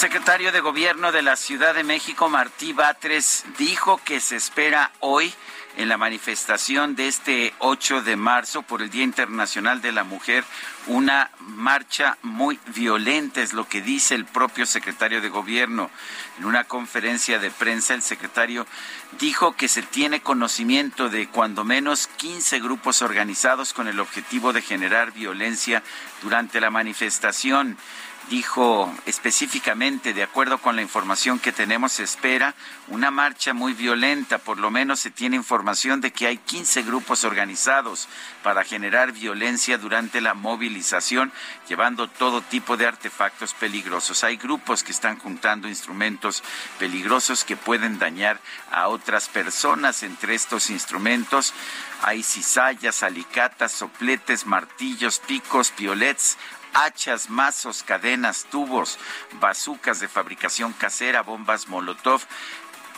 [0.00, 5.30] Secretario de Gobierno de la Ciudad de México, Martí Batres, dijo que se espera hoy
[5.76, 10.44] en la manifestación de este 8 de marzo por el Día Internacional de la Mujer
[10.86, 15.90] una marcha muy violenta, es lo que dice el propio secretario de Gobierno.
[16.38, 18.66] En una conferencia de prensa, el secretario
[19.18, 24.62] dijo que se tiene conocimiento de cuando menos 15 grupos organizados con el objetivo de
[24.62, 25.82] generar violencia
[26.22, 27.76] durante la manifestación
[28.30, 32.54] dijo específicamente, de acuerdo con la información que tenemos, se espera
[32.86, 34.38] una marcha muy violenta.
[34.38, 38.08] Por lo menos se tiene información de que hay 15 grupos organizados
[38.44, 41.32] para generar violencia durante la movilización,
[41.68, 44.22] llevando todo tipo de artefactos peligrosos.
[44.22, 46.44] Hay grupos que están juntando instrumentos
[46.78, 50.04] peligrosos que pueden dañar a otras personas.
[50.04, 51.52] Entre estos instrumentos
[52.02, 56.38] hay cizallas, alicatas, sopletes, martillos, picos, piolets,
[56.74, 58.98] hachas, mazos, cadenas, tubos,
[59.40, 62.22] bazucas de fabricación casera, bombas Molotov,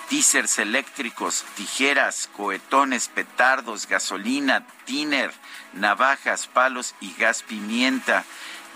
[0.09, 5.33] teasers eléctricos, tijeras, cohetones, petardos, gasolina, tiner,
[5.73, 8.25] navajas, palos y gas pimienta.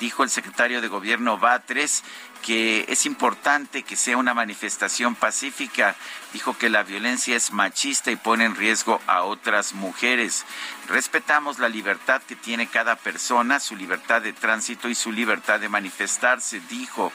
[0.00, 2.02] Dijo el secretario de Gobierno Batres
[2.46, 5.96] que es importante que sea una manifestación pacífica.
[6.32, 10.44] Dijo que la violencia es machista y pone en riesgo a otras mujeres.
[10.86, 15.68] Respetamos la libertad que tiene cada persona, su libertad de tránsito y su libertad de
[15.68, 17.12] manifestarse, dijo.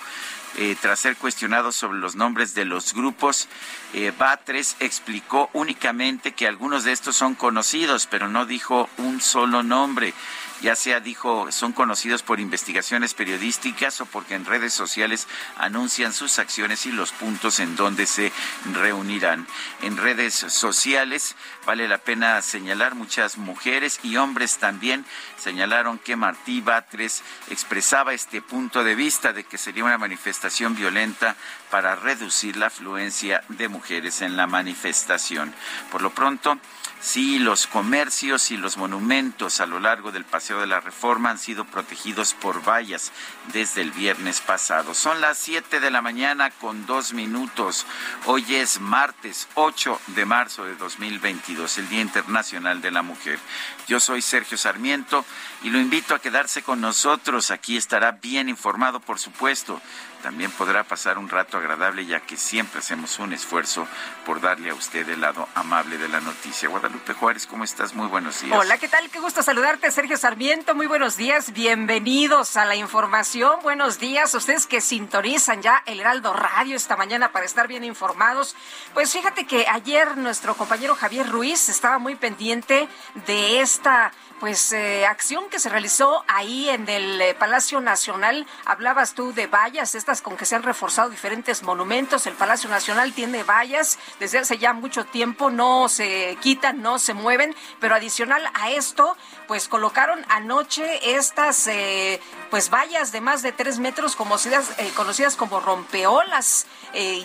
[0.57, 3.47] Eh, tras ser cuestionado sobre los nombres de los grupos,
[3.93, 9.63] eh, Batres explicó únicamente que algunos de estos son conocidos, pero no dijo un solo
[9.63, 10.13] nombre
[10.61, 15.27] ya sea dijo son conocidos por investigaciones periodísticas o porque en redes sociales
[15.57, 18.31] anuncian sus acciones y los puntos en donde se
[18.73, 19.47] reunirán.
[19.81, 21.35] En redes sociales
[21.65, 25.05] vale la pena señalar muchas mujeres y hombres también
[25.37, 31.35] señalaron que Martí Batres expresaba este punto de vista de que sería una manifestación violenta
[31.69, 35.53] para reducir la afluencia de mujeres en la manifestación.
[35.91, 36.59] Por lo pronto,
[37.03, 41.39] Sí, los comercios y los monumentos a lo largo del Paseo de la Reforma han
[41.39, 43.11] sido protegidos por vallas
[43.51, 44.93] desde el viernes pasado.
[44.93, 47.87] Son las 7 de la mañana con dos minutos.
[48.27, 53.39] Hoy es martes 8 de marzo de 2022, el Día Internacional de la Mujer.
[53.87, 55.25] Yo soy Sergio Sarmiento
[55.63, 57.49] y lo invito a quedarse con nosotros.
[57.49, 59.81] Aquí estará bien informado, por supuesto
[60.21, 63.87] también podrá pasar un rato agradable ya que siempre hacemos un esfuerzo
[64.25, 66.69] por darle a usted el lado amable de la noticia.
[66.69, 67.93] Guadalupe Juárez, ¿cómo estás?
[67.93, 68.57] Muy buenos días.
[68.57, 69.09] Hola, ¿qué tal?
[69.09, 70.75] Qué gusto saludarte, Sergio Sarmiento.
[70.75, 71.51] Muy buenos días.
[71.53, 73.59] Bienvenidos a la información.
[73.63, 74.33] Buenos días.
[74.33, 78.55] Ustedes que sintonizan ya el Heraldo Radio esta mañana para estar bien informados.
[78.93, 82.87] Pues fíjate que ayer nuestro compañero Javier Ruiz estaba muy pendiente
[83.27, 84.11] de esta
[84.41, 88.47] pues eh, acción que se realizó ahí en el eh, Palacio Nacional.
[88.65, 92.25] Hablabas tú de vallas, estas con que se han reforzado diferentes monumentos.
[92.25, 97.13] El Palacio Nacional tiene vallas desde hace ya mucho tiempo, no se quitan, no se
[97.13, 99.15] mueven, pero adicional a esto,
[99.51, 105.59] pues colocaron anoche estas eh, pues vallas de más de tres metros conocidas, conocidas como
[105.59, 106.67] rompeolas.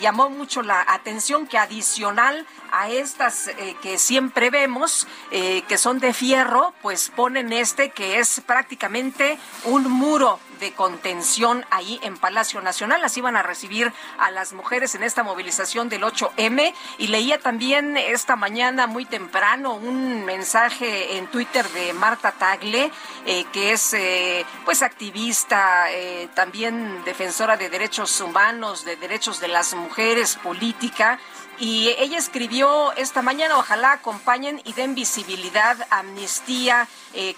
[0.00, 3.49] llamó mucho la atención que adicional a estas
[3.81, 10.41] que siempre vemos, que son de fierro, pues ponen este que es prácticamente un muro
[10.58, 13.05] de contención ahí en Palacio Nacional.
[13.05, 16.73] Así van a recibir a las mujeres en esta movilización del 8M.
[16.99, 22.91] Y leía también esta mañana muy temprano un mensaje en Twitter de Marta Tagle,
[23.26, 29.49] eh, que es eh, pues activista, eh, también defensora de derechos humanos, de derechos de
[29.49, 31.19] las mujeres, política
[31.59, 36.87] y ella escribió esta mañana, ojalá acompañen y den visibilidad, amnistía,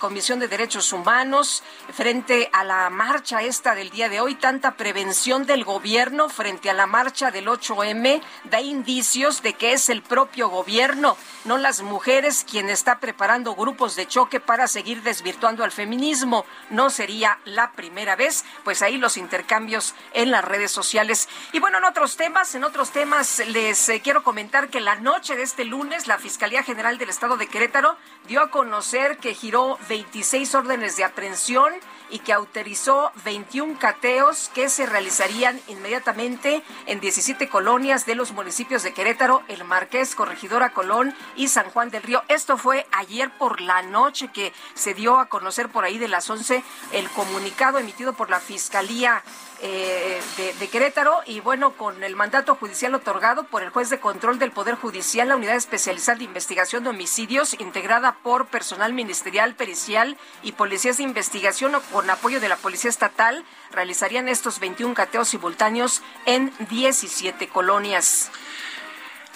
[0.00, 1.62] Comisión de Derechos Humanos,
[1.92, 6.74] frente a la marcha esta del día de hoy, tanta prevención del gobierno frente a
[6.74, 11.16] la marcha del 8M da indicios de que es el propio gobierno,
[11.46, 16.44] no las mujeres, quien está preparando grupos de choque para seguir desvirtuando al feminismo.
[16.68, 21.30] No sería la primera vez, pues ahí los intercambios en las redes sociales.
[21.52, 25.34] Y bueno, en otros temas, en otros temas les eh, quiero comentar que la noche
[25.34, 27.96] de este lunes la Fiscalía General del Estado de Querétaro
[28.26, 31.72] dio a conocer que giró 26 órdenes de aprehensión
[32.10, 38.82] y que autorizó 21 cateos que se realizarían inmediatamente en 17 colonias de los municipios
[38.82, 42.22] de Querétaro, El Marqués, Corregidora Colón y San Juan del Río.
[42.28, 46.28] Esto fue ayer por la noche que se dio a conocer por ahí de las
[46.28, 46.62] 11
[46.92, 49.22] el comunicado emitido por la Fiscalía
[49.60, 50.20] eh,
[50.60, 54.52] de, Querétaro y bueno, con el mandato judicial otorgado por el juez de control del
[54.52, 60.52] Poder Judicial, la Unidad Especializada de Investigación de Homicidios, integrada por personal ministerial, pericial y
[60.52, 66.52] policías de investigación con apoyo de la Policía Estatal, realizarían estos 21 cateos simultáneos en
[66.70, 68.30] 17 colonias.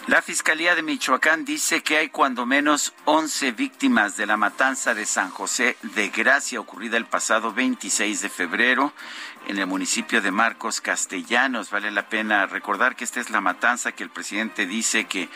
[0.09, 5.07] La Fiscalía de Michoacán dice que hay cuando menos 11 víctimas de la matanza de
[5.07, 8.93] San José de Gracia ocurrida el pasado 26 de febrero
[9.47, 11.71] en el municipio de Marcos Castellanos.
[11.71, 15.29] Vale la pena recordar que esta es la matanza que el presidente dice que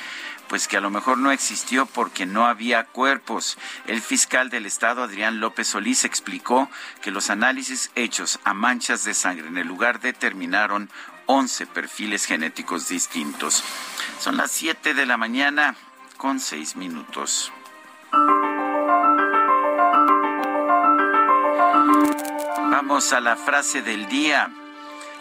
[0.48, 3.58] pues que a lo mejor no existió porque no había cuerpos.
[3.86, 6.68] El fiscal del estado, Adrián López Solís, explicó
[7.02, 10.90] que los análisis hechos a manchas de sangre en el lugar determinaron
[11.26, 13.62] 11 perfiles genéticos distintos.
[14.18, 15.76] Son las 7 de la mañana
[16.16, 17.52] con 6 minutos.
[22.70, 24.50] Vamos a la frase del día.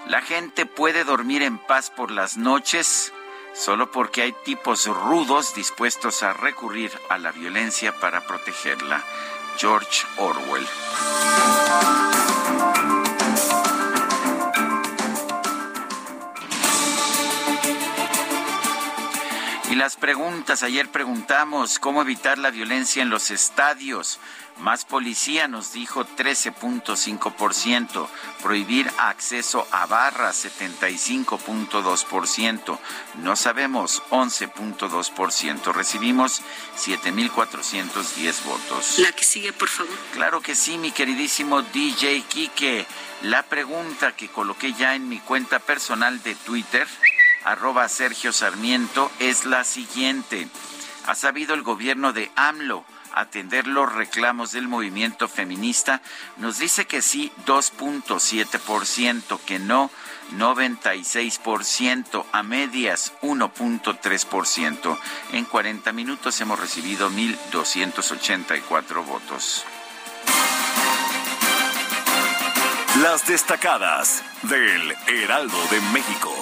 [0.07, 3.11] La gente puede dormir en paz por las noches
[3.55, 9.03] solo porque hay tipos rudos dispuestos a recurrir a la violencia para protegerla.
[9.57, 10.67] George Orwell.
[19.75, 24.21] Y las preguntas, ayer preguntamos cómo evitar la violencia en los estadios.
[24.59, 28.07] Más policía nos dijo 13.5%,
[28.41, 32.79] prohibir acceso a barras 75.2%,
[33.15, 36.41] no sabemos 11.2%, recibimos
[36.77, 38.99] 7.410 votos.
[38.99, 39.93] La que sigue, por favor.
[40.13, 42.87] Claro que sí, mi queridísimo DJ Kike.
[43.23, 46.87] La pregunta que coloqué ya en mi cuenta personal de Twitter
[47.45, 50.49] arroba Sergio Sarmiento es la siguiente.
[51.05, 52.83] ¿Ha sabido el gobierno de AMLO
[53.13, 56.01] atender los reclamos del movimiento feminista?
[56.37, 59.91] Nos dice que sí 2.7%, que no
[60.33, 64.97] 96%, a medias 1.3%.
[65.33, 69.63] En 40 minutos hemos recibido 1.284 votos.
[73.01, 76.33] Las destacadas del Heraldo de México.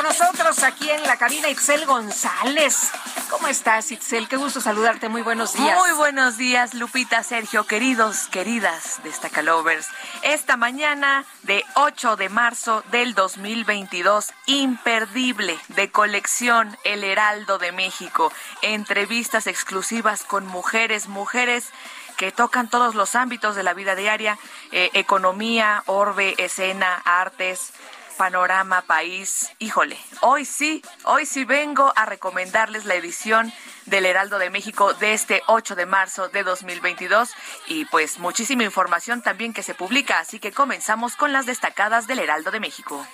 [0.00, 2.90] Con nosotros aquí en la cabina Itzel González.
[3.28, 4.28] ¿Cómo estás, Itzel?
[4.28, 5.10] Qué gusto saludarte.
[5.10, 5.78] Muy buenos días.
[5.78, 9.88] Muy buenos días, Lupita, Sergio, queridos, queridas Destacalovers.
[10.22, 18.32] Esta mañana de 8 de marzo del 2022, imperdible de colección El Heraldo de México.
[18.62, 21.68] Entrevistas exclusivas con mujeres, mujeres
[22.16, 24.38] que tocan todos los ámbitos de la vida diaria,
[24.72, 27.72] eh, economía, orbe, escena, artes,
[28.20, 29.50] panorama, país.
[29.60, 33.50] Híjole, hoy sí, hoy sí vengo a recomendarles la edición
[33.86, 37.30] del Heraldo de México de este 8 de marzo de 2022
[37.68, 42.18] y pues muchísima información también que se publica, así que comenzamos con las destacadas del
[42.18, 43.06] Heraldo de México.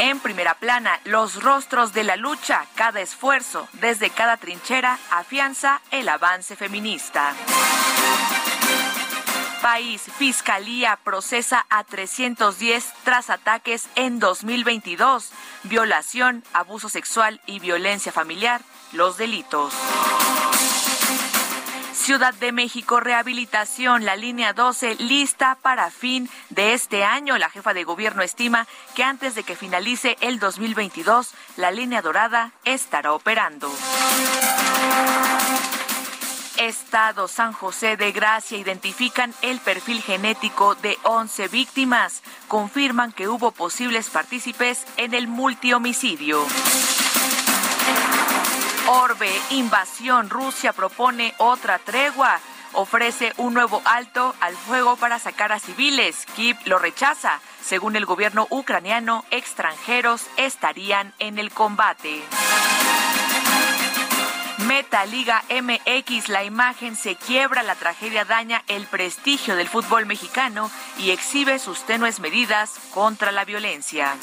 [0.00, 6.10] En primera plana, los rostros de la lucha, cada esfuerzo, desde cada trinchera, afianza el
[6.10, 7.32] avance feminista.
[9.62, 15.30] País, Fiscalía procesa a 310 tras ataques en 2022.
[15.62, 18.60] Violación, abuso sexual y violencia familiar,
[18.92, 19.72] los delitos.
[21.94, 27.38] Ciudad de México, rehabilitación, la línea 12 lista para fin de este año.
[27.38, 28.66] La jefa de gobierno estima
[28.96, 33.70] que antes de que finalice el 2022, la línea dorada estará operando.
[36.58, 42.22] Estado San José de Gracia identifican el perfil genético de 11 víctimas.
[42.48, 46.44] Confirman que hubo posibles partícipes en el multihomicidio.
[48.88, 52.40] Orbe, invasión, Rusia propone otra tregua.
[52.74, 56.26] Ofrece un nuevo alto al fuego para sacar a civiles.
[56.34, 57.40] Kiev lo rechaza.
[57.62, 62.22] Según el gobierno ucraniano, extranjeros estarían en el combate.
[64.74, 70.70] Meta Liga MX, la imagen se quiebra, la tragedia daña el prestigio del fútbol mexicano
[70.96, 74.16] y exhibe sus tenues medidas contra la violencia.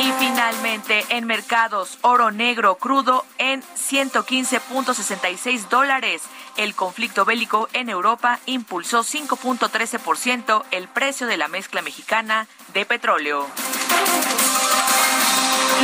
[0.00, 6.22] Y finalmente, en mercados, oro negro crudo en 115.66 dólares.
[6.56, 13.46] El conflicto bélico en Europa impulsó 5.13% el precio de la mezcla mexicana de petróleo.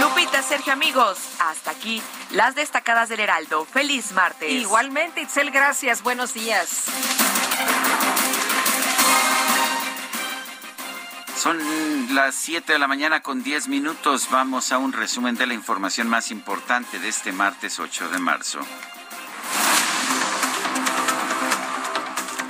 [0.01, 3.65] Lupita, Sergio, amigos, hasta aquí las destacadas del Heraldo.
[3.65, 4.51] Feliz martes.
[4.51, 6.03] Igualmente, Itzel, gracias.
[6.03, 6.87] Buenos días.
[11.37, 11.59] Son
[12.15, 14.29] las 7 de la mañana con 10 minutos.
[14.31, 18.61] Vamos a un resumen de la información más importante de este martes 8 de marzo.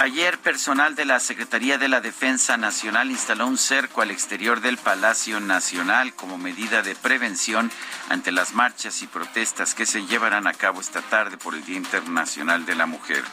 [0.00, 4.76] Ayer, personal de la Secretaría de la Defensa Nacional instaló un cerco al exterior del
[4.76, 7.70] Palacio Nacional como medida de prevención
[8.08, 11.76] ante las marchas y protestas que se llevarán a cabo esta tarde por el Día
[11.76, 13.24] Internacional de la Mujer.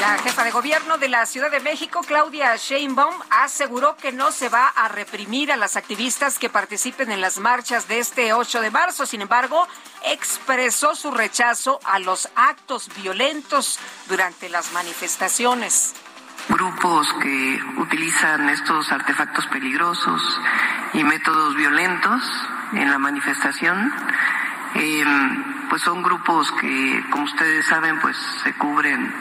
[0.00, 4.48] La jefa de gobierno de la Ciudad de México, Claudia Sheinbaum, aseguró que no se
[4.48, 8.70] va a reprimir a las activistas que participen en las marchas de este 8 de
[8.70, 9.06] marzo.
[9.06, 9.66] Sin embargo,
[10.04, 13.78] expresó su rechazo a los actos violentos
[14.08, 15.94] durante las manifestaciones.
[16.48, 20.20] Grupos que utilizan estos artefactos peligrosos
[20.92, 22.22] y métodos violentos
[22.72, 23.92] en la manifestación
[24.74, 29.12] Em, pues son grupos que, como ustedes saben, pues se cubren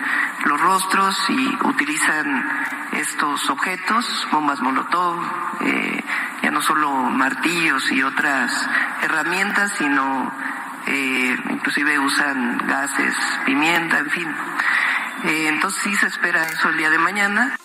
[0.46, 2.48] los rostros y utilizan
[2.92, 5.20] estos objetos, bombas molotov,
[5.62, 6.04] eh,
[6.44, 8.52] ya no solo martillos y otras
[9.02, 10.32] herramientas, sino
[10.86, 13.16] eh, inclusive usan gases,
[13.48, 14.36] pimienta, en fin.
[15.24, 17.58] Eh, entonces sí se espera eso el día de mañana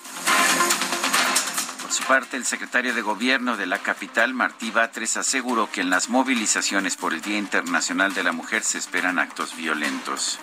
[1.99, 6.09] su parte, el secretario de Gobierno de la capital, Martí Batres, aseguró que en las
[6.09, 10.38] movilizaciones por el Día Internacional de la Mujer se esperan actos violentos.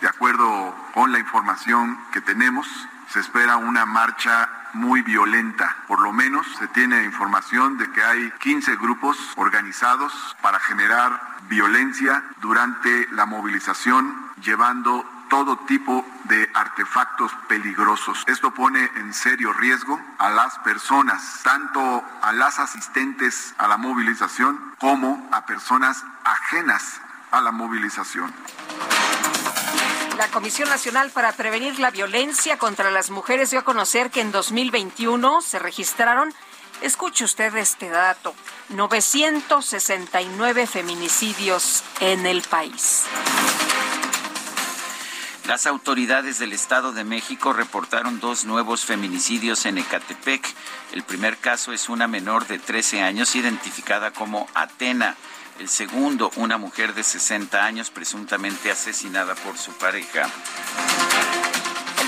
[0.00, 2.66] De acuerdo con la información que tenemos,
[3.12, 5.76] se espera una marcha muy violenta.
[5.86, 12.24] Por lo menos se tiene información de que hay 15 grupos organizados para generar violencia
[12.40, 18.24] durante la movilización, llevando todo tipo de artefactos peligrosos.
[18.26, 24.74] Esto pone en serio riesgo a las personas, tanto a las asistentes a la movilización
[24.78, 28.32] como a personas ajenas a la movilización.
[30.16, 34.32] La Comisión Nacional para Prevenir la Violencia contra las Mujeres dio a conocer que en
[34.32, 36.32] 2021 se registraron,
[36.80, 38.34] escuche usted este dato,
[38.70, 43.04] 969 feminicidios en el país.
[45.46, 50.44] Las autoridades del Estado de México reportaron dos nuevos feminicidios en Ecatepec.
[50.92, 55.14] El primer caso es una menor de 13 años identificada como Atena.
[55.60, 60.28] El segundo, una mujer de 60 años presuntamente asesinada por su pareja.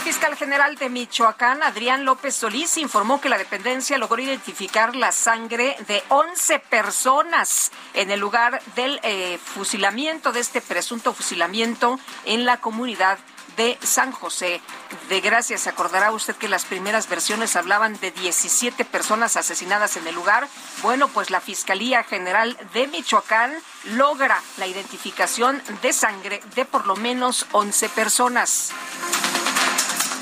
[0.09, 5.77] Fiscal general de Michoacán, Adrián López Solís, informó que la dependencia logró identificar la sangre
[5.87, 12.57] de 11 personas en el lugar del eh, fusilamiento, de este presunto fusilamiento en la
[12.57, 13.19] comunidad
[13.59, 14.63] de San José
[15.11, 15.59] de Gracia.
[15.59, 20.49] Se acordará usted que las primeras versiones hablaban de 17 personas asesinadas en el lugar.
[20.81, 23.53] Bueno, pues la Fiscalía General de Michoacán
[23.85, 28.73] logra la identificación de sangre de por lo menos 11 personas.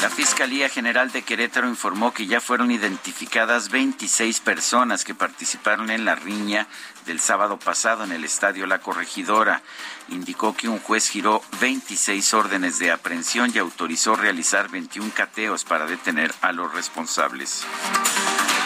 [0.00, 6.04] La Fiscalía General de Querétaro informó que ya fueron identificadas 26 personas que participaron en
[6.04, 6.66] la riña
[7.06, 9.62] del sábado pasado en el estadio La Corregidora.
[10.08, 15.86] Indicó que un juez giró 26 órdenes de aprehensión y autorizó realizar 21 cateos para
[15.86, 17.64] detener a los responsables.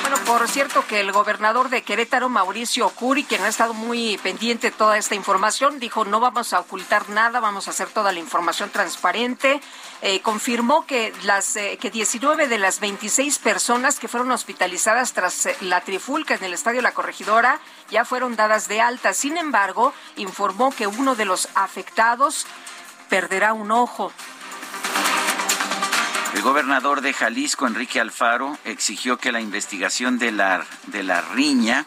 [0.03, 4.71] Bueno, por cierto que el gobernador de Querétaro, Mauricio Curi, quien ha estado muy pendiente
[4.71, 8.19] de toda esta información, dijo no vamos a ocultar nada, vamos a hacer toda la
[8.19, 9.61] información transparente.
[10.03, 15.45] Eh, confirmó que las eh, que 19 de las 26 personas que fueron hospitalizadas tras
[15.45, 19.13] eh, la trifulca en el estadio La Corregidora ya fueron dadas de alta.
[19.13, 22.47] Sin embargo, informó que uno de los afectados
[23.11, 24.11] perderá un ojo.
[26.35, 31.87] El gobernador de Jalisco, Enrique Alfaro, exigió que la investigación de la, de la riña,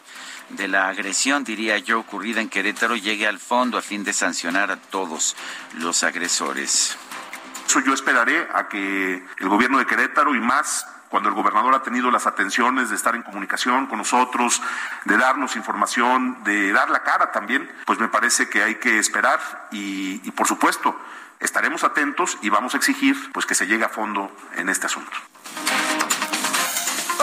[0.49, 4.69] de la agresión, diría yo, ocurrida en Querétaro, llegue al fondo a fin de sancionar
[4.69, 5.35] a todos
[5.77, 6.97] los agresores.
[7.73, 11.81] Eso yo esperaré a que el gobierno de Querétaro y más cuando el gobernador ha
[11.81, 14.61] tenido las atenciones de estar en comunicación con nosotros,
[15.05, 19.69] de darnos información, de dar la cara también, pues me parece que hay que esperar
[19.71, 20.95] y, por supuesto
[21.39, 25.17] estaremos atentos y vamos a exigir pues que se llegue a fondo en este asunto.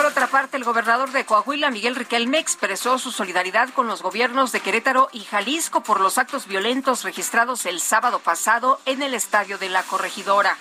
[0.01, 4.51] Por otra parte, el gobernador de Coahuila, Miguel Riquelme, expresó su solidaridad con los gobiernos
[4.51, 9.59] de Querétaro y Jalisco por los actos violentos registrados el sábado pasado en el estadio
[9.59, 10.57] de la corregidora.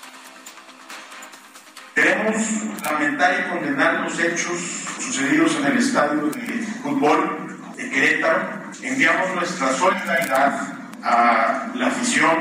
[1.95, 2.37] Queremos
[2.85, 4.61] lamentar y condenar los hechos
[4.99, 8.47] sucedidos en el estadio de fútbol de Querétaro.
[8.83, 10.69] Enviamos nuestra solidaridad
[11.03, 12.41] a la afición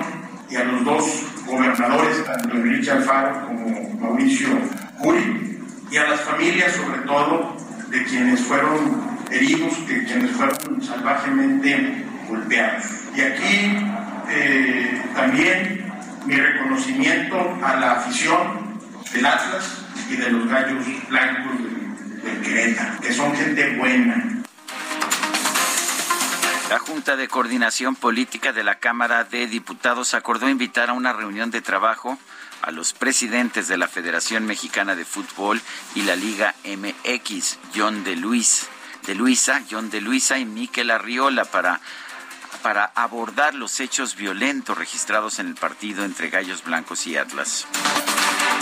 [0.49, 1.05] y a los dos
[1.45, 4.49] gobernadores, tanto Enrique Alfaro como Mauricio
[5.01, 5.58] Curi,
[5.91, 7.55] y a las familias sobre todo
[7.89, 12.85] de quienes fueron heridos, de quienes fueron salvajemente golpeados.
[13.15, 13.77] Y aquí
[14.29, 15.91] eh, también
[16.25, 18.79] mi reconocimiento a la afición
[19.11, 24.39] del Atlas y de los gallos blancos del, del que son gente buena,
[26.69, 31.49] la Junta de Coordinación Política de la Cámara de Diputados acordó invitar a una reunión
[31.49, 32.19] de trabajo
[32.61, 35.61] a los presidentes de la Federación Mexicana de Fútbol
[35.95, 38.67] y la Liga MX, John de Luis,
[39.05, 41.79] de Luisa, John de Luisa y Miquel Arriola para
[42.61, 47.65] para abordar los hechos violentos registrados en el partido entre Gallos Blancos y Atlas.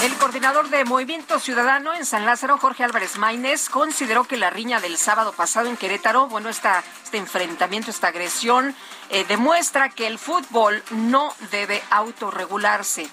[0.03, 4.79] El coordinador de Movimiento Ciudadano en San Lázaro, Jorge Álvarez Maínez, consideró que la riña
[4.79, 8.75] del sábado pasado en Querétaro, bueno, esta, este enfrentamiento, esta agresión,
[9.09, 13.09] eh, demuestra que el fútbol no debe autorregularse.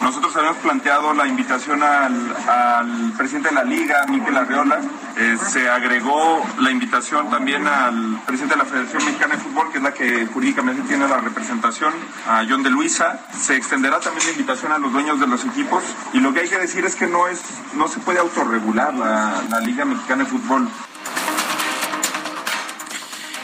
[0.00, 4.80] Nosotros habíamos planteado la invitación al, presidente de la liga, Miquel Arriola.
[5.16, 9.78] Eh, se agregó la invitación también al presidente de la Federación Mexicana de Fútbol, que
[9.78, 11.92] es la que jurídicamente tiene la representación,
[12.28, 13.20] a John de Luisa.
[13.36, 15.82] Se extenderá también la invitación a los dueños de los equipos.
[16.12, 17.42] Y lo que hay que decir es que no, es,
[17.74, 20.68] no se puede autorregular la, la Liga Mexicana de Fútbol.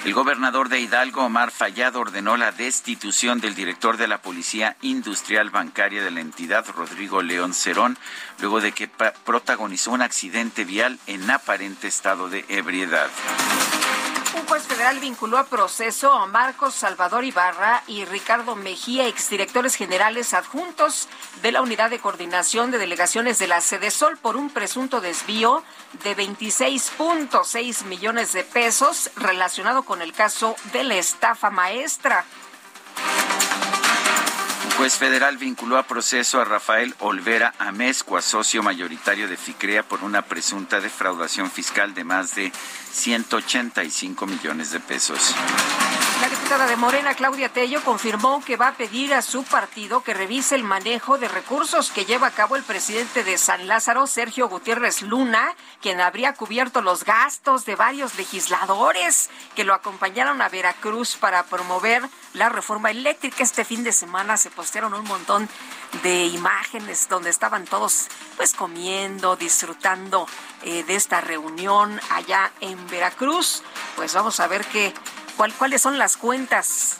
[0.05, 5.49] El gobernador de Hidalgo, Omar Fallado, ordenó la destitución del director de la Policía Industrial
[5.51, 7.97] Bancaria de la entidad, Rodrigo León Cerón,
[8.41, 13.11] luego de que protagonizó un accidente vial en aparente estado de ebriedad.
[14.35, 20.33] Un juez federal vinculó a proceso a Marcos Salvador Ibarra y Ricardo Mejía, exdirectores generales
[20.33, 21.09] adjuntos
[21.43, 25.63] de la Unidad de Coordinación de Delegaciones de la Sol, por un presunto desvío
[26.03, 32.25] de 26.6 millones de pesos relacionado con el caso de la estafa maestra
[34.77, 40.23] juez federal vinculó a proceso a Rafael Olvera Amezcua, socio mayoritario de FICREA, por una
[40.23, 42.53] presunta defraudación fiscal de más de
[42.93, 45.35] 185 millones de pesos.
[46.53, 50.55] Diputada de Morena, Claudia Tello, confirmó que va a pedir a su partido que revise
[50.55, 55.01] el manejo de recursos que lleva a cabo el presidente de San Lázaro, Sergio Gutiérrez
[55.01, 61.43] Luna, quien habría cubierto los gastos de varios legisladores que lo acompañaron a Veracruz para
[61.45, 62.03] promover
[62.35, 63.43] la reforma eléctrica.
[63.43, 65.49] Este fin de semana se postearon un montón
[66.03, 70.27] de imágenes donde estaban todos pues comiendo, disfrutando
[70.65, 73.63] eh, de esta reunión allá en Veracruz.
[73.97, 74.93] Pues vamos a ver qué
[75.37, 76.99] ¿Cuáles son las cuentas?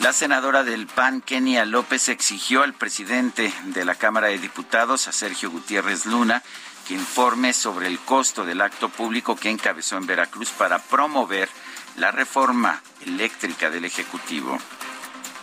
[0.00, 5.12] La senadora del PAN, Kenia López, exigió al presidente de la Cámara de Diputados, a
[5.12, 6.42] Sergio Gutiérrez Luna,
[6.86, 11.48] que informe sobre el costo del acto público que encabezó en Veracruz para promover
[11.96, 14.58] la reforma eléctrica del Ejecutivo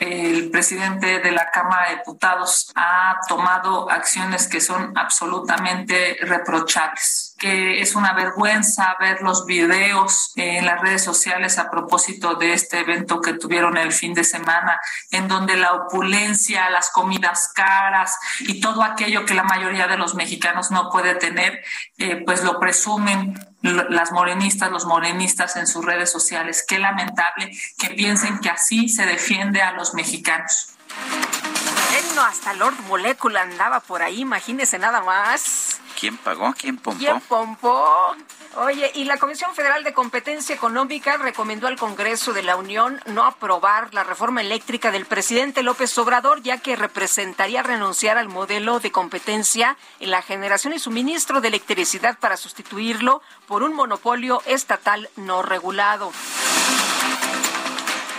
[0.03, 7.81] el presidente de la Cámara de Diputados ha tomado acciones que son absolutamente reprochables, que
[7.81, 13.19] es una vergüenza ver los videos en las redes sociales a propósito de este evento
[13.19, 14.79] que tuvieron el fin de semana,
[15.11, 20.15] en donde la opulencia, las comidas caras y todo aquello que la mayoría de los
[20.15, 21.61] mexicanos no puede tener,
[21.97, 26.63] eh, pues lo presumen las morenistas, los morenistas en sus redes sociales.
[26.65, 30.77] Qué lamentable que piensen que así se defiende a los mexicanos.
[32.15, 35.79] No, hasta Lord Molecula andaba por ahí, imagínese nada más.
[35.99, 36.53] ¿Quién pagó?
[36.57, 36.99] ¿Quién pompó?
[36.99, 38.15] ¿Quién pompó?
[38.55, 43.25] Oye, y la Comisión Federal de Competencia Económica recomendó al Congreso de la Unión no
[43.25, 48.91] aprobar la reforma eléctrica del presidente López Obrador, ya que representaría renunciar al modelo de
[48.91, 55.41] competencia en la generación y suministro de electricidad para sustituirlo por un monopolio estatal no
[55.41, 56.11] regulado.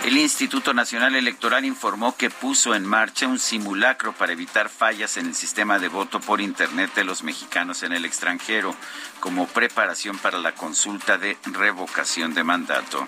[0.05, 5.25] El Instituto Nacional Electoral informó que puso en marcha un simulacro para evitar fallas en
[5.25, 8.75] el sistema de voto por Internet de los mexicanos en el extranjero,
[9.19, 13.07] como preparación para la consulta de revocación de mandato.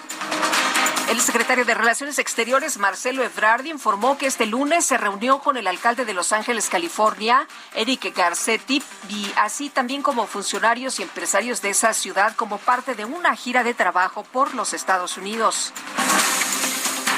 [1.12, 5.68] El secretario de Relaciones Exteriores, Marcelo Ebrard, informó que este lunes se reunió con el
[5.68, 11.70] alcalde de Los Ángeles, California, Eric Garcetti, y así también como funcionarios y empresarios de
[11.70, 15.74] esa ciudad como parte de una gira de trabajo por los Estados Unidos.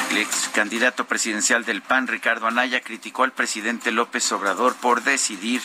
[0.09, 5.61] El ex candidato presidencial del PAN, Ricardo Anaya, criticó al presidente López Obrador por decidir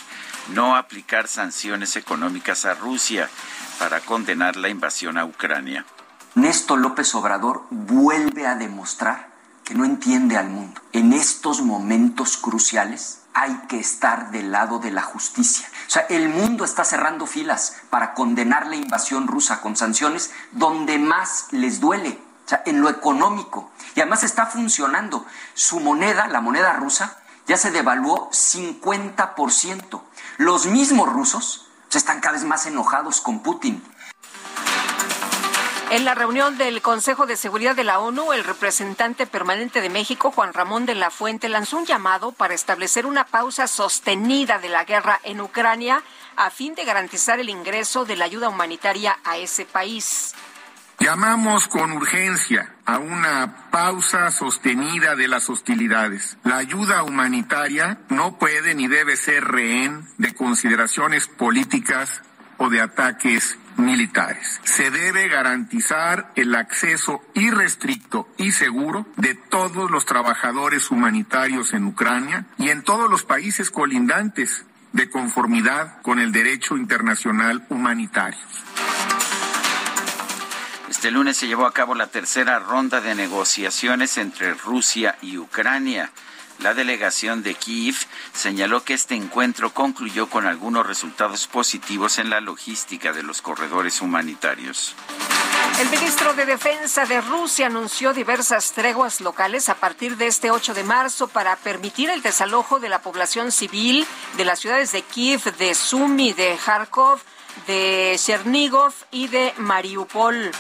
[0.49, 3.31] no aplicar sanciones económicas a Rusia
[3.79, 5.87] para condenar la invasión a Ucrania.
[6.35, 9.31] Néstor López Obrador vuelve a demostrar
[9.65, 10.81] que no entiende al mundo.
[10.93, 15.67] En estos momentos cruciales hay que estar del lado de la justicia.
[15.87, 20.99] O sea, el mundo está cerrando filas para condenar la invasión rusa con sanciones donde
[20.99, 22.19] más les duele,
[22.67, 23.71] en lo económico.
[23.95, 25.25] Y además está funcionando.
[25.55, 30.01] Su moneda, la moneda rusa, ya se devaluó 50%.
[30.39, 31.65] Los mismos rusos
[31.99, 33.83] están cada vez más enojados con Putin.
[35.91, 40.33] En la reunión del Consejo de Seguridad de la ONU, el representante permanente de México,
[40.33, 44.85] Juan Ramón de la Fuente, lanzó un llamado para establecer una pausa sostenida de la
[44.85, 46.03] guerra en Ucrania
[46.37, 50.35] a fin de garantizar el ingreso de la ayuda humanitaria a ese país.
[51.01, 56.37] Llamamos con urgencia a una pausa sostenida de las hostilidades.
[56.45, 62.23] La ayuda humanitaria no puede ni debe ser rehén de consideraciones políticas
[62.59, 64.61] o de ataques militares.
[64.65, 72.47] Se debe garantizar el acceso irrestricto y seguro de todos los trabajadores humanitarios en Ucrania
[72.57, 78.39] y en todos los países colindantes de conformidad con el derecho internacional humanitario.
[81.05, 86.11] Este lunes se llevó a cabo la tercera ronda de negociaciones entre Rusia y Ucrania.
[86.61, 87.95] La delegación de Kiev
[88.33, 94.01] señaló que este encuentro concluyó con algunos resultados positivos en la logística de los corredores
[94.01, 94.95] humanitarios.
[95.79, 100.73] El ministro de Defensa de Rusia anunció diversas treguas locales a partir de este 8
[100.73, 104.07] de marzo para permitir el desalojo de la población civil
[104.39, 107.21] de las ciudades de Kiev, de Sumy, de Kharkov,
[107.67, 110.53] de Chernigov y de Mariupol.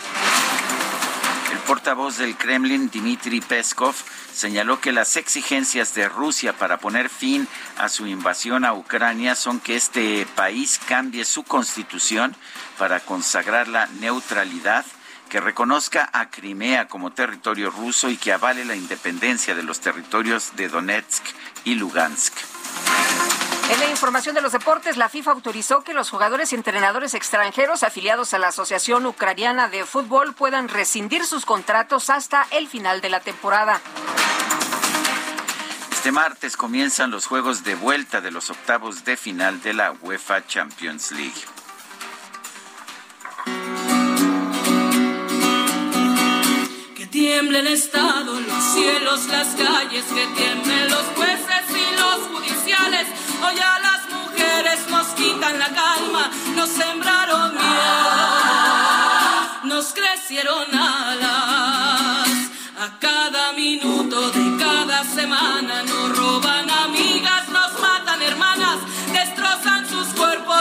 [1.52, 3.94] El portavoz del Kremlin, Dmitry Peskov,
[4.34, 7.46] señaló que las exigencias de Rusia para poner fin
[7.78, 12.34] a su invasión a Ucrania son que este país cambie su constitución
[12.78, 14.84] para consagrar la neutralidad,
[15.28, 20.56] que reconozca a Crimea como territorio ruso y que avale la independencia de los territorios
[20.56, 21.24] de Donetsk
[21.64, 22.53] y Lugansk.
[23.70, 27.82] En la información de los deportes, la FIFA autorizó que los jugadores y entrenadores extranjeros
[27.82, 33.08] afiliados a la Asociación Ucraniana de Fútbol puedan rescindir sus contratos hasta el final de
[33.08, 33.80] la temporada.
[35.92, 40.46] Este martes comienzan los juegos de vuelta de los octavos de final de la UEFA
[40.46, 41.63] Champions League.
[47.24, 53.06] Que tiemblen estado los cielos, las calles, que tiemblen los jueces y los judiciales.
[53.42, 57.64] Hoy a las mujeres nos quitan la calma, nos sembraron miedo,
[59.64, 62.28] nos crecieron alas.
[62.78, 66.73] A cada minuto de cada semana nos roban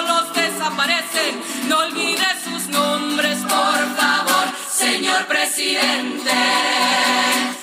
[0.08, 1.42] los desaparecen.
[1.68, 6.32] No olvide sus nombres, por favor, señor presidente.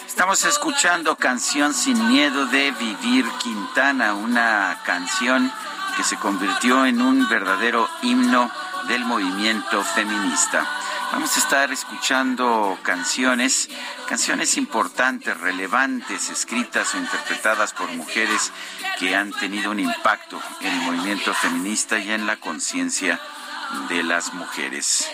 [0.06, 5.50] Estamos escuchando Canción sin Miedo de Vivir Quintana, una canción
[5.96, 8.50] que se convirtió en un verdadero himno
[8.86, 10.66] del movimiento feminista.
[11.12, 13.68] Vamos a estar escuchando canciones,
[14.08, 18.52] canciones importantes, relevantes, escritas o interpretadas por mujeres
[18.98, 23.20] que han tenido un impacto en el movimiento feminista y en la conciencia
[23.88, 25.08] de las mujeres.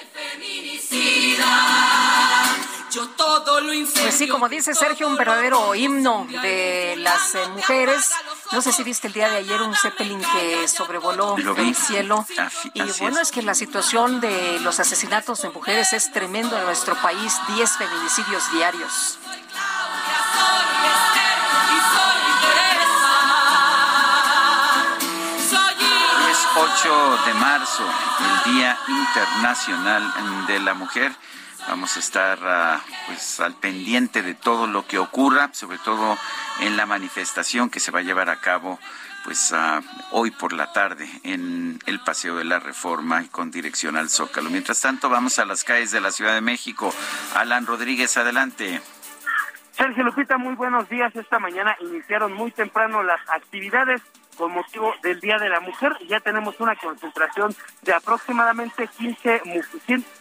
[2.97, 8.11] Yo todo lo Pues sí, como dice Sergio, un verdadero himno de las eh, mujeres.
[8.53, 12.25] No sé si viste el día de ayer un Zeppelin que sobrevoló el cielo.
[12.73, 16.95] Y bueno, es que la situación de los asesinatos de mujeres es tremendo en nuestro
[17.03, 17.35] país.
[17.55, 19.19] 10 feminicidios diarios.
[26.31, 27.85] Es 8 de marzo,
[28.47, 31.15] el Día Internacional de la Mujer.
[31.69, 36.17] Vamos a estar ah, pues al pendiente de todo lo que ocurra, sobre todo
[36.61, 38.79] en la manifestación que se va a llevar a cabo
[39.25, 39.81] pues ah,
[40.13, 44.51] hoy por la tarde en el Paseo de la Reforma y con dirección al Zócalo.
[44.51, 46.95] Mientras tanto, vamos a las calles de la Ciudad de México.
[47.35, 48.81] Alan Rodríguez, adelante.
[49.73, 51.15] Sergio Lupita, muy buenos días.
[51.17, 54.01] Esta mañana iniciaron muy temprano las actividades
[54.37, 55.97] con motivo del Día de la Mujer.
[56.09, 59.43] Ya tenemos una concentración de aproximadamente 15,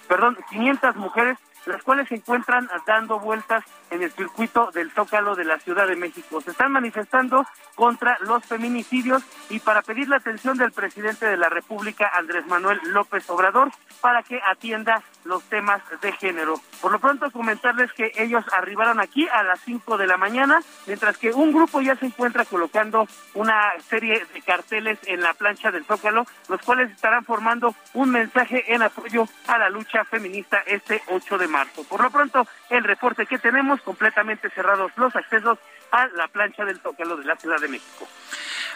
[0.08, 5.46] perdón, 500 mujeres las cuales se encuentran dando vueltas en el circuito del Zócalo de
[5.46, 6.42] la Ciudad de México.
[6.42, 7.46] Se están manifestando
[7.76, 12.80] contra los feminicidios y para pedir la atención del presidente de la República, Andrés Manuel
[12.86, 13.72] López Obrador,
[14.02, 16.60] para que atienda los temas de género.
[16.82, 21.18] Por lo pronto, comentarles que ellos arribaron aquí a las 5 de la mañana, mientras
[21.18, 25.86] que un grupo ya se encuentra colocando una serie de carteles en la plancha del
[25.86, 31.38] Zócalo, los cuales estarán formando un mensaje en apoyo a la lucha feminista este 8
[31.38, 31.84] de marzo.
[31.84, 35.58] Por lo pronto, el reporte que tenemos, completamente cerrados los accesos
[35.92, 38.08] a la plancha del Zócalo de la Ciudad de México.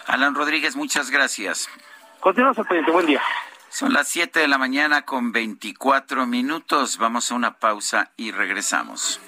[0.06, 1.68] Alan Rodríguez, muchas gracias.
[2.20, 2.90] Continuamos, presidente.
[2.92, 3.22] Buen día.
[3.70, 6.98] Son las 7 de la mañana con 24 minutos.
[6.98, 9.20] Vamos a una pausa y regresamos.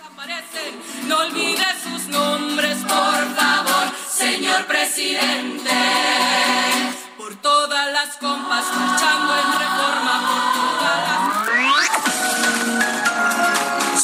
[1.07, 5.71] No olvide sus nombres, por favor, señor presidente.
[7.16, 11.12] Por todas las compas luchando en reforma, por todas las...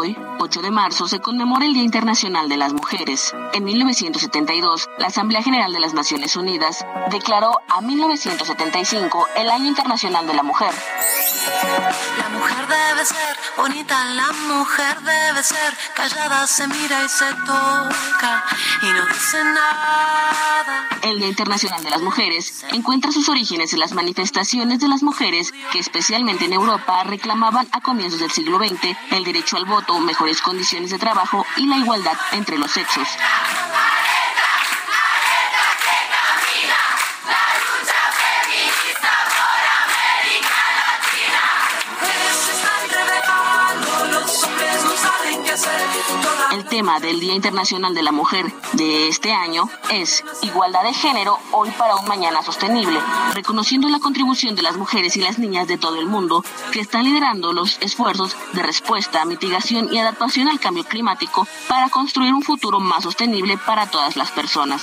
[0.00, 3.34] Hoy, 8 de marzo, se conmemora el Día Internacional de las Mujeres.
[3.52, 10.26] En 1972, la Asamblea General de las Naciones Unidas declaró a 1975 el Año Internacional
[10.26, 10.72] de la Mujer.
[12.18, 18.44] La mujer debe ser bonita, la mujer debe ser callada, se mira y se toca
[18.82, 20.88] y no dice nada.
[21.02, 25.52] El Día Internacional de las Mujeres encuentra sus orígenes en las manifestaciones de las mujeres
[25.72, 29.98] que especialmente en Europa reclamaban a comienzos del siglo XX el derecho al voto,
[30.30, 33.08] mejores condiciones de trabajo y la igualdad entre los sexos.
[46.60, 48.44] El tema del Día Internacional de la Mujer
[48.74, 53.00] de este año es Igualdad de Género hoy para un mañana sostenible,
[53.32, 57.04] reconociendo la contribución de las mujeres y las niñas de todo el mundo que están
[57.04, 62.78] liderando los esfuerzos de respuesta, mitigación y adaptación al cambio climático para construir un futuro
[62.78, 64.82] más sostenible para todas las personas.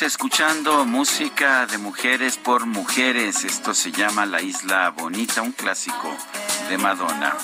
[0.00, 3.44] Escuchando música de mujeres por mujeres.
[3.44, 6.16] Esto se llama La Isla Bonita, un clásico
[6.70, 7.36] de Madonna.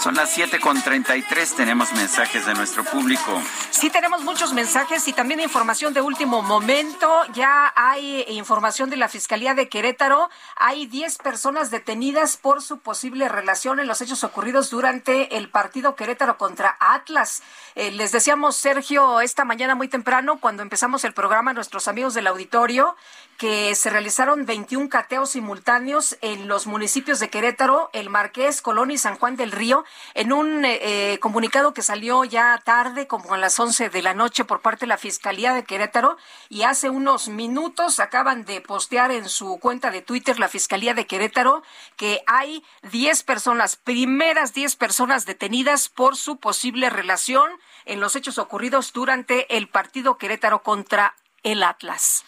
[0.00, 1.56] Son las 7 con 33.
[1.56, 3.42] Tenemos mensajes de nuestro público.
[3.70, 7.24] Sí, tenemos muchos mensajes y también información de último momento.
[7.34, 10.30] Ya hay información de la Fiscalía de Querétaro.
[10.56, 15.96] Hay 10 personas detenidas por su posible relación en los hechos ocurridos durante el partido
[15.96, 17.42] Querétaro contra Atlas.
[17.74, 22.28] Eh, les decíamos, Sergio, esta mañana muy temprano, cuando empezamos el programa, nuestros amigos del
[22.28, 22.96] auditorio,
[23.38, 28.98] que se realizaron 21 cateos simultáneos en los municipios de Querétaro, El Marqués, Colón y
[28.98, 33.38] San Juan del Río, en un eh, eh, comunicado que salió ya tarde, como a
[33.38, 36.16] las 11 de la noche, por parte de la Fiscalía de Querétaro,
[36.48, 41.06] y hace unos minutos acaban de postear en su cuenta de Twitter la Fiscalía de
[41.06, 41.62] Querétaro
[41.96, 47.48] que hay 10 personas, primeras 10 personas detenidas por su posible relación
[47.84, 52.24] en los hechos ocurridos durante el partido Querétaro contra el Atlas.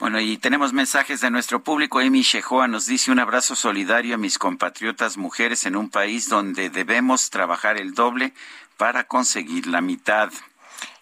[0.00, 1.98] Bueno, y tenemos mensajes de nuestro público.
[1.98, 6.70] Amy Shehoa nos dice un abrazo solidario a mis compatriotas mujeres en un país donde
[6.70, 8.32] debemos trabajar el doble
[8.78, 10.30] para conseguir la mitad.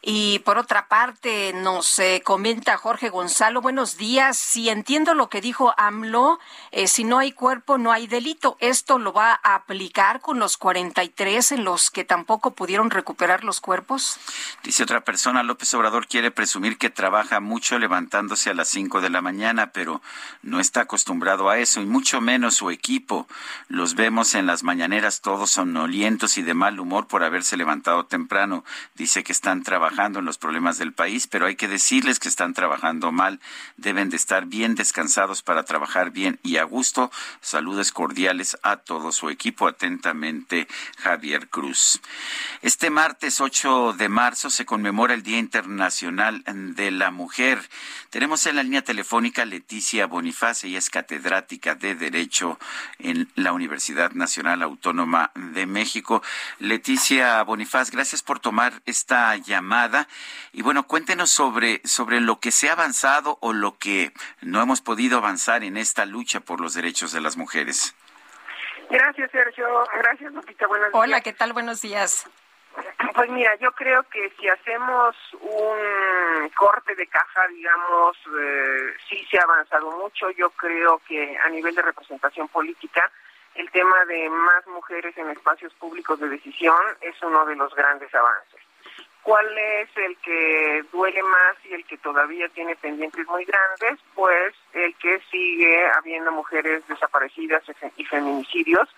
[0.00, 4.38] Y por otra parte, nos eh, comenta Jorge Gonzalo, buenos días.
[4.38, 6.38] Si entiendo lo que dijo AMLO,
[6.70, 8.56] eh, si no hay cuerpo, no hay delito.
[8.60, 13.60] ¿Esto lo va a aplicar con los 43 en los que tampoco pudieron recuperar los
[13.60, 14.18] cuerpos?
[14.62, 19.10] Dice otra persona, López Obrador quiere presumir que trabaja mucho levantándose a las 5 de
[19.10, 20.00] la mañana, pero
[20.42, 23.26] no está acostumbrado a eso, y mucho menos su equipo.
[23.66, 28.64] Los vemos en las mañaneras todos sonolientos y de mal humor por haberse levantado temprano.
[28.94, 32.52] Dice que están trabajando en los problemas del país, pero hay que decirles que están
[32.54, 33.40] trabajando mal.
[33.76, 37.10] Deben de estar bien descansados para trabajar bien y a gusto.
[37.40, 39.66] Saludos cordiales a todo su equipo.
[39.66, 42.00] Atentamente, Javier Cruz.
[42.62, 47.58] Este martes 8 de marzo se conmemora el Día Internacional de la Mujer.
[48.10, 52.58] Tenemos en la línea telefónica Leticia Bonifaz, ella es catedrática de Derecho
[52.98, 56.22] en la Universidad Nacional Autónoma de México.
[56.58, 59.77] Leticia Bonifaz, gracias por tomar esta llamada.
[60.52, 64.80] Y bueno, cuéntenos sobre, sobre lo que se ha avanzado o lo que no hemos
[64.80, 67.94] podido avanzar en esta lucha por los derechos de las mujeres.
[68.90, 69.66] Gracias, Sergio.
[69.98, 70.66] Gracias, Lupita.
[70.66, 71.22] Buenos Hola, días.
[71.22, 71.52] ¿qué tal?
[71.52, 72.26] Buenos días.
[73.14, 79.38] Pues mira, yo creo que si hacemos un corte de caja, digamos, eh, sí se
[79.38, 80.30] ha avanzado mucho.
[80.30, 83.10] Yo creo que a nivel de representación política,
[83.56, 88.14] el tema de más mujeres en espacios públicos de decisión es uno de los grandes
[88.14, 88.60] avances.
[89.22, 93.98] ¿Cuál es el que duele más y el que todavía tiene pendientes muy grandes?
[94.14, 98.88] Pues el que sigue habiendo mujeres desaparecidas y fe- y feminicidios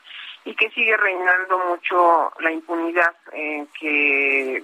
[0.44, 4.62] y que sigue reinando mucho la impunidad en que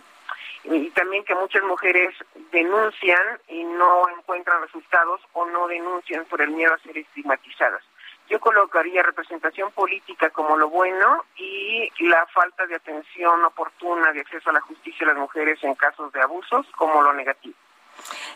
[0.69, 2.12] y también que muchas mujeres
[2.51, 7.83] denuncian y no encuentran resultados o no denuncian por el miedo a ser estigmatizadas.
[8.29, 14.51] Yo colocaría representación política como lo bueno y la falta de atención oportuna de acceso
[14.51, 17.55] a la justicia a las mujeres en casos de abusos como lo negativo.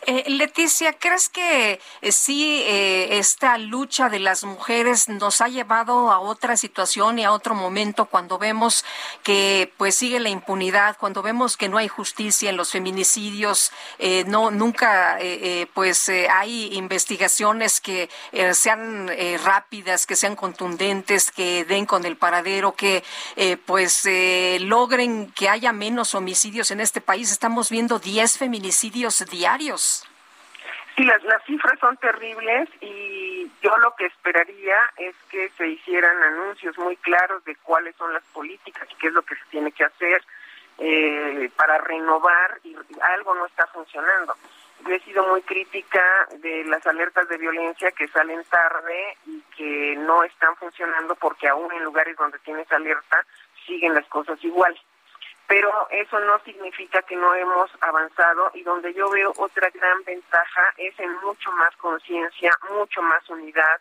[0.06, 6.10] Eh, Leticia, ¿crees que eh, sí eh, esta lucha de las mujeres nos ha llevado
[6.10, 8.84] a otra situación y a otro momento cuando vemos
[9.22, 14.24] que pues sigue la impunidad, cuando vemos que no hay justicia en los feminicidios, eh,
[14.26, 15.18] no nunca
[15.74, 18.08] pues hay investigaciones que
[18.52, 19.10] sean
[19.44, 23.04] rápidas, que sean contundentes, que den con el paradero, que
[23.66, 24.08] pues
[24.60, 27.30] logren que haya menos homicidios en este país.
[27.30, 29.49] Estamos viendo 10 feminicidios diarios.
[30.96, 36.22] Sí, las, las cifras son terribles y yo lo que esperaría es que se hicieran
[36.22, 39.72] anuncios muy claros de cuáles son las políticas y qué es lo que se tiene
[39.72, 40.22] que hacer
[40.78, 42.76] eh, para renovar y
[43.14, 44.34] algo no está funcionando.
[44.86, 46.02] Yo he sido muy crítica
[46.38, 51.70] de las alertas de violencia que salen tarde y que no están funcionando porque aún
[51.72, 53.24] en lugares donde tienes alerta
[53.66, 54.78] siguen las cosas igual
[55.50, 60.62] pero eso no significa que no hemos avanzado y donde yo veo otra gran ventaja
[60.76, 63.80] es en mucho más conciencia, mucho más unidad,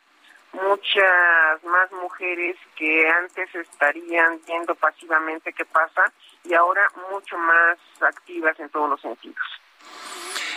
[0.51, 6.12] muchas más mujeres que antes estarían viendo pasivamente qué pasa
[6.43, 9.62] y ahora mucho más activas en todos los sentidos.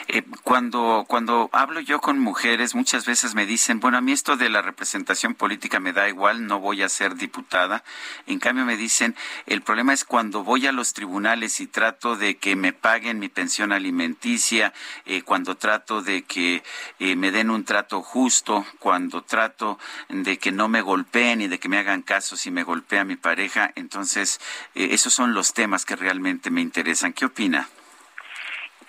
[0.08, 4.36] Eh, cuando, cuando hablo yo con mujeres, muchas veces me dicen, bueno, a mí esto
[4.36, 7.84] de la representación política me da igual, no voy a ser diputada.
[8.26, 9.14] En cambio me dicen,
[9.46, 13.28] el problema es cuando voy a los tribunales y trato de que me paguen mi
[13.28, 14.72] pensión alimenticia,
[15.06, 16.62] eh, cuando trato de que
[16.98, 21.58] eh, me den un trato justo, cuando trato de que no me golpeen y de
[21.58, 23.72] que me hagan caso si me golpea mi pareja.
[23.74, 24.40] Entonces,
[24.74, 27.12] eh, esos son los temas que realmente me interesan.
[27.12, 27.68] ¿Qué opina?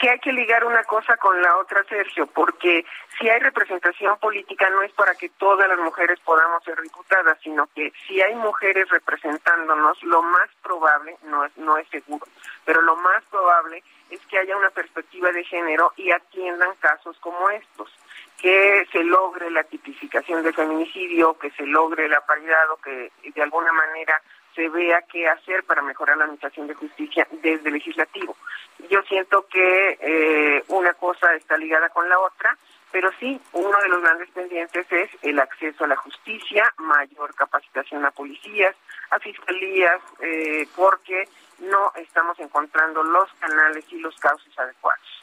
[0.03, 2.85] Que hay que ligar una cosa con la otra, Sergio, porque
[3.17, 7.67] si hay representación política no es para que todas las mujeres podamos ser diputadas, sino
[7.73, 12.27] que si hay mujeres representándonos, lo más probable, no es, no es seguro,
[12.65, 17.49] pero lo más probable es que haya una perspectiva de género y atiendan casos como
[17.51, 17.89] estos
[18.41, 23.41] que se logre la tipificación del feminicidio, que se logre la paridad o que de
[23.41, 24.21] alguna manera
[24.55, 28.35] se vea qué hacer para mejorar la administración de justicia desde el legislativo.
[28.89, 32.57] Yo siento que eh, una cosa está ligada con la otra,
[32.91, 38.05] pero sí, uno de los grandes pendientes es el acceso a la justicia, mayor capacitación
[38.05, 38.75] a policías,
[39.09, 41.27] a fiscalías, eh, porque
[41.59, 45.22] no estamos encontrando los canales y los cauces adecuados.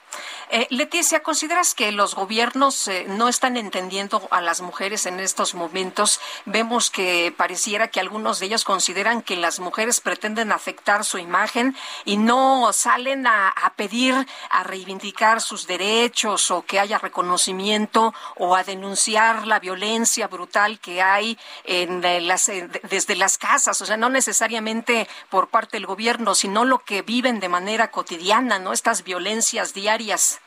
[0.53, 5.55] Eh, Leticia, ¿consideras que los gobiernos eh, no están entendiendo a las mujeres en estos
[5.55, 6.19] momentos?
[6.45, 11.77] Vemos que pareciera que algunos de ellos consideran que las mujeres pretenden afectar su imagen
[12.05, 18.65] y no salen a, pedir, a reivindicar sus derechos o que haya reconocimiento o a
[18.65, 23.97] denunciar la violencia brutal que hay en eh, las, de- desde las casas, o sea,
[23.97, 28.73] no necesariamente por parte del gobierno, sino lo que viven de manera cotidiana, ¿no?
[28.73, 30.40] Estas violencias diarias.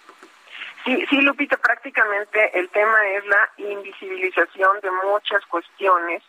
[0.83, 6.21] Sí, sí, Lupita, prácticamente el tema es la invisibilización de muchas cuestiones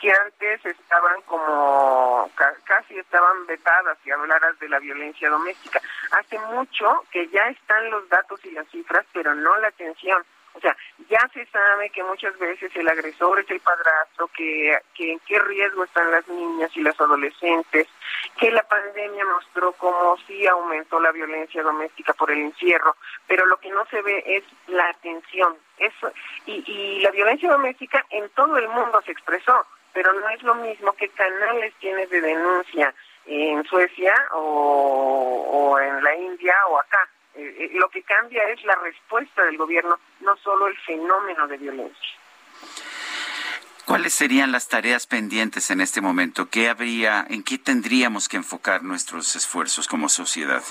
[0.00, 5.80] que antes estaban como ca- casi estaban vetadas si hablaras de la violencia doméstica.
[6.12, 10.22] Hace mucho que ya están los datos y las cifras, pero no la atención.
[10.56, 10.74] O sea,
[11.10, 15.38] ya se sabe que muchas veces el agresor es el padrastro, que, que en qué
[15.38, 17.86] riesgo están las niñas y las adolescentes,
[18.38, 22.96] que la pandemia mostró cómo sí aumentó la violencia doméstica por el encierro,
[23.26, 25.56] pero lo que no se ve es la atención.
[25.76, 26.10] Eso,
[26.46, 30.54] y, y la violencia doméstica en todo el mundo se expresó, pero no es lo
[30.54, 32.94] mismo que canales tienes de denuncia
[33.26, 37.08] en Suecia o, o en la India o acá.
[37.36, 41.58] Eh, eh, lo que cambia es la respuesta del gobierno, no solo el fenómeno de
[41.58, 42.16] violencia.
[43.84, 46.48] ¿Cuáles serían las tareas pendientes en este momento?
[46.48, 50.62] ¿Qué habría, en qué tendríamos que enfocar nuestros esfuerzos como sociedad?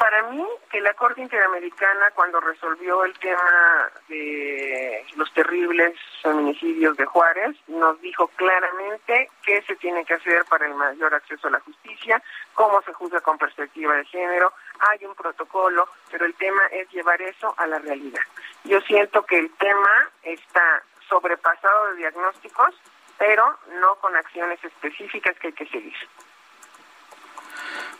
[0.00, 5.92] Para mí, que la Corte Interamericana, cuando resolvió el tema de los terribles
[6.22, 11.48] feminicidios de Juárez, nos dijo claramente qué se tiene que hacer para el mayor acceso
[11.48, 12.22] a la justicia,
[12.54, 17.20] cómo se juzga con perspectiva de género, hay un protocolo, pero el tema es llevar
[17.20, 18.22] eso a la realidad.
[18.64, 22.74] Yo siento que el tema está sobrepasado de diagnósticos,
[23.18, 25.96] pero no con acciones específicas que hay que seguir.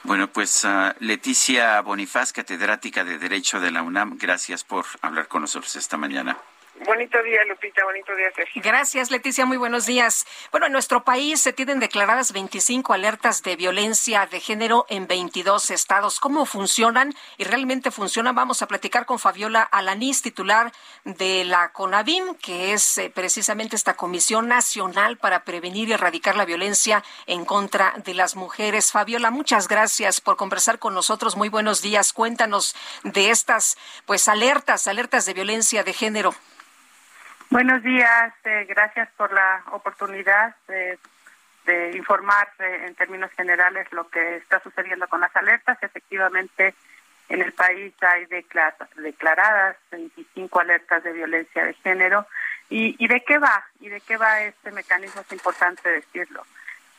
[0.03, 5.43] Bueno, pues ah, Leticia Bonifaz, catedrática de Derecho de la UNAM, gracias por hablar con
[5.43, 6.39] nosotros esta mañana.
[6.87, 8.63] Bonito día, Lupita, bonito día, Sergio.
[8.65, 9.45] Gracias, Leticia.
[9.45, 10.27] Muy buenos días.
[10.51, 15.71] Bueno, en nuestro país se tienen declaradas 25 alertas de violencia de género en 22
[15.73, 16.21] estados.
[16.21, 17.15] ¿Cómo funcionan?
[17.37, 18.35] Y realmente funcionan.
[18.35, 20.73] Vamos a platicar con Fabiola Alanís, titular
[21.05, 26.47] de la CONAVIM, que es eh, precisamente esta Comisión Nacional para Prevenir y Erradicar la
[26.47, 28.91] Violencia en contra de las mujeres.
[28.91, 31.37] Fabiola, muchas gracias por conversar con nosotros.
[31.37, 32.15] Muy buenos días.
[32.15, 32.75] Cuéntanos
[33.05, 33.77] de estas,
[34.07, 36.35] pues, alertas, alertas de violencia de género.
[37.51, 40.99] Buenos días, eh, gracias por la oportunidad de,
[41.95, 45.79] informar en términos generales lo que está sucediendo con las alertas.
[45.83, 46.75] Efectivamente,
[47.29, 52.27] en el país hay declar- declaradas 25 alertas de violencia de género.
[52.69, 53.65] ¿Y, ¿Y de qué va?
[53.81, 55.21] ¿Y de qué va este mecanismo?
[55.21, 56.45] Es importante decirlo.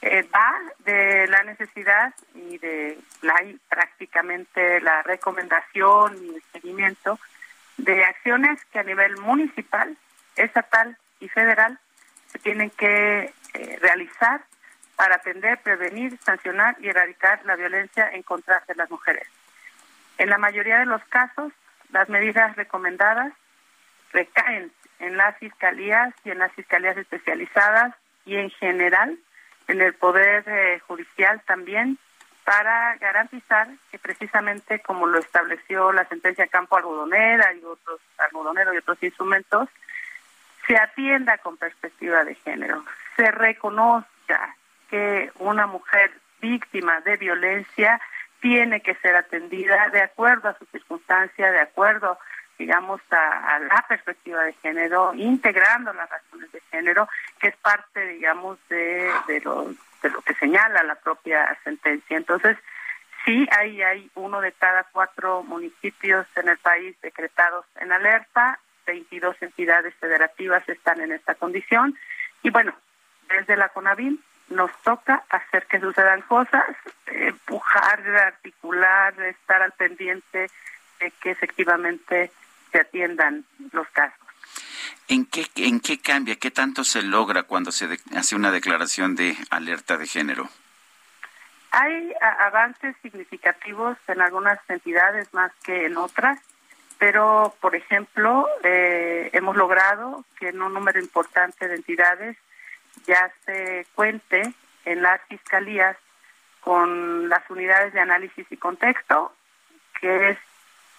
[0.02, 7.20] Eh, va de la necesidad y de la, prácticamente la recomendación y el seguimiento
[7.78, 9.98] de acciones que a nivel municipal
[10.36, 11.80] estatal y federal
[12.28, 14.42] se tienen que eh, realizar
[14.96, 19.28] para atender, prevenir, sancionar y erradicar la violencia en contra de las mujeres.
[20.18, 21.52] En la mayoría de los casos,
[21.92, 23.34] las medidas recomendadas
[24.14, 29.18] recaen en las fiscalías y en las fiscalías especializadas y en general
[29.68, 31.98] en el Poder eh, Judicial también
[32.44, 38.78] para garantizar que precisamente como lo estableció la sentencia Campo Algodonera y otros algodonero y
[38.78, 39.70] otros instrumentos,
[40.72, 42.86] se atienda con perspectiva de género,
[43.18, 44.56] se reconozca
[44.90, 48.00] que una mujer víctima de violencia
[48.40, 52.18] tiene que ser atendida de acuerdo a su circunstancia, de acuerdo,
[52.58, 58.58] digamos, a, la perspectiva de género, integrando las razones de género, que es parte, digamos,
[58.70, 62.16] de, de, lo, de lo que señala la propia sentencia.
[62.16, 62.58] Entonces,
[63.26, 69.36] sí, ahí hay uno de cada cuatro municipios en el país decretados en alerta, 22
[69.42, 71.98] entidades federativas están en esta condición
[72.44, 72.74] y bueno,
[73.30, 74.18] desde la CONAVIM
[74.50, 76.66] nos toca hacer que sucedan cosas,
[77.08, 80.50] empujar, articular, estar al pendiente
[81.00, 82.32] de que efectivamente
[82.72, 84.20] se atiendan los casos.
[85.08, 86.36] ¿En qué, ¿En qué cambia?
[86.38, 90.50] ¿Qué tanto se logra cuando se de- hace una declaración de alerta de género?
[91.72, 96.40] Hay a- avances significativos en algunas entidades más que en otras,
[97.02, 102.38] pero, por ejemplo, eh, hemos logrado que en un número importante de entidades
[103.08, 104.54] ya se cuente
[104.86, 105.98] en las fiscalías
[106.60, 109.34] con las unidades de análisis y contexto,
[110.00, 110.38] que es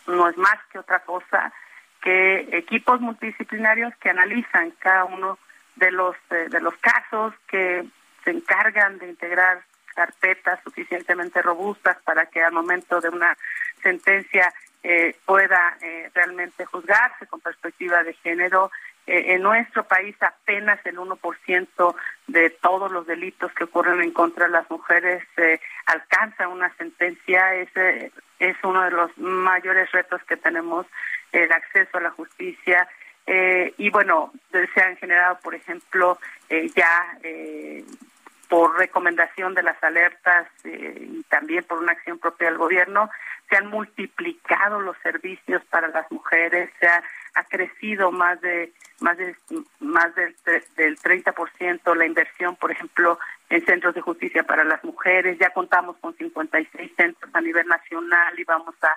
[0.08, 1.52] no es más que otra cosa
[2.00, 5.38] que equipos multidisciplinarios que analizan cada uno
[5.76, 7.84] de los eh, de los casos que
[8.24, 9.62] se encargan de integrar
[9.94, 13.36] carpetas suficientemente robustas para que al momento de una
[13.84, 14.52] sentencia
[14.82, 18.70] eh, pueda eh, realmente juzgarse con perspectiva de género.
[19.06, 21.94] Eh, en nuestro país apenas el 1%
[22.28, 27.54] de todos los delitos que ocurren en contra de las mujeres eh, alcanza una sentencia.
[27.54, 30.86] Ese es uno de los mayores retos que tenemos,
[31.32, 32.88] el acceso a la justicia.
[33.26, 36.18] Eh, y bueno, se han generado, por ejemplo,
[36.74, 37.18] ya
[38.52, 43.08] por recomendación de las alertas eh, y también por una acción propia del gobierno,
[43.48, 47.02] se han multiplicado los servicios para las mujeres, se ha,
[47.34, 49.34] ha crecido más de más de
[49.80, 50.36] más del,
[50.76, 55.38] del 30% la inversión, por ejemplo, en centros de justicia para las mujeres.
[55.38, 58.94] Ya contamos con 56 centros a nivel nacional y vamos a,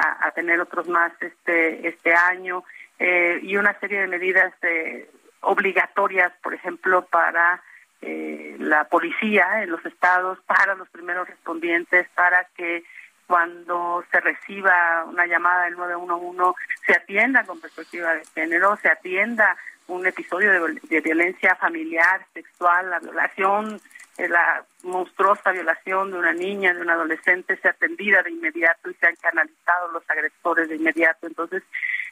[0.00, 2.62] a, a tener otros más este este año
[3.00, 7.60] eh, y una serie de medidas eh, obligatorias, por ejemplo, para
[8.02, 12.84] eh, la policía en los estados, para los primeros respondientes, para que
[13.26, 19.56] cuando se reciba una llamada del 911 se atienda con perspectiva de género, se atienda
[19.86, 23.80] un episodio de, viol- de violencia familiar, sexual, la violación,
[24.18, 28.94] eh, la monstruosa violación de una niña, de un adolescente, sea atendida de inmediato y
[28.94, 31.26] sean canalizados los agresores de inmediato.
[31.26, 31.62] Entonces,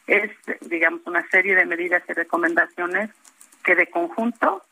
[0.06, 0.30] es,
[0.62, 3.10] digamos, una serie de medidas y recomendaciones
[3.62, 4.64] que de conjunto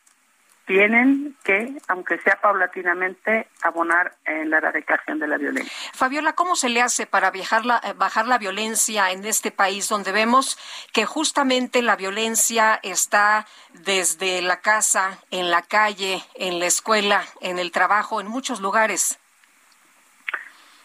[0.68, 5.72] tienen que, aunque sea paulatinamente, abonar en la erradicación de la violencia.
[5.94, 9.88] Fabiola, ¿cómo se le hace para bajar la, eh, bajar la violencia en este país
[9.88, 10.58] donde vemos
[10.92, 17.58] que justamente la violencia está desde la casa, en la calle, en la escuela, en
[17.58, 19.18] el trabajo, en muchos lugares?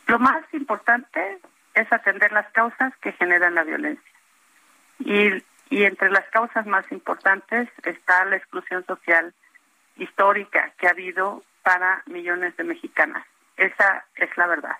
[0.08, 1.40] Lo más importante
[1.74, 4.14] es atender las causas que generan la violencia.
[5.00, 9.34] Y, y entre las causas más importantes está la exclusión social
[9.98, 13.26] histórica que ha habido para millones de mexicanas.
[13.58, 14.78] Esa es la verdad.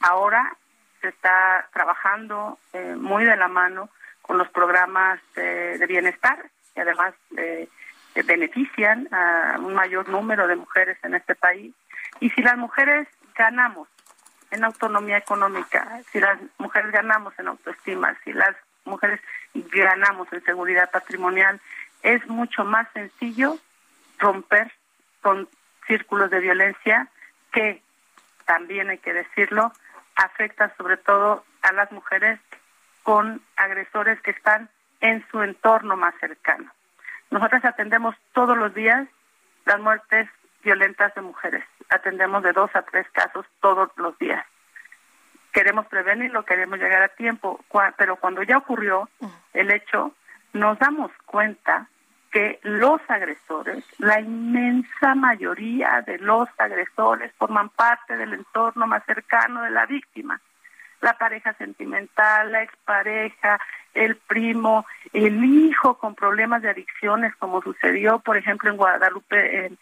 [0.00, 0.56] Ahora
[1.00, 3.88] se está trabajando eh, muy de la mano
[4.22, 7.68] con los programas eh, de bienestar que además eh,
[8.14, 11.74] eh, benefician a un mayor número de mujeres en este país.
[12.20, 13.88] Y si las mujeres ganamos
[14.50, 18.54] en autonomía económica, si las mujeres ganamos en autoestima, si las
[18.84, 19.20] mujeres
[19.54, 21.60] ganamos en seguridad patrimonial,
[22.02, 23.58] es mucho más sencillo
[24.18, 24.72] romper
[25.22, 25.48] con
[25.86, 27.08] círculos de violencia
[27.52, 27.82] que,
[28.44, 29.72] también hay que decirlo,
[30.16, 32.40] afectan sobre todo a las mujeres
[33.02, 34.68] con agresores que están
[35.00, 36.70] en su entorno más cercano.
[37.30, 39.06] Nosotros atendemos todos los días
[39.64, 40.28] las muertes
[40.62, 41.64] violentas de mujeres.
[41.90, 44.44] Atendemos de dos a tres casos todos los días.
[45.52, 47.64] Queremos prevenirlo, queremos llegar a tiempo,
[47.96, 49.08] pero cuando ya ocurrió
[49.52, 50.14] el hecho,
[50.52, 51.88] nos damos cuenta
[52.30, 59.62] que los agresores, la inmensa mayoría de los agresores forman parte del entorno más cercano
[59.62, 60.40] de la víctima.
[61.00, 63.60] La pareja sentimental, la expareja,
[63.94, 69.78] el primo, el hijo con problemas de adicciones, como sucedió, por ejemplo, en Guadalupe, en,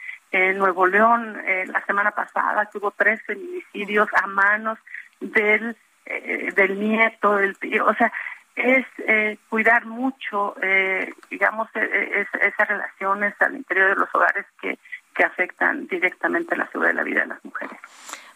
[0.59, 4.79] Nuevo León, eh, la semana pasada, que hubo tres feminicidios a manos
[5.19, 5.75] del,
[6.05, 7.87] eh, del nieto, del tío.
[7.87, 8.13] O sea,
[8.57, 14.47] es eh, cuidar mucho, eh, digamos, eh, es- esas relaciones al interior de los hogares
[14.61, 14.79] que,
[15.15, 17.79] que afectan directamente la seguridad de la vida de las mujeres.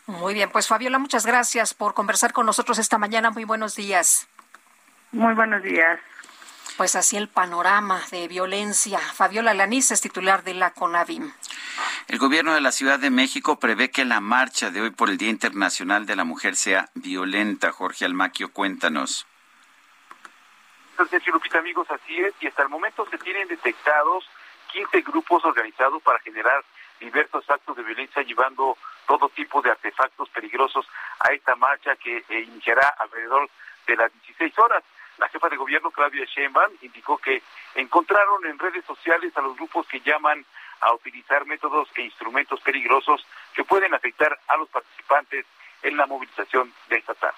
[0.07, 3.31] Muy bien, pues Fabiola, muchas gracias por conversar con nosotros esta mañana.
[3.31, 4.29] Muy buenos días.
[5.13, 5.99] Muy buenos días.
[6.77, 8.99] Pues así el panorama de violencia.
[8.99, 11.31] Fabiola Lanís es titular de la CONAVIM.
[12.09, 15.19] El gobierno de la Ciudad de México prevé que la marcha de hoy por el
[15.19, 17.71] Día Internacional de la Mujer sea violenta.
[17.71, 19.27] Jorge Almaquio, cuéntanos.
[21.09, 24.29] Sergio Lupita, amigos, así es, y hasta el momento se tienen detectados
[24.73, 26.65] 15 grupos organizados para generar
[27.01, 28.77] diversos actos de violencia, llevando
[29.07, 30.87] todo tipo de artefactos peligrosos
[31.21, 33.49] a esta marcha que eh, iniciará alrededor
[33.87, 34.85] de las 16 horas.
[35.19, 37.43] La jefa de gobierno, Claudia Sheinbaum, indicó que
[37.75, 40.45] encontraron en redes sociales a los grupos que llaman
[40.81, 45.47] a utilizar métodos e instrumentos peligrosos que pueden afectar a los participantes
[45.83, 47.37] en la movilización de esta tarde.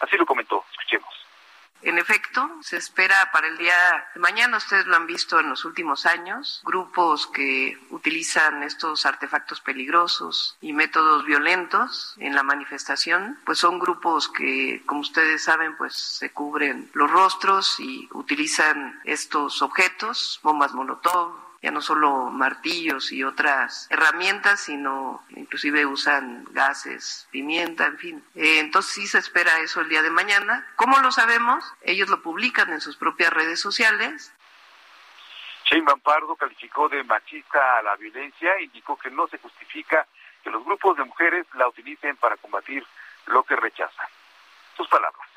[0.00, 0.64] Así lo comentó.
[0.72, 1.21] Escuchemos.
[1.82, 3.74] En efecto, se espera para el día
[4.14, 9.60] de mañana, ustedes lo han visto en los últimos años, grupos que utilizan estos artefactos
[9.60, 15.94] peligrosos y métodos violentos en la manifestación, pues son grupos que, como ustedes saben, pues
[15.94, 23.22] se cubren los rostros y utilizan estos objetos, bombas molotov, ya no solo martillos y
[23.22, 28.24] otras herramientas, sino inclusive usan gases, pimienta, en fin.
[28.34, 30.66] Eh, entonces sí se espera eso el día de mañana.
[30.74, 31.64] ¿Cómo lo sabemos?
[31.82, 34.34] Ellos lo publican en sus propias redes sociales.
[35.64, 40.04] Shane Pardo calificó de machista a la violencia e indicó que no se justifica
[40.42, 42.84] que los grupos de mujeres la utilicen para combatir
[43.26, 44.08] lo que rechazan.
[44.76, 45.28] Sus palabras.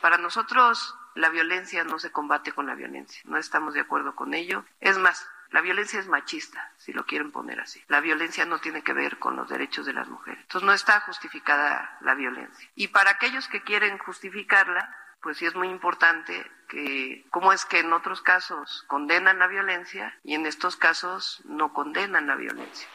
[0.00, 4.34] Para nosotros la violencia no se combate con la violencia, no estamos de acuerdo con
[4.34, 4.64] ello.
[4.80, 7.82] Es más, la violencia es machista, si lo quieren poner así.
[7.88, 10.40] La violencia no tiene que ver con los derechos de las mujeres.
[10.42, 12.68] Entonces no está justificada la violencia.
[12.76, 17.80] Y para aquellos que quieren justificarla, pues sí es muy importante que cómo es que
[17.80, 22.88] en otros casos condenan la violencia y en estos casos no condenan la violencia.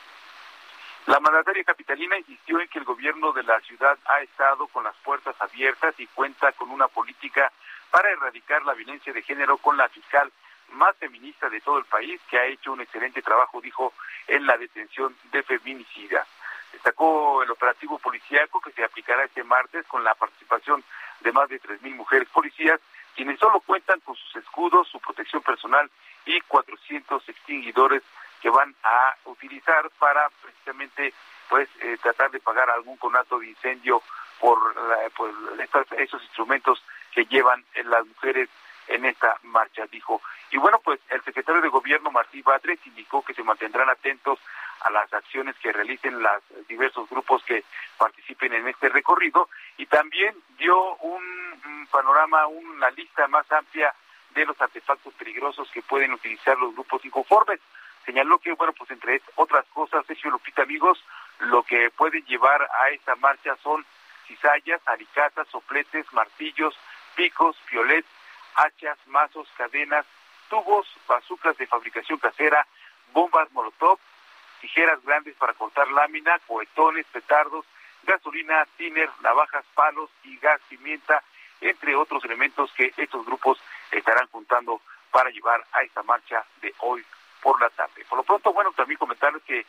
[1.08, 4.96] La mandataria capitalina insistió en que el gobierno de la ciudad ha estado con las
[5.04, 7.52] puertas abiertas y cuenta con una política
[7.92, 10.32] para erradicar la violencia de género con la fiscal
[10.70, 13.94] más feminista de todo el país, que ha hecho un excelente trabajo, dijo,
[14.28, 16.28] en la detención de feminicidas.
[16.72, 20.84] Destacó el operativo policíaco que se aplicará este martes con la participación
[21.22, 22.80] de más de 3.000 mujeres policías,
[23.16, 25.90] quienes solo cuentan con sus escudos, su protección personal
[26.26, 28.04] y 400 extinguidores
[28.42, 31.14] que van a utilizar para precisamente
[31.50, 34.02] pues eh, tratar de pagar algún conato de incendio
[34.40, 35.32] por, la, por
[35.98, 38.50] esos instrumentos que llevan las mujeres
[38.88, 40.22] en esta marcha, dijo.
[40.56, 44.40] Y bueno, pues el secretario de Gobierno, Martí Batres, indicó que se mantendrán atentos
[44.80, 47.66] a las acciones que realicen los diversos grupos que
[47.98, 53.94] participen en este recorrido y también dio un, panorama, una lista más amplia
[54.34, 57.60] de los artefactos peligrosos que pueden utilizar los grupos inconformes.
[58.06, 61.04] Señaló que, bueno, pues entre otras cosas, Sergio Lupita, amigos,
[61.40, 63.86] lo que pueden llevar a esta marcha son
[64.26, 66.78] cizallas, alicatas, sopletes, martillos,
[67.14, 68.08] picos, violets,
[68.56, 70.06] hachas, mazos, cadenas,
[70.50, 72.66] tubos, bazucas de fabricación casera,
[73.14, 74.00] bombas molotov,
[74.62, 77.66] tijeras grandes para cortar lámina, cohetones, petardos,
[78.04, 81.24] gasolina, tiner, navajas, palos y gas pimienta,
[81.62, 83.60] entre otros elementos que estos grupos
[83.92, 84.82] estarán juntando
[85.12, 87.04] para llevar a esta marcha de hoy
[87.42, 88.04] por la tarde.
[88.10, 89.66] Por lo pronto, bueno, también comentarles que eh,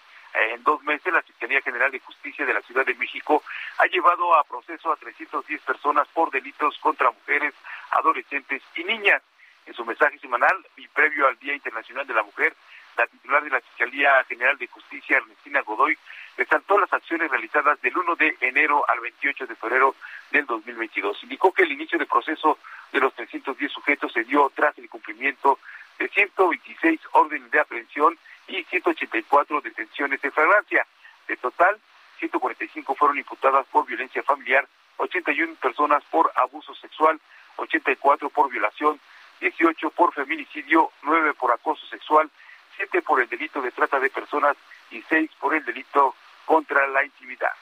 [0.55, 3.43] en dos meses la Fiscalía General de Justicia de la Ciudad de México
[3.79, 7.55] ha llevado a proceso a 310 personas por delitos contra mujeres,
[7.91, 9.23] adolescentes y niñas.
[9.67, 12.55] En su mensaje semanal y previo al Día Internacional de la Mujer,
[12.97, 15.99] la titular de la Fiscalía General de Justicia, Ernestina Godoy,
[16.37, 19.95] resaltó las acciones realizadas del 1 de enero al 28 de febrero
[20.31, 21.23] del 2022.
[21.25, 22.59] Indicó que el inicio del proceso
[22.93, 25.59] de los 310 sujetos se dio tras el cumplimiento
[25.99, 30.87] de 126 órdenes de aprehensión y 184 detenciones de fragancia.
[31.27, 31.79] De total,
[32.19, 34.67] 145 fueron imputadas por violencia familiar,
[34.99, 37.21] 81 personas por abuso sexual,
[37.57, 39.01] 84 por violación,
[39.41, 42.31] 18 por feminicidio, 9 por acoso sexual,
[42.77, 44.57] 7 por el delito de trata de personas
[44.91, 46.15] y 6 por el delito
[46.45, 47.53] contra la intimidad.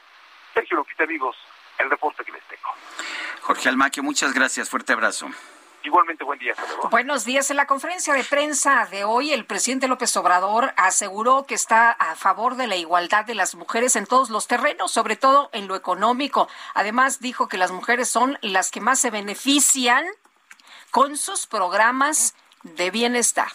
[0.53, 1.37] Sergio Lopita, amigos,
[1.79, 2.69] el reporte que les tengo.
[3.43, 4.71] Jorge Almaquio, muchas gracias.
[4.71, 5.29] Fuerte abrazo.
[5.85, 6.55] Igualmente, buen día.
[6.91, 7.51] Buenos días.
[7.51, 12.17] En la conferencia de prensa de hoy, el presidente López Obrador aseguró que está a
[12.17, 15.77] favor de la igualdad de las mujeres en todos los terrenos, sobre todo en lo
[15.77, 16.49] económico.
[16.73, 20.07] Además, dijo que las mujeres son las que más se benefician
[20.95, 23.51] con sus programas de bienestar.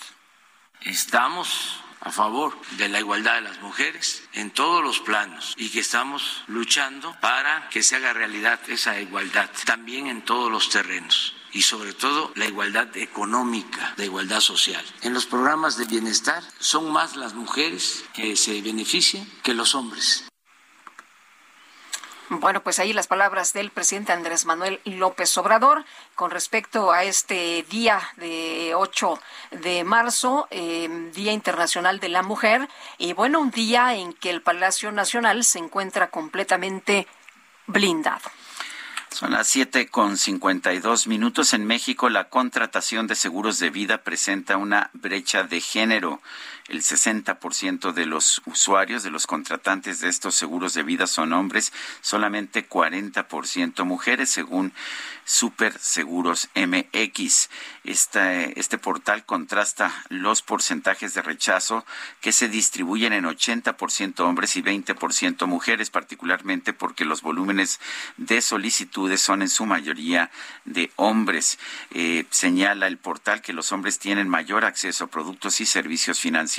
[0.81, 5.79] Estamos a favor de la igualdad de las mujeres en todos los planos y que
[5.79, 11.61] estamos luchando para que se haga realidad esa igualdad también en todos los terrenos y
[11.61, 14.85] sobre todo la igualdad económica, la igualdad social.
[15.01, 20.28] En los programas de bienestar son más las mujeres que se benefician que los hombres.
[22.29, 27.65] Bueno, pues ahí las palabras del presidente Andrés Manuel López Obrador con respecto a este
[27.71, 29.19] día de 8
[29.63, 32.69] de marzo, eh, Día Internacional de la Mujer,
[32.99, 37.07] y bueno, un día en que el Palacio Nacional se encuentra completamente
[37.65, 38.29] blindado.
[39.11, 41.53] Son las siete con cincuenta y dos minutos.
[41.53, 46.21] En México, la contratación de seguros de vida presenta una brecha de género.
[46.69, 51.73] El 60% de los usuarios, de los contratantes de estos seguros de vida son hombres,
[52.01, 54.71] solamente 40% mujeres, según
[55.25, 57.49] Super Seguros MX.
[57.85, 61.85] Este, portal contrasta los porcentajes de rechazo
[62.21, 67.79] que se distribuyen en 80% hombres y 20% mujeres, particularmente porque los volúmenes
[68.17, 70.29] de solicitudes son en su mayoría
[70.65, 71.57] de hombres.
[71.89, 76.58] Eh, señala el portal que los hombres tienen mayor acceso a productos y servicios financieros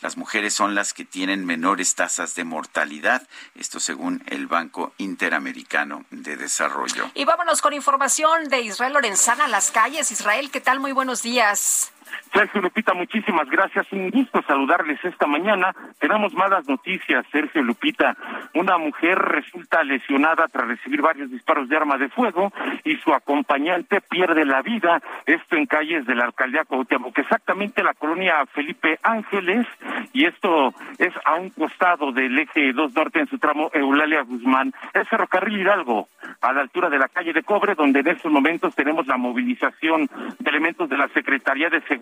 [0.00, 6.04] las mujeres son las que tienen menores tasas de mortalidad, esto según el Banco Interamericano
[6.10, 7.10] de Desarrollo.
[7.14, 10.10] Y vámonos con información de Israel Lorenzana las calles.
[10.10, 10.80] Israel, ¿qué tal?
[10.80, 11.92] Muy buenos días.
[12.32, 13.90] Sergio Lupita, muchísimas gracias.
[13.92, 15.74] Un gusto saludarles esta mañana.
[15.98, 18.16] Tenemos malas noticias, Sergio Lupita.
[18.54, 22.52] Una mujer resulta lesionada tras recibir varios disparos de arma de fuego
[22.84, 25.00] y su acompañante pierde la vida.
[25.24, 29.66] Esto en calles de la alcaldía Cuauhtémoc, exactamente la colonia Felipe Ángeles.
[30.12, 34.72] Y esto es a un costado del eje 2 Norte en su tramo Eulalia Guzmán.
[34.92, 36.08] Es ferrocarril Hidalgo,
[36.40, 40.08] a la altura de la calle de Cobre, donde en estos momentos tenemos la movilización
[40.38, 41.95] de elementos de la Secretaría de Seguridad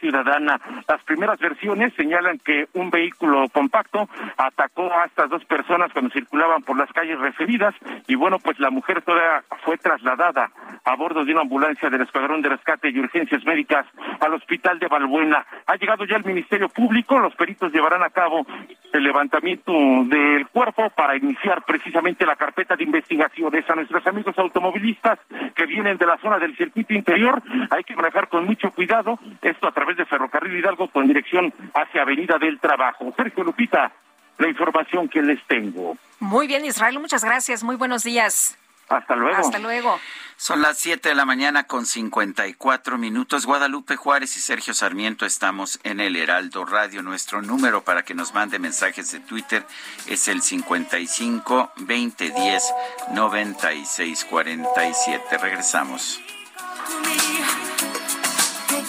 [0.00, 0.60] Ciudadana.
[0.88, 6.62] Las primeras versiones señalan que un vehículo compacto atacó a estas dos personas cuando circulaban
[6.62, 7.74] por las calles referidas
[8.06, 10.50] y bueno, pues la mujer toda fue trasladada
[10.84, 13.86] a bordo de una ambulancia del Escuadrón de Rescate y Urgencias Médicas
[14.20, 15.44] al Hospital de Balbuena.
[15.66, 18.46] Ha llegado ya el Ministerio Público, los peritos llevarán a cabo
[18.92, 19.72] el levantamiento
[20.06, 25.18] del cuerpo para iniciar precisamente la carpeta de investigaciones a nuestros amigos automovilistas
[25.54, 27.42] que vienen de la zona del circuito interior.
[27.70, 32.02] Hay que manejar con mucho cuidado esto a través de Ferrocarril Hidalgo con dirección hacia
[32.02, 33.12] Avenida del Trabajo.
[33.16, 33.92] Sergio Lupita,
[34.38, 35.96] la información que les tengo.
[36.20, 37.62] Muy bien, Israel, muchas gracias.
[37.62, 38.58] Muy buenos días.
[38.88, 39.38] Hasta luego.
[39.38, 39.98] Hasta luego.
[40.36, 43.46] Son las 7 de la mañana con 54 minutos.
[43.46, 47.02] Guadalupe Juárez y Sergio Sarmiento estamos en el Heraldo Radio.
[47.02, 49.66] Nuestro número para que nos mande mensajes de Twitter
[50.06, 52.74] es el 55 2010
[53.12, 55.38] 9647.
[55.38, 56.20] Regresamos.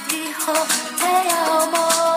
[0.05, 0.53] Te dijo
[0.99, 1.87] te amo.
[1.87, 2.16] I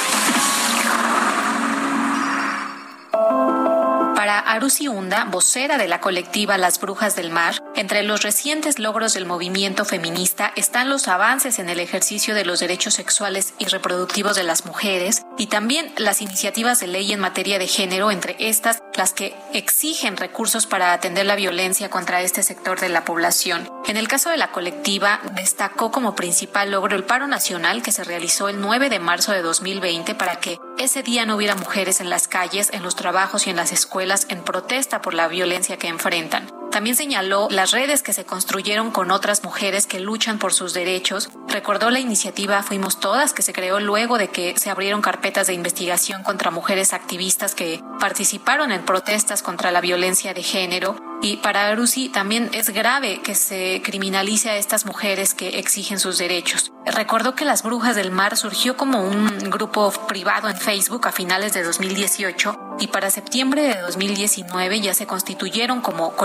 [4.21, 9.15] Para Arusi Hunda, vocera de la colectiva Las Brujas del Mar, entre los recientes logros
[9.15, 14.35] del movimiento feminista están los avances en el ejercicio de los derechos sexuales y reproductivos
[14.35, 18.83] de las mujeres y también las iniciativas de ley en materia de género, entre estas
[18.95, 23.67] las que exigen recursos para atender la violencia contra este sector de la población.
[23.87, 28.03] En el caso de la colectiva, destacó como principal logro el paro nacional que se
[28.03, 32.09] realizó el 9 de marzo de 2020 para que ese día no hubiera mujeres en
[32.09, 35.87] las calles, en los trabajos y en las escuelas en protesta por la violencia que
[35.87, 36.60] enfrentan.
[36.71, 41.29] También señaló las redes que se construyeron con otras mujeres que luchan por sus derechos.
[41.49, 45.53] Recordó la iniciativa Fuimos Todas, que se creó luego de que se abrieron carpetas de
[45.53, 50.95] investigación contra mujeres activistas que participaron en protestas contra la violencia de género.
[51.21, 56.17] Y para Arusi también es grave que se criminalice a estas mujeres que exigen sus
[56.17, 56.71] derechos.
[56.85, 61.53] Recordó que Las Brujas del Mar surgió como un grupo privado en Facebook a finales
[61.53, 66.15] de 2018 y para septiembre de 2019 ya se constituyeron como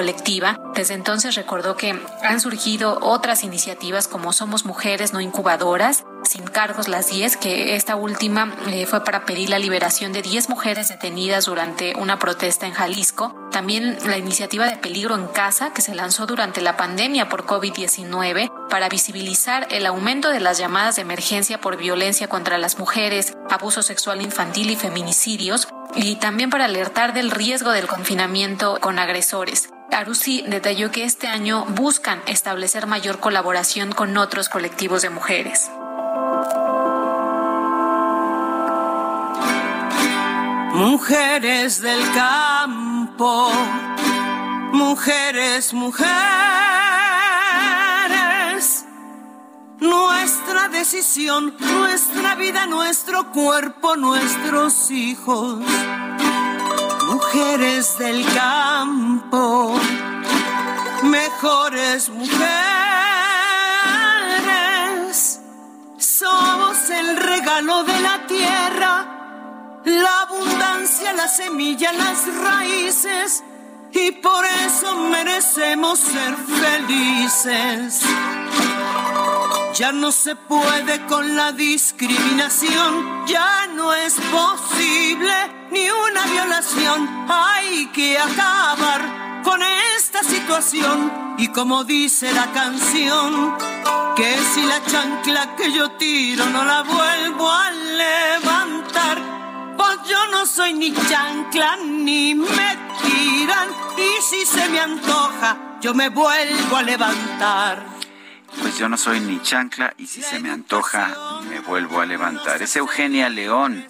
[0.75, 6.89] Desde entonces recordó que han surgido otras iniciativas como Somos Mujeres No Incubadoras, Sin Cargos
[6.89, 11.47] las 10, que esta última eh, fue para pedir la liberación de 10 mujeres detenidas
[11.47, 13.35] durante una protesta en Jalisco.
[13.51, 18.69] También la iniciativa de Peligro en Casa, que se lanzó durante la pandemia por COVID-19
[18.69, 23.83] para visibilizar el aumento de las llamadas de emergencia por violencia contra las mujeres, abuso
[23.83, 29.71] sexual infantil y feminicidios, y también para alertar del riesgo del confinamiento con agresores.
[29.93, 35.71] Arusi detalló que este año buscan establecer mayor colaboración con otros colectivos de mujeres.
[40.75, 43.51] Mujeres del campo,
[44.73, 46.07] mujeres, mujeres,
[49.81, 55.61] nuestra decisión, nuestra vida, nuestro cuerpo, nuestros hijos.
[57.09, 59.06] Mujeres del campo,
[61.03, 62.51] mejores mujeres,
[65.99, 69.13] somos el regalo de la tierra.
[69.85, 73.45] La abundancia, la semilla, las raíces,
[73.93, 78.03] y por eso merecemos ser felices.
[79.79, 85.35] Ya no se puede con la discriminación, ya no es posible
[85.71, 87.27] ni una violación.
[87.29, 89.61] Hay que acabar con
[89.99, 93.55] esta situación y como dice la canción,
[94.17, 99.19] Que si la chancla que yo tiro no la vuelvo a levantar,
[99.77, 103.69] pues yo no soy ni chancla ni me tiran.
[103.99, 107.96] Y si se me antoja, yo me vuelvo a levantar.
[108.61, 112.63] Pues yo no soy ni chancla y si se me antoja me vuelvo a levantar.
[112.63, 113.87] Es Eugenia León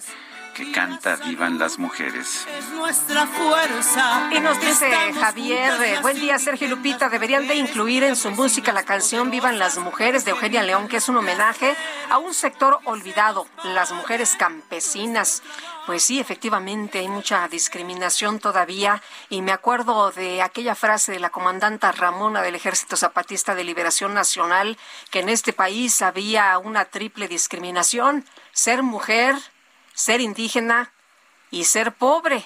[0.57, 2.47] que canta Vivan las mujeres.
[2.57, 4.31] Es nuestra fuerza.
[4.35, 8.73] Y nos dice Javier, eh, buen día Sergio Lupita, deberían de incluir en su música
[8.73, 11.75] la canción Vivan las mujeres de Eugenia León, que es un homenaje
[12.09, 15.43] a un sector olvidado, las mujeres campesinas.
[15.85, 21.29] Pues sí, efectivamente, hay mucha discriminación todavía y me acuerdo de aquella frase de la
[21.29, 24.75] comandanta Ramona del Ejército Zapatista de Liberación Nacional,
[25.11, 29.35] que en este país había una triple discriminación, ser mujer,
[29.97, 30.93] ser indígena
[31.49, 32.45] y ser pobre.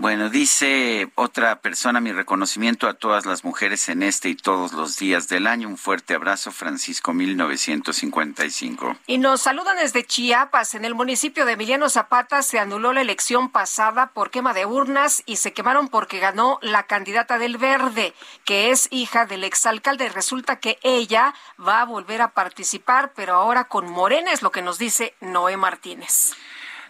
[0.00, 4.96] Bueno, dice otra persona, mi reconocimiento a todas las mujeres en este y todos los
[4.96, 5.68] días del año.
[5.68, 8.96] Un fuerte abrazo, Francisco 1955.
[9.06, 10.74] Y nos saludan desde Chiapas.
[10.74, 15.22] En el municipio de Emiliano Zapata se anuló la elección pasada por quema de urnas
[15.26, 18.14] y se quemaron porque ganó la candidata del Verde,
[18.46, 20.08] que es hija del exalcalde.
[20.08, 24.62] Resulta que ella va a volver a participar, pero ahora con Morena, es lo que
[24.62, 26.32] nos dice Noé Martínez.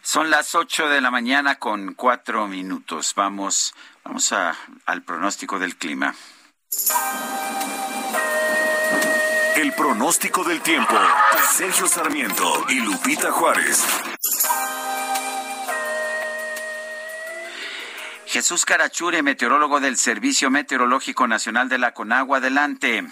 [0.02, 3.12] Son las 8 de la mañana con cuatro minutos.
[3.14, 3.74] Vamos,
[4.04, 6.14] vamos a, al pronóstico del clima.
[9.56, 10.94] El pronóstico del tiempo.
[11.52, 13.84] Sergio Sarmiento y Lupita Juárez.
[18.26, 22.38] Jesús Carachure, meteorólogo del Servicio Meteorológico Nacional de la Conagua.
[22.38, 23.04] Adelante.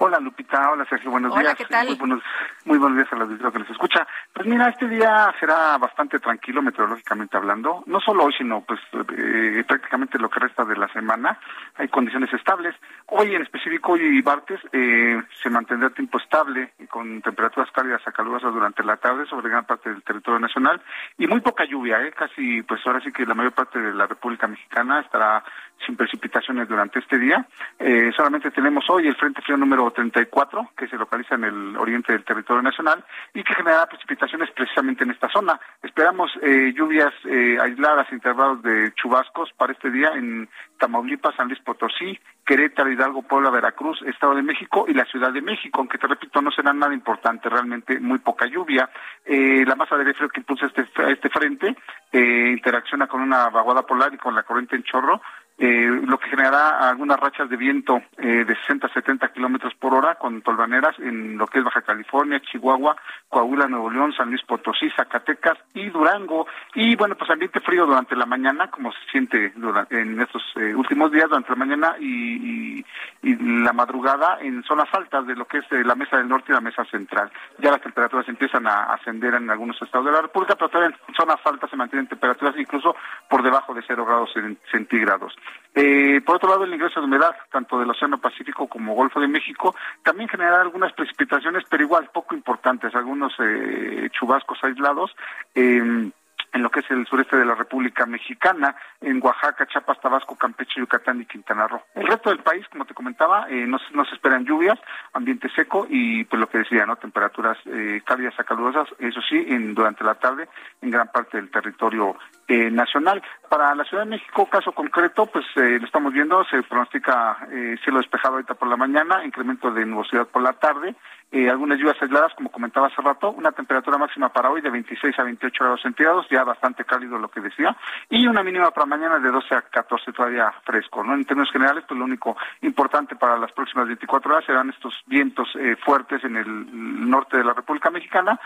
[0.00, 1.56] Hola Lupita, hola Sergio, buenos Hola, días.
[1.56, 1.88] ¿qué tal?
[1.88, 2.22] Muy buenos,
[2.64, 4.06] muy buenos días a la auditorio que les escucha.
[4.32, 8.78] Pues mira, este día será bastante tranquilo meteorológicamente hablando, no solo hoy, sino pues
[9.16, 11.40] eh, prácticamente lo que resta de la semana.
[11.76, 12.76] Hay condiciones estables.
[13.06, 18.02] Hoy en específico, hoy y martes, eh, se mantendrá tiempo estable y con temperaturas cálidas
[18.06, 20.80] a calurosas durante la tarde sobre gran parte del territorio nacional
[21.16, 24.06] y muy poca lluvia, eh, casi pues ahora sí que la mayor parte de la
[24.06, 25.42] República Mexicana estará
[25.84, 27.46] sin precipitaciones durante este día.
[27.78, 32.12] Eh, solamente tenemos hoy el Frente Frío número 34, que se localiza en el oriente
[32.12, 33.04] del territorio nacional
[33.34, 35.58] y que generará precipitaciones precisamente en esta zona.
[35.82, 40.48] Esperamos eh, lluvias eh, aisladas, intervalos de chubascos para este día en
[40.78, 45.42] Tamaulipas, San Luis Potosí, Querétaro, Hidalgo, Puebla, Veracruz, Estado de México y la Ciudad de
[45.42, 48.88] México, aunque te repito, no será nada importante, realmente muy poca lluvia.
[49.24, 51.76] Eh, la masa de aire frío que impulsa este, este frente
[52.10, 55.20] eh, interacciona con una vaguada polar y con la corriente en chorro,
[55.58, 59.92] eh, lo que generará algunas rachas de viento eh, de 60 a 70 kilómetros por
[59.92, 62.96] hora con tolvaneras en lo que es Baja California, Chihuahua,
[63.28, 66.46] Coahuila, Nuevo León, San Luis Potosí, Zacatecas y Durango.
[66.74, 69.52] Y bueno, pues ambiente frío durante la mañana, como se siente
[69.90, 72.84] en estos eh, últimos días, durante la mañana y,
[73.22, 76.52] y, la madrugada en zonas altas de lo que es eh, la mesa del norte
[76.52, 77.30] y la mesa central.
[77.58, 81.14] Ya las temperaturas empiezan a ascender en algunos estados de la República, pero todavía en
[81.14, 82.94] zonas altas se mantienen temperaturas incluso
[83.28, 85.34] por debajo de cero grados cen- centígrados.
[85.74, 89.28] Eh, por otro lado, el ingreso de humedad, tanto del Océano Pacífico como Golfo de
[89.28, 95.14] México, también generará algunas precipitaciones, pero igual poco importantes, algunos eh, chubascos aislados.
[95.54, 96.10] eh,
[96.52, 100.80] en lo que es el sureste de la República Mexicana, en Oaxaca, Chiapas, Tabasco, Campeche,
[100.80, 101.82] Yucatán y Quintana Roo.
[101.94, 104.78] El resto del país, como te comentaba, eh, no, no se esperan lluvias,
[105.12, 106.96] ambiente seco y pues lo que decía, ¿no?
[106.96, 110.48] Temperaturas eh, cálidas a calurosas, eso sí, en, durante la tarde
[110.80, 113.22] en gran parte del territorio eh, nacional.
[113.48, 117.76] Para la Ciudad de México, caso concreto, pues eh, lo estamos viendo, se pronostica eh,
[117.82, 120.94] cielo despejado ahorita por la mañana, incremento de nubosidad por la tarde,
[121.30, 125.18] eh, algunas lluvias aisladas, como comentaba hace rato, una temperatura máxima para hoy de 26
[125.18, 127.76] a 28 grados centígrados, ya bastante cálido lo que decía,
[128.08, 131.14] y una mínima para mañana de 12 a 14 todavía fresco, ¿no?
[131.14, 135.48] En términos generales, pues lo único importante para las próximas 24 horas serán estos vientos
[135.56, 138.40] eh, fuertes en el norte de la República Mexicana,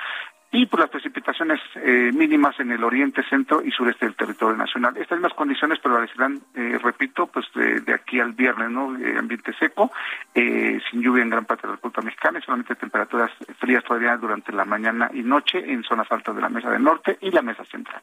[0.52, 4.94] y por las precipitaciones eh, mínimas en el oriente, centro y sureste del territorio nacional.
[4.98, 8.94] Estas mismas condiciones prevalecerán, eh, repito, pues de, aquí al viernes, ¿no?
[8.98, 9.90] Eh, ambiente seco,
[10.34, 14.16] eh, sin lluvia en gran parte de la República Mexicana y solamente temperaturas frías todavía
[14.18, 17.40] durante la mañana y noche en zonas altas de la mesa del norte y la
[17.40, 18.02] mesa central.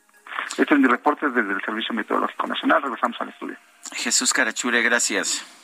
[0.58, 2.82] Este es mi reporte desde el Servicio Meteorológico Nacional.
[2.82, 3.58] Regresamos al estudio.
[3.94, 5.59] Jesús Carachure, gracias.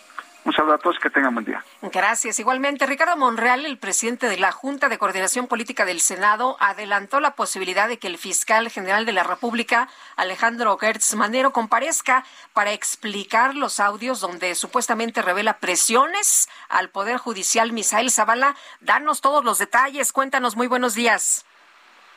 [0.46, 1.66] Un saludo a todos, que tengan buen día.
[1.82, 2.40] Gracias.
[2.40, 7.32] Igualmente, Ricardo Monreal, el presidente de la Junta de Coordinación Política del Senado, adelantó la
[7.32, 12.24] posibilidad de que el fiscal general de la República, Alejandro Gertz Manero, comparezca
[12.54, 17.72] para explicar los audios donde supuestamente revela presiones al Poder Judicial.
[17.72, 20.14] Misael Zavala, danos todos los detalles.
[20.14, 21.45] Cuéntanos, muy buenos días.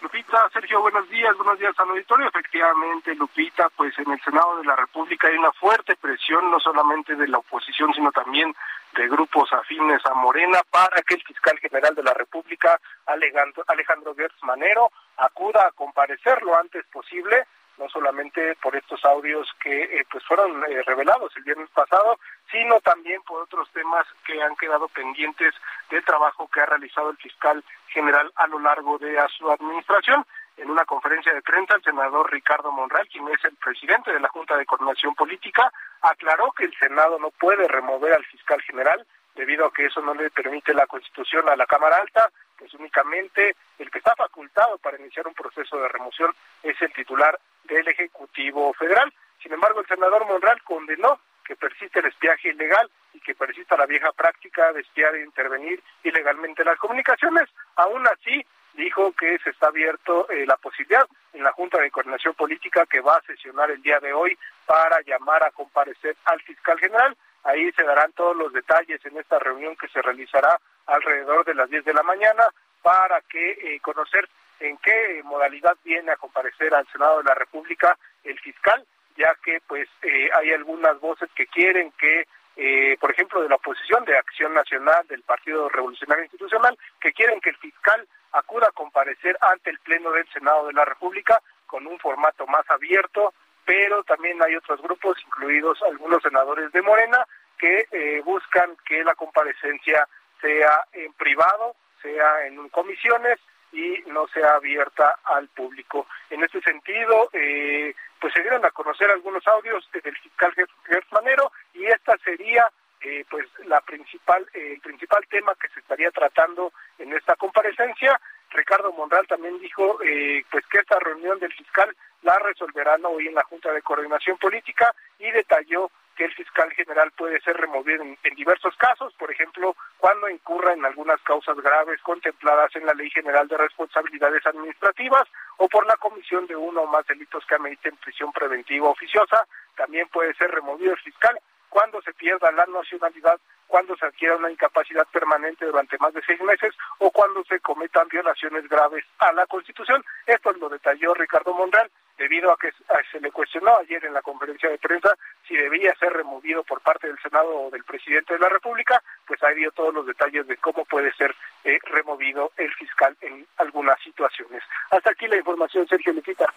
[0.01, 2.29] Lupita, Sergio, buenos días, buenos días al auditorio.
[2.29, 7.17] Efectivamente, Lupita, pues en el Senado de la República hay una fuerte presión, no solamente
[7.17, 8.55] de la oposición, sino también
[8.95, 14.15] de grupos afines a Morena, para que el fiscal general de la República, Alejandro, Alejandro
[14.15, 17.47] Gertz Manero, acuda a comparecer lo antes posible,
[17.79, 22.19] no solamente por estos audios que eh, pues fueron eh, revelados el viernes pasado,
[22.51, 25.55] sino también por otros temas que han quedado pendientes
[25.91, 30.25] del trabajo que ha realizado el fiscal general a lo largo de su administración.
[30.57, 34.29] En una conferencia de prensa, el senador Ricardo Monreal, quien es el presidente de la
[34.29, 35.73] Junta de Coordinación Política,
[36.03, 39.07] aclaró que el Senado no puede remover al fiscal general
[39.39, 42.29] debido a que eso no le permite la Constitución a la Cámara Alta,
[42.59, 46.35] pues únicamente el que está facultado para iniciar un proceso de remoción
[46.65, 49.15] es el titular del Ejecutivo Federal.
[49.41, 53.87] Sin embargo, el senador Monreal condenó que persiste el espiaje ilegal y que persista la
[53.87, 57.49] vieja práctica de espiar e intervenir ilegalmente en las comunicaciones.
[57.77, 62.35] Aún así, dijo que se está abierto eh, la posibilidad en la Junta de Coordinación
[62.35, 64.37] Política que va a sesionar el día de hoy
[64.67, 67.17] para llamar a comparecer al fiscal general.
[67.45, 71.71] Ahí se darán todos los detalles en esta reunión que se realizará alrededor de las
[71.71, 72.45] 10 de la mañana
[72.83, 74.29] para que eh, conocer
[74.61, 78.85] en qué modalidad viene a comparecer al Senado de la República el fiscal,
[79.17, 82.27] ya que pues eh, hay algunas voces que quieren que
[82.61, 87.41] eh, por ejemplo, de la oposición de Acción Nacional, del Partido Revolucionario Institucional, que quieren
[87.41, 91.87] que el fiscal acuda a comparecer ante el Pleno del Senado de la República con
[91.87, 93.33] un formato más abierto,
[93.69, 97.27] pero también hay otros grupos, incluidos algunos senadores de Morena,
[97.59, 100.09] que eh, buscan que la comparecencia
[100.41, 103.39] sea en privado, sea en comisiones
[103.71, 106.07] y no sea abierta al público.
[106.31, 111.53] En este sentido, eh, pues se dieron a conocer algunos audios del fiscal Gertz Manero
[111.75, 112.67] y esta sería
[113.03, 118.19] eh, pues la principal el principal tema que se estaría tratando en esta comparecencia.
[118.51, 123.35] Ricardo Monreal también dijo eh, pues que esta reunión del fiscal la resolverán hoy en
[123.35, 128.19] la Junta de Coordinación Política y detalló que el fiscal general puede ser removido en,
[128.25, 133.09] en, diversos casos, por ejemplo, cuando incurra en algunas causas graves contempladas en la Ley
[133.11, 135.29] General de Responsabilidades Administrativas
[135.59, 139.47] o por la comisión de uno o más delitos que ameriten prisión preventiva oficiosa.
[139.77, 141.39] También puede ser removido el fiscal
[141.69, 143.39] cuando se pierda la nacionalidad,
[143.69, 148.09] cuando se adquiera una incapacidad permanente durante más de seis meses o cuando se cometan
[148.09, 150.05] violaciones graves a la Constitución.
[150.27, 151.89] Esto lo detalló Ricardo Monreal
[152.19, 152.73] debido a que
[153.11, 155.15] se le cuestionó ayer en la conferencia de prensa
[155.47, 159.43] si debía ser removido por parte del Senado o del presidente de la República, pues
[159.43, 163.99] ahí dio todos los detalles de cómo puede ser eh, removido el fiscal en algunas
[164.03, 164.63] situaciones.
[164.91, 166.53] Hasta aquí la información, Sergio Lupita.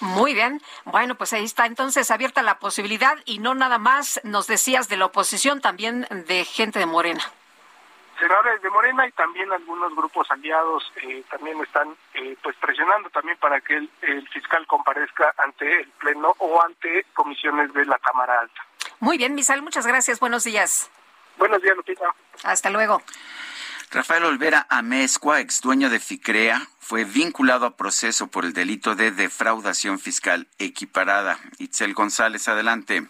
[0.00, 0.60] Muy bien.
[0.84, 4.96] Bueno, pues ahí está entonces abierta la posibilidad y no nada más nos decías de
[4.96, 7.22] la oposición, también de gente de Morena
[8.18, 13.36] senadores de Morena y también algunos grupos aliados eh, también están eh, pues presionando también
[13.38, 18.40] para que el, el, fiscal comparezca ante el pleno o ante comisiones de la Cámara
[18.40, 18.60] Alta.
[19.00, 20.20] Muy bien, Misal, muchas gracias.
[20.20, 20.90] Buenos días.
[21.38, 22.06] Buenos días, Lupita.
[22.44, 23.02] Hasta luego.
[23.90, 29.10] Rafael Olvera Amezcua, ex dueño de Ficrea, fue vinculado a proceso por el delito de
[29.10, 31.38] defraudación fiscal equiparada.
[31.58, 33.06] Itzel González, adelante.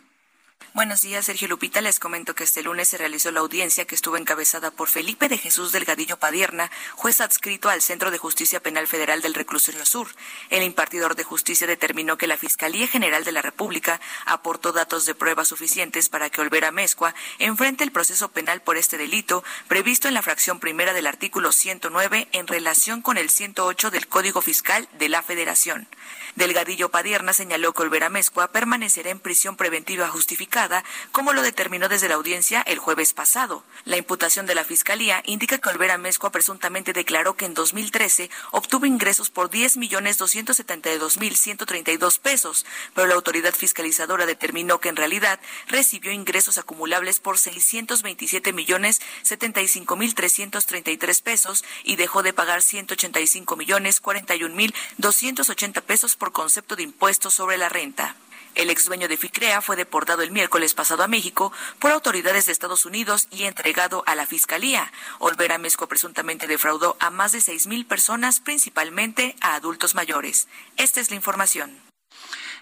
[0.76, 1.80] Buenos días, Sergio Lupita.
[1.80, 5.38] Les comento que este lunes se realizó la audiencia que estuvo encabezada por Felipe de
[5.38, 10.08] Jesús Delgadillo Padierna, juez adscrito al Centro de Justicia Penal Federal del Reclusorio Sur.
[10.50, 15.14] El impartidor de justicia determinó que la Fiscalía General de la República aportó datos de
[15.14, 20.14] prueba suficientes para que Olvera Mezcua enfrente el proceso penal por este delito previsto en
[20.14, 25.08] la fracción primera del artículo 109 en relación con el 108 del Código Fiscal de
[25.08, 25.88] la Federación.
[26.36, 32.10] Delgadillo Padierna señaló que Olvera Mezcua permanecerá en prisión preventiva justificada, como lo determinó desde
[32.10, 33.64] la audiencia el jueves pasado.
[33.86, 38.84] La imputación de la Fiscalía indica que Olvera Mezcua presuntamente declaró que en 2013 obtuvo
[38.84, 44.96] ingresos por 10 millones 272 mil 132 pesos, pero la autoridad fiscalizadora determinó que en
[44.96, 52.60] realidad recibió ingresos acumulables por 627 millones 75 mil 333 pesos y dejó de pagar
[52.60, 58.16] 185 millones 41 mil 280 pesos por concepto de impuestos sobre la renta.
[58.54, 62.52] El ex dueño de Ficrea fue deportado el miércoles pasado a México por autoridades de
[62.52, 64.90] Estados Unidos y entregado a la Fiscalía.
[65.18, 70.48] Olvera Mezco presuntamente defraudó a más de seis mil personas, principalmente a adultos mayores.
[70.78, 71.78] Esta es la información.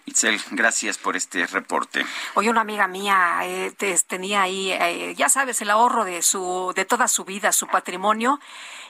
[0.06, 2.04] Itzel, gracias por este reporte.
[2.34, 6.72] Hoy una amiga mía eh, te- tenía ahí, eh, ya sabes, el ahorro de su,
[6.74, 8.38] de toda su vida, su patrimonio,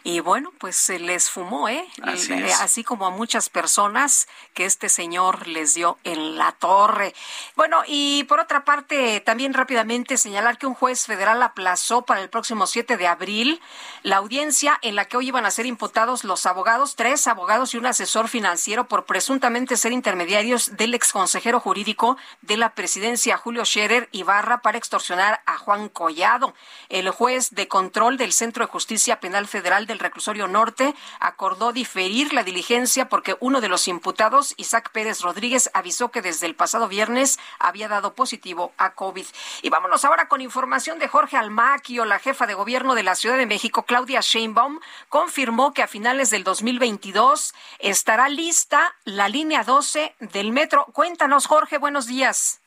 [0.07, 1.89] y bueno, pues se les fumó, ¿eh?
[2.03, 7.15] Así Eh, como a muchas personas que este señor les dio en la torre.
[7.57, 12.29] Bueno, y por otra parte, también rápidamente señalar que un juez federal aplazó para el
[12.29, 13.63] próximo 7 de abril
[14.03, 17.79] la audiencia en la que hoy iban a ser imputados los abogados, tres abogados y
[17.79, 24.11] un asesor financiero por presuntamente ser intermediarios del exconsejero jurídico de la presidencia, Julio Scherer
[24.13, 26.53] Ibarra, para extorsionar a Juan Collado.
[26.91, 32.33] El juez de control del Centro de Justicia Penal Federal del Reclusorio Norte acordó diferir
[32.33, 36.89] la diligencia porque uno de los imputados, Isaac Pérez Rodríguez, avisó que desde el pasado
[36.89, 39.25] viernes había dado positivo a COVID.
[39.63, 43.37] Y vámonos ahora con información de Jorge Almaquio, la jefa de gobierno de la Ciudad
[43.37, 50.17] de México, Claudia Sheinbaum, confirmó que a finales del 2022 estará lista la línea 12
[50.19, 50.87] del metro.
[50.87, 52.61] Cuéntanos, Jorge, buenos días.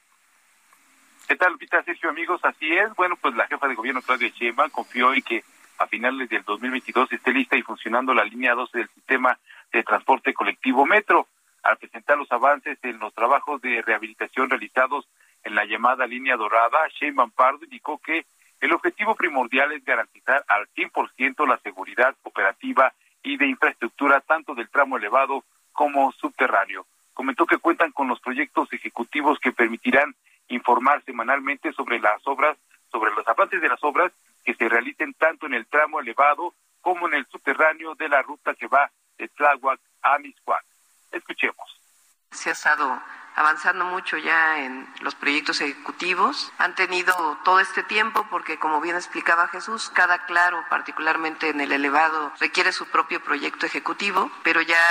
[1.27, 2.39] ¿Qué tal, Lupita, Sergio, amigos?
[2.43, 2.95] Así es.
[2.95, 5.43] Bueno, pues la jefa de gobierno, Claudia Sheinbaum, confió en que
[5.77, 9.37] a finales del 2022 esté lista y funcionando la línea 12 del sistema
[9.71, 11.27] de transporte colectivo Metro.
[11.63, 15.07] Al presentar los avances en los trabajos de rehabilitación realizados
[15.43, 18.25] en la llamada línea dorada, Sheinbaum Pardo indicó que
[18.59, 24.69] el objetivo primordial es garantizar al 100% la seguridad operativa y de infraestructura tanto del
[24.69, 26.87] tramo elevado como subterráneo.
[27.13, 30.15] Comentó que cuentan con los proyectos ejecutivos que permitirán
[30.47, 32.57] informar semanalmente sobre las obras,
[32.91, 34.11] sobre los avances de las obras
[34.47, 38.55] que se realicen tanto en el tramo elevado como en el subterráneo de la ruta
[38.55, 40.63] que va de Tláhuac a Mixcoac.
[41.11, 41.81] Escuchemos.
[42.31, 42.97] Se ha estado
[43.35, 46.53] avanzando mucho ya en los proyectos ejecutivos.
[46.59, 51.73] Han tenido todo este tiempo porque, como bien explicaba Jesús, cada claro, particularmente en el
[51.73, 54.81] elevado, requiere su propio proyecto ejecutivo, pero ya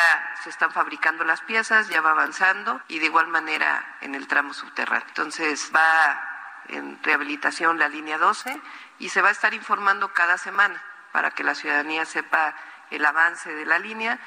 [0.44, 4.52] se están fabricando las piezas, ya va avanzando y de igual manera en el tramo
[4.52, 5.08] subterráneo.
[5.08, 6.34] Entonces va
[6.68, 8.60] en rehabilitación la línea 12
[8.98, 10.82] y se va a estar informando cada semana
[11.12, 12.54] para que la ciudadanía sepa
[12.90, 14.18] el avance de la línea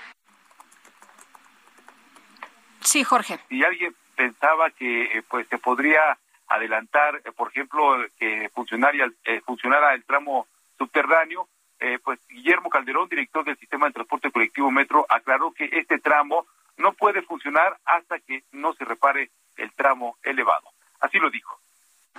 [2.82, 3.40] Sí, Jorge.
[3.50, 6.18] Si alguien pensaba que eh, pues se podría
[6.48, 10.48] adelantar, eh, por ejemplo, que funcionaria, eh, funcionara el tramo
[10.78, 11.48] subterráneo,
[11.80, 16.46] eh, pues Guillermo Calderón, director del sistema de transporte colectivo Metro, aclaró que este tramo
[16.78, 20.68] no puede funcionar hasta que no se repare el tramo elevado.
[21.00, 21.60] Así lo dijo.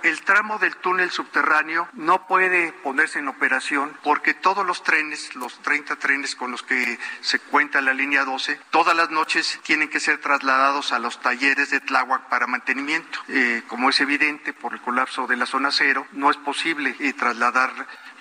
[0.03, 5.61] El tramo del túnel subterráneo no puede ponerse en operación porque todos los trenes, los
[5.61, 9.99] 30 trenes con los que se cuenta la línea 12, todas las noches tienen que
[9.99, 13.19] ser trasladados a los talleres de Tláhuac para mantenimiento.
[13.27, 17.13] Eh, como es evidente por el colapso de la zona cero, no es posible eh,
[17.13, 17.69] trasladar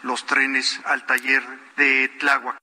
[0.03, 1.43] los trenes al taller
[1.77, 2.59] de Tláhuac.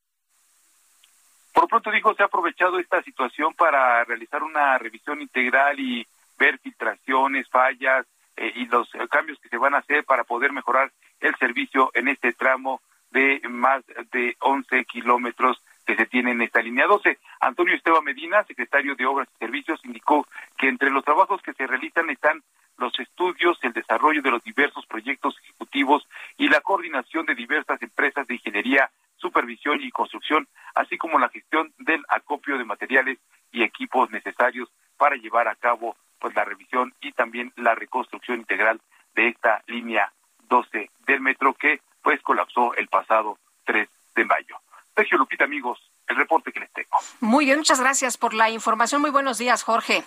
[1.53, 6.05] Por pronto dijo, se ha aprovechado esta situación para realizar una revisión integral y
[6.38, 8.05] ver filtraciones, fallas
[8.38, 11.91] eh, y los eh, cambios que se van a hacer para poder mejorar el servicio
[11.93, 12.81] en este tramo
[13.11, 17.17] de más de 11 kilómetros que se tiene en esta línea 12.
[17.39, 20.27] Antonio Esteban Medina, secretario de Obras y Servicios, indicó
[20.57, 22.43] que entre los trabajos que se realizan están
[22.77, 26.07] los estudios, el desarrollo de los diversos proyectos ejecutivos
[26.38, 31.73] y la coordinación de diversas empresas de ingeniería, supervisión y construcción, así como la gestión
[31.79, 33.17] del acopio de materiales
[33.51, 38.82] y equipos necesarios para llevar a cabo pues la revisión y también la reconstrucción integral
[39.15, 40.11] de esta línea
[40.49, 44.57] 12 del metro que pues colapsó el pasado 3 de mayo.
[44.95, 46.97] Sergio Lupita, amigos, el reporte que les tengo.
[47.20, 49.01] Muy bien, muchas gracias por la información.
[49.01, 50.03] Muy buenos días, Jorge.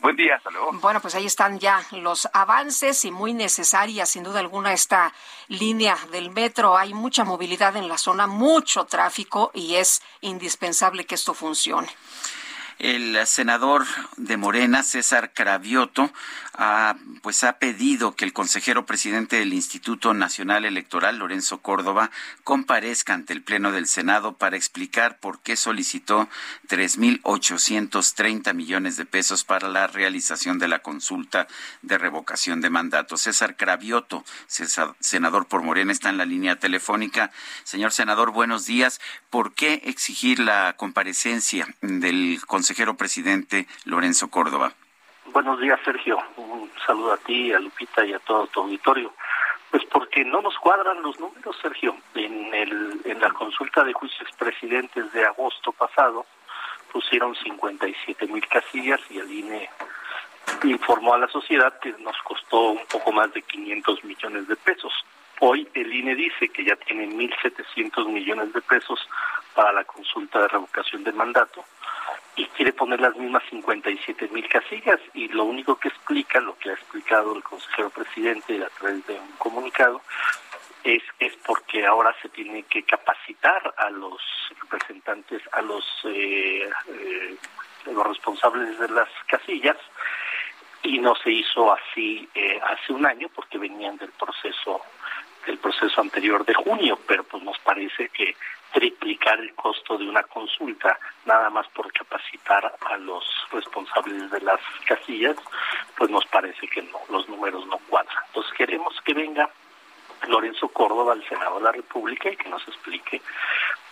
[0.00, 0.72] Buen día, hasta luego.
[0.74, 5.12] Bueno, pues ahí están ya los avances y muy necesaria, sin duda alguna, esta
[5.48, 6.76] línea del metro.
[6.76, 11.88] Hay mucha movilidad en la zona, mucho tráfico y es indispensable que esto funcione.
[12.78, 13.86] El senador
[14.18, 16.12] de Morena, César Cravioto,
[16.52, 22.10] ha, pues ha pedido que el consejero presidente del Instituto Nacional Electoral, Lorenzo Córdoba,
[22.44, 26.28] comparezca ante el Pleno del Senado para explicar por qué solicitó
[26.68, 31.48] 3.830 millones de pesos para la realización de la consulta
[31.80, 33.16] de revocación de mandato.
[33.16, 34.22] César Cravioto,
[35.00, 37.30] senador por Morena, está en la línea telefónica.
[37.64, 39.00] Señor senador, buenos días.
[39.30, 42.65] ¿Por qué exigir la comparecencia del consejero
[42.96, 44.72] presidente Lorenzo Córdoba?
[45.26, 46.18] Buenos días, Sergio.
[46.36, 49.12] Un saludo a ti, a Lupita y a todo tu auditorio.
[49.70, 51.96] Pues porque no nos cuadran los números, Sergio.
[52.14, 56.26] En, el, en la consulta de juicios presidentes de agosto pasado
[56.92, 59.68] pusieron 57 mil casillas y el INE
[60.64, 64.92] informó a la sociedad que nos costó un poco más de 500 millones de pesos.
[65.40, 69.06] Hoy el INE dice que ya tiene 1.700 millones de pesos
[69.54, 71.64] para la consulta de revocación del mandato
[72.36, 76.70] y quiere poner las mismas 57 mil casillas y lo único que explica, lo que
[76.70, 80.02] ha explicado el consejero presidente a través de un comunicado,
[80.84, 84.20] es, es porque ahora se tiene que capacitar a los
[84.60, 87.36] representantes, a los, eh, eh,
[87.86, 89.76] los responsables de las casillas
[90.82, 94.82] y no se hizo así eh, hace un año porque venían del proceso
[95.46, 98.34] del proceso anterior de junio, pero pues nos parece que
[98.76, 104.60] triplicar el costo de una consulta nada más por capacitar a los responsables de las
[104.86, 105.34] casillas,
[105.96, 108.14] pues nos parece que no, los números no cuadran.
[108.26, 109.48] Entonces queremos que venga
[110.28, 113.22] Lorenzo Córdoba al Senado de la República y que nos explique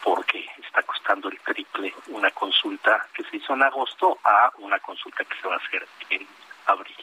[0.02, 4.78] por qué está costando el triple una consulta que se hizo en agosto a una
[4.80, 6.26] consulta que se va a hacer en
[6.66, 6.94] abril.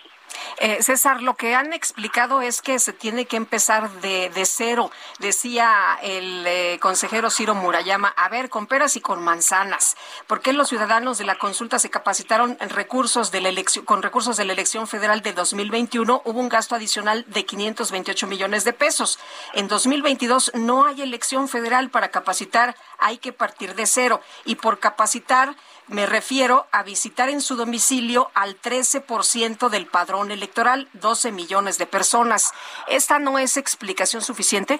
[0.57, 4.91] Eh, César, lo que han explicado es que se tiene que empezar de, de cero.
[5.19, 9.97] Decía el eh, consejero Ciro Murayama, a ver, con peras y con manzanas.
[10.27, 14.01] ¿Por qué los ciudadanos de la consulta se capacitaron en recursos de la elección, con
[14.01, 16.21] recursos de la elección federal de 2021?
[16.25, 19.19] Hubo un gasto adicional de 528 millones de pesos.
[19.53, 24.21] En 2022 no hay elección federal para capacitar, hay que partir de cero.
[24.45, 25.55] Y por capacitar
[25.91, 31.85] me refiero a visitar en su domicilio al 13% del padrón electoral, 12 millones de
[31.85, 32.53] personas.
[32.87, 34.79] ¿Esta no es explicación suficiente?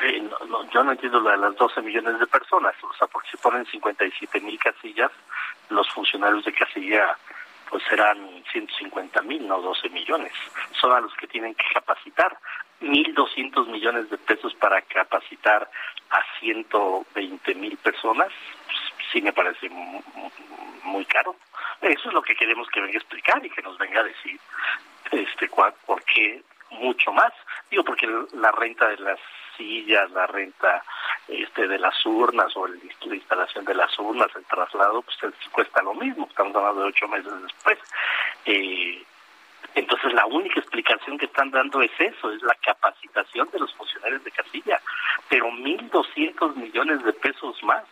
[0.00, 3.06] Eh, no, no, yo no entiendo lo de las 12 millones de personas, o sea,
[3.06, 5.10] porque se ponen 57 mil casillas,
[5.68, 7.16] los funcionarios de casilla
[7.68, 8.18] pues serán
[8.52, 10.32] 150 mil, no 12 millones.
[10.80, 12.38] Son a los que tienen que capacitar.
[12.80, 15.68] 1.200 millones de pesos para capacitar
[16.10, 18.28] a 120 mil personas,
[18.66, 18.78] pues,
[19.12, 20.30] sí me parece mu- mu-
[20.84, 21.36] muy caro.
[21.80, 24.38] Eso es lo que queremos que venga a explicar y que nos venga a decir
[25.12, 25.48] este
[25.86, 27.32] por qué mucho más.
[27.70, 29.18] Digo, porque la renta de las
[29.56, 30.82] sillas, la renta
[31.28, 35.82] este de las urnas o la instalación de las urnas, el traslado, pues es- cuesta
[35.82, 36.26] lo mismo.
[36.28, 37.78] Estamos hablando de ocho meses después.
[38.44, 39.02] Eh,
[39.74, 44.22] entonces la única explicación que están dando es eso, es la capacitación de los funcionarios
[44.24, 44.80] de casilla,
[45.28, 47.84] pero 1.200 millones de pesos más.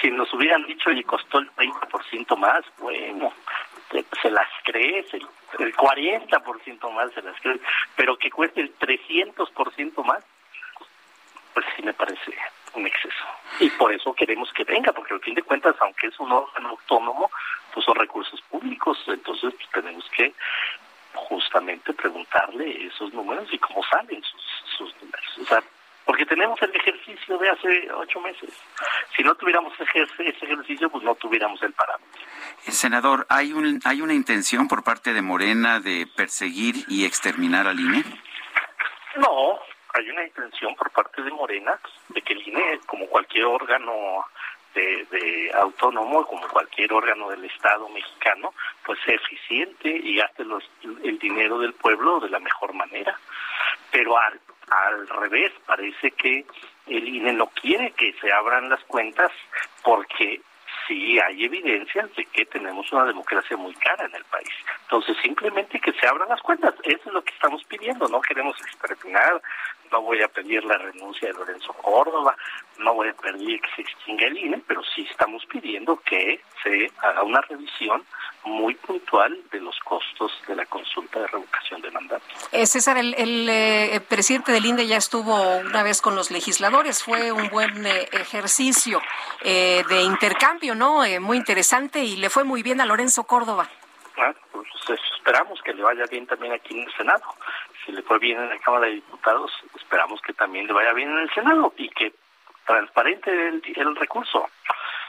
[0.00, 3.32] Si nos hubieran dicho y costó el 30% más, bueno,
[3.90, 5.26] se, las crees, el,
[5.58, 7.60] el 40% más se las crees,
[7.94, 10.22] pero que cueste el 300% más,
[11.54, 12.36] pues sí me parece
[12.74, 13.24] un exceso.
[13.60, 16.70] Y por eso queremos que venga, porque al fin de cuentas, aunque es un órgano
[16.70, 17.30] autónomo,
[17.72, 20.34] pues son recursos públicos, entonces pues, tenemos que
[21.14, 24.22] justamente preguntarle esos números y cómo salen
[24.76, 25.66] sus, números.
[26.06, 28.48] Porque tenemos el ejercicio de hace ocho meses.
[29.14, 30.06] Si no tuviéramos ese
[30.40, 32.22] ejercicio, pues no tuviéramos el parámetro.
[32.64, 37.66] Eh, Senador, ¿hay, un, ¿hay una intención por parte de Morena de perseguir y exterminar
[37.66, 38.04] al INE?
[39.16, 39.58] No,
[39.94, 41.78] hay una intención por parte de Morena
[42.08, 44.24] de que el INE, como cualquier órgano
[44.74, 48.54] de, de autónomo, como cualquier órgano del Estado mexicano,
[48.84, 50.62] pues sea eficiente y gaste los,
[51.02, 53.18] el dinero del pueblo de la mejor manera.
[53.90, 54.38] Pero al,
[54.70, 56.44] al revés, parece que
[56.86, 59.30] el INE no quiere que se abran las cuentas
[59.82, 60.40] porque
[60.86, 64.52] sí hay evidencias de que tenemos una democracia muy cara en el país.
[64.82, 66.74] Entonces, simplemente que se abran las cuentas.
[66.84, 68.08] Eso es lo que estamos pidiendo.
[68.08, 69.40] No queremos exterminar.
[69.90, 72.36] No voy a pedir la renuncia de Lorenzo Córdoba.
[72.78, 76.90] No voy a pedir que se extinga el INE, pero sí estamos pidiendo que se
[76.98, 78.04] haga una revisión
[78.46, 82.24] muy puntual de los costos de la consulta de revocación de mandato.
[82.52, 87.02] Eh, César, el, el, eh, presidente del INDE ya estuvo una vez con los legisladores.
[87.02, 89.00] Fue un buen eh, ejercicio
[89.42, 91.04] eh, de intercambio, ¿no?
[91.04, 93.68] Eh, muy interesante y le fue muy bien a Lorenzo Córdoba.
[94.16, 97.24] Ah, pues eso esperamos que le vaya bien también aquí en el Senado.
[97.84, 101.10] Si le fue bien en la Cámara de Diputados, esperamos que también le vaya bien
[101.10, 102.14] en el Senado y que
[102.64, 104.48] transparente el, el recurso.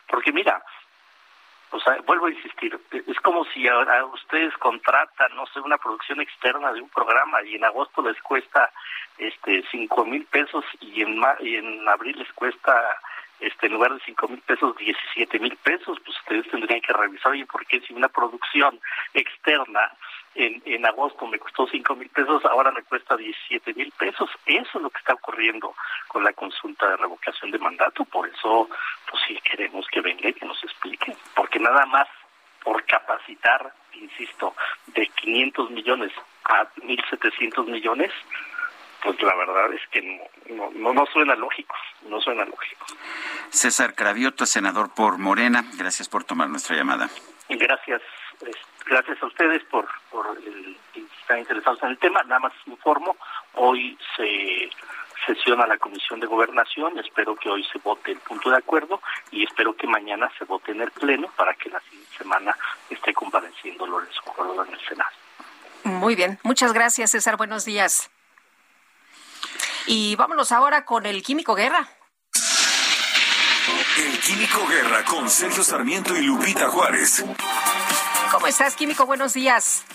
[0.07, 0.63] Porque mira,
[1.71, 5.77] o sea, vuelvo a insistir, es como si a, a ustedes contratan, no sé, una
[5.77, 8.71] producción externa de un programa y en agosto les cuesta
[9.17, 12.73] este cinco mil pesos y en ma- y en abril les cuesta
[13.39, 17.31] este en lugar de cinco mil pesos 17 mil pesos, pues ustedes tendrían que revisar,
[17.33, 18.79] oye, ¿por qué si una producción
[19.13, 19.91] externa
[20.37, 24.29] en, en agosto me costó cinco mil pesos, ahora me cuesta 17 mil pesos?
[24.45, 25.73] Eso es lo que está ocurriendo
[26.07, 28.69] con la consulta de revocación de mandato, por eso,
[29.09, 32.07] pues sí queremos que venga y que nos explique, porque nada más
[32.63, 34.53] por capacitar, insisto,
[34.87, 36.11] de 500 millones
[36.45, 38.11] a 1.700 millones,
[39.01, 40.01] pues la verdad es que
[40.49, 41.75] no, no, no, suena lógico,
[42.09, 42.85] no suena lógico.
[43.49, 47.09] César Cravioto, senador por Morena, gracias por tomar nuestra llamada.
[47.49, 48.01] Gracias,
[48.45, 48.51] eh,
[48.87, 50.77] gracias a ustedes por, por el,
[51.21, 52.23] estar interesados en el tema.
[52.23, 53.15] Nada más informo,
[53.53, 54.69] hoy se,
[55.25, 56.97] sesión a la Comisión de Gobernación.
[56.99, 59.01] Espero que hoy se vote el punto de acuerdo
[59.31, 62.57] y espero que mañana se vote en el Pleno para que la siguiente semana
[62.89, 65.11] esté compareciendo Lorenzo Córdoba en el Senado.
[65.83, 68.09] Muy bien, muchas gracias César, buenos días.
[69.85, 71.87] Y vámonos ahora con el Químico Guerra.
[73.97, 77.23] El Químico Guerra con Sergio Sarmiento y Lupita Juárez.
[78.31, 79.05] ¿Cómo estás, Químico?
[79.05, 79.85] Buenos días.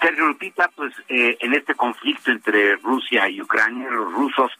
[0.00, 4.50] Sergio Lupita, pues eh, en este conflicto entre Rusia y Ucrania, los rusos,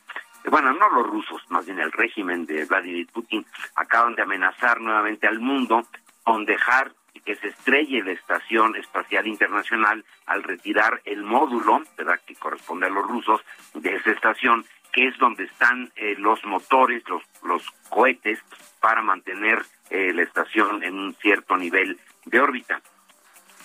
[0.51, 3.45] bueno, no los rusos, más bien el régimen de Vladimir Putin,
[3.75, 5.87] acaban de amenazar nuevamente al mundo
[6.23, 6.93] con dejar
[7.25, 12.91] que se estrelle la Estación Espacial Internacional al retirar el módulo, ¿verdad?, que corresponde a
[12.91, 13.41] los rusos
[13.73, 18.39] de esa estación, que es donde están eh, los motores, los, los cohetes,
[18.81, 22.81] para mantener eh, la estación en un cierto nivel de órbita.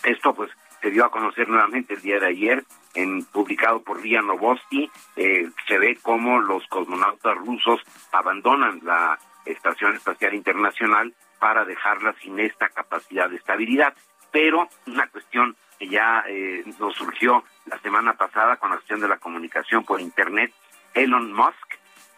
[0.04, 2.64] Esto, pues, se dio a conocer nuevamente el día de ayer,
[2.96, 7.82] en, publicado por Vía Novosti, eh, se ve cómo los cosmonautas rusos
[8.12, 13.94] abandonan la Estación Espacial Internacional para dejarla sin esta capacidad de estabilidad.
[14.32, 19.08] Pero una cuestión que ya eh, nos surgió la semana pasada con la cuestión de
[19.08, 20.54] la comunicación por Internet,
[20.94, 21.76] Elon Musk,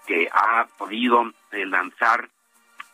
[0.07, 2.27] que ha podido eh, lanzar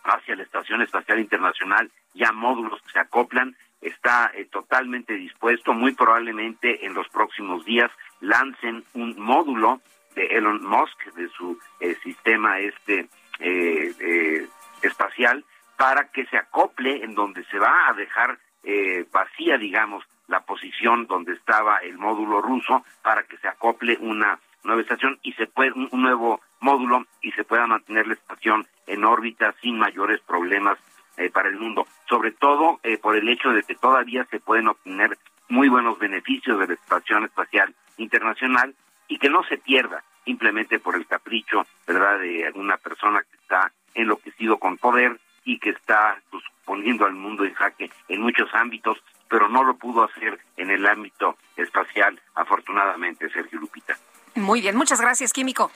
[0.04, 5.94] hacia la Estación Espacial Internacional ya módulos que se acoplan, está eh, totalmente dispuesto, muy
[5.94, 9.82] probablemente en los próximos días lancen un módulo
[10.16, 13.08] de Elon Musk, de su eh, sistema este
[13.40, 14.48] eh, eh,
[14.82, 15.46] espacial,
[15.78, 21.06] para que se acople en donde se va a dejar eh, vacía, digamos, la posición
[21.06, 25.72] donde estaba el módulo ruso, para que se acople una nueva estación y se puede
[25.72, 30.78] un, nuevo módulo y se pueda mantener la estación en órbita sin mayores problemas
[31.18, 34.68] eh, para el mundo, sobre todo eh, por el hecho de que todavía se pueden
[34.68, 35.18] obtener
[35.50, 38.76] muy buenos beneficios de la Estación Espacial Internacional
[39.08, 43.72] y que no se pierda simplemente por el capricho, ¿verdad?, de alguna persona que está
[43.94, 48.98] enloquecido con poder y que está pues, poniendo al mundo en jaque en muchos ámbitos,
[49.30, 53.98] pero no lo pudo hacer en el ámbito espacial, afortunadamente, Sergio Lupita.
[54.36, 55.72] Muy bien, muchas gracias, Químico.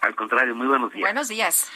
[0.00, 1.02] Al contrario, muy buenos días.
[1.02, 1.68] Buenos días.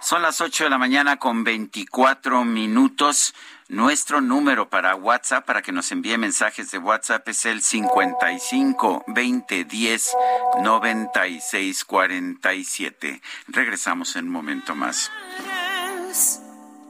[0.00, 3.34] Son las 8 de la mañana con 24 minutos.
[3.68, 9.64] Nuestro número para WhatsApp, para que nos envíe mensajes de WhatsApp, es el 55 20
[9.64, 10.16] 10
[10.62, 13.22] 96 47.
[13.48, 15.10] Regresamos en un momento más.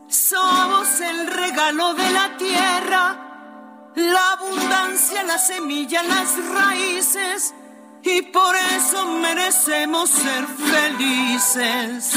[0.09, 7.55] Somos el regalo de la tierra, la abundancia, la semilla, las raíces,
[8.03, 12.13] y por eso merecemos ser felices.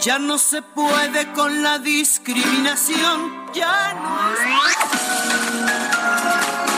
[0.00, 4.34] Ya no se puede con la discriminación, ya no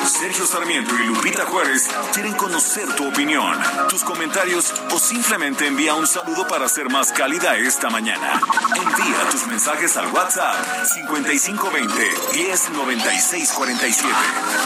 [0.06, 3.58] Sergio Sarmiento y Lupita Juárez quieren conocer tu opinión,
[3.88, 8.40] tus comentarios o simplemente envía un saludo para ser más cálida esta mañana.
[8.76, 14.65] Envía tus mensajes al WhatsApp 5520 109647.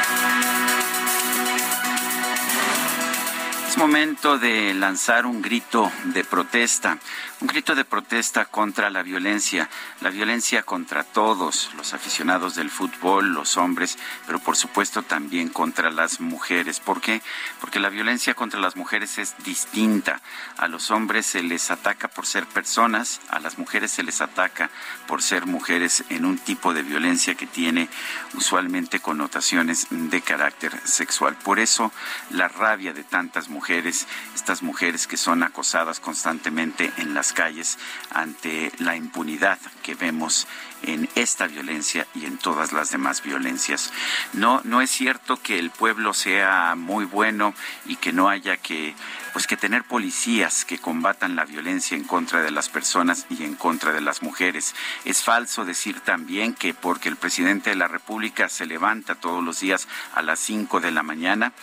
[3.71, 6.97] Es momento de lanzar un grito de protesta,
[7.39, 9.69] un grito de protesta contra la violencia,
[10.01, 15.89] la violencia contra todos, los aficionados del fútbol, los hombres, pero por supuesto también contra
[15.89, 16.81] las mujeres.
[16.81, 17.21] ¿Por qué?
[17.61, 20.21] Porque la violencia contra las mujeres es distinta.
[20.57, 24.69] A los hombres se les ataca por ser personas, a las mujeres se les ataca
[25.07, 27.87] por ser mujeres en un tipo de violencia que tiene
[28.33, 31.37] usualmente connotaciones de carácter sexual.
[31.37, 31.93] Por eso
[32.31, 37.77] la rabia de tantas mujeres, estas mujeres que son acosadas constantemente en las calles
[38.09, 40.47] ante la impunidad que vemos
[40.83, 43.91] en esta violencia y en todas las demás violencias.
[44.33, 47.53] No, no es cierto que el pueblo sea muy bueno
[47.85, 48.95] y que no haya que
[49.33, 53.55] pues que tener policías que combatan la violencia en contra de las personas y en
[53.55, 54.75] contra de las mujeres.
[55.05, 59.59] Es falso decir también que porque el presidente de la República se levanta todos los
[59.61, 61.53] días a las 5 de la mañana,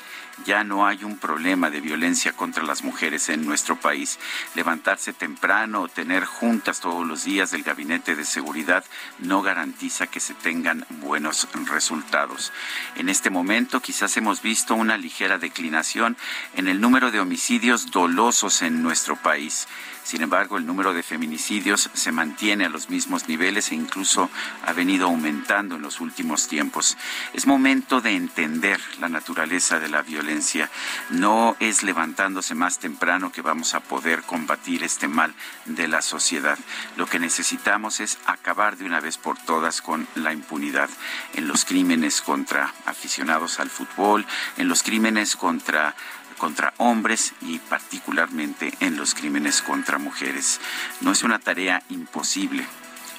[0.44, 4.18] ya no hay un problema de violencia contra las mujeres en nuestro país.
[4.54, 8.84] Levantarse temprano o tener juntas todos los días del gabinete de seguridad
[9.18, 12.52] no garantiza que se tengan buenos resultados.
[12.96, 16.16] En este momento quizás hemos visto una ligera declinación
[16.54, 19.68] en el número de homicidios dolosos en nuestro país.
[20.08, 24.30] Sin embargo, el número de feminicidios se mantiene a los mismos niveles e incluso
[24.64, 26.96] ha venido aumentando en los últimos tiempos.
[27.34, 30.70] Es momento de entender la naturaleza de la violencia.
[31.10, 35.34] No es levantándose más temprano que vamos a poder combatir este mal
[35.66, 36.58] de la sociedad.
[36.96, 40.88] Lo que necesitamos es acabar de una vez por todas con la impunidad
[41.34, 44.24] en los crímenes contra aficionados al fútbol,
[44.56, 45.94] en los crímenes contra
[46.38, 50.60] contra hombres y particularmente en los crímenes contra mujeres.
[51.00, 52.64] No es una tarea imposible,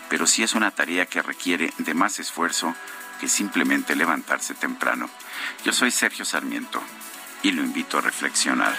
[0.09, 2.73] pero sí es una tarea que requiere de más esfuerzo
[3.19, 5.09] que simplemente levantarse temprano.
[5.63, 6.81] Yo soy Sergio Sarmiento
[7.43, 8.75] y lo invito a reflexionar.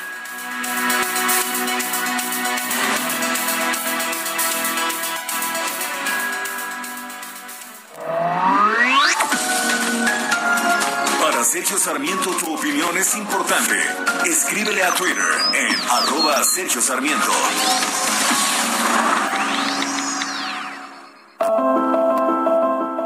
[11.51, 13.75] Sergio Sarmiento tu opinión es importante.
[14.25, 17.33] Escríbele a Twitter en arroba Sergio Sarmiento.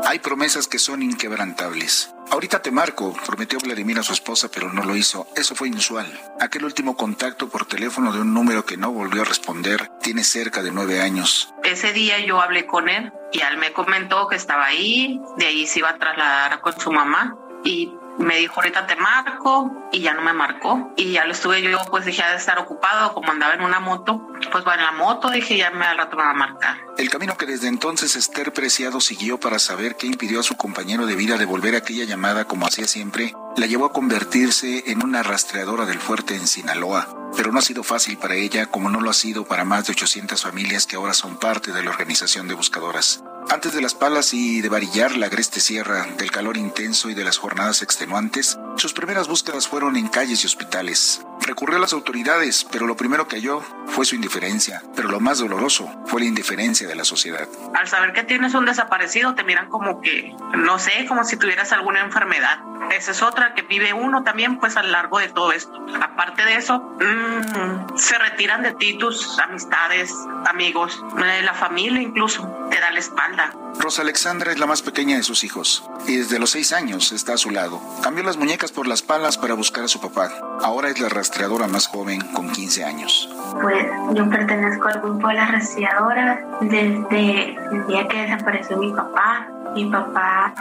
[0.07, 2.13] Hay promesas que son inquebrantables.
[2.31, 5.27] Ahorita te marco, prometió Vladimir a su esposa, pero no lo hizo.
[5.35, 6.07] Eso fue inusual.
[6.39, 10.63] Aquel último contacto por teléfono de un número que no volvió a responder tiene cerca
[10.63, 11.55] de nueve años.
[11.63, 15.67] Ese día yo hablé con él y él me comentó que estaba ahí, de ahí
[15.67, 20.15] se iba a trasladar con su mamá y me dijo ahorita te marco y ya
[20.15, 20.93] no me marcó.
[20.97, 24.29] Y ya lo estuve yo pues dejé de estar ocupado como andaba en una moto
[24.51, 26.77] pues va en la moto dije ya me al rato me va a marcar.
[26.97, 31.07] El camino que desde entonces Esther Preciado siguió para saber qué impidió a su compañero
[31.07, 35.87] de vida devolver aquella llamada como hacía siempre, la llevó a convertirse en una rastreadora
[35.87, 37.31] del fuerte en Sinaloa.
[37.37, 39.93] Pero no ha sido fácil para ella como no lo ha sido para más de
[39.93, 43.23] 800 familias que ahora son parte de la organización de buscadoras.
[43.51, 47.25] Antes de las palas y de varillar la agreste sierra, del calor intenso y de
[47.25, 51.23] las jornadas extenuantes, sus primeras búsquedas fueron en calles y hospitales.
[51.45, 55.39] Recurrió a las autoridades, pero lo primero que halló fue su indiferencia, pero lo más
[55.39, 57.47] doloroso fue la indiferencia de la sociedad.
[57.75, 61.73] al saber que tienes un desaparecido te miran como que no sé como si tuvieras
[61.73, 62.61] alguna enfermedad
[62.91, 66.45] esa es otra que vive uno también pues a lo largo de todo esto aparte
[66.45, 70.13] de eso mm, se retiran de ti tus amistades
[70.47, 75.17] amigos eh, la familia incluso te da la espalda Rosa Alexandra es la más pequeña
[75.17, 77.83] de sus hijos y desde los seis años está a su lado.
[78.03, 80.31] Cambió las muñecas por las palas para buscar a su papá.
[80.63, 83.29] Ahora es la rastreadora más joven con 15 años.
[83.61, 89.49] Pues yo pertenezco al grupo de las rastreadoras desde el día que desapareció mi papá.
[89.75, 90.55] Mi papá,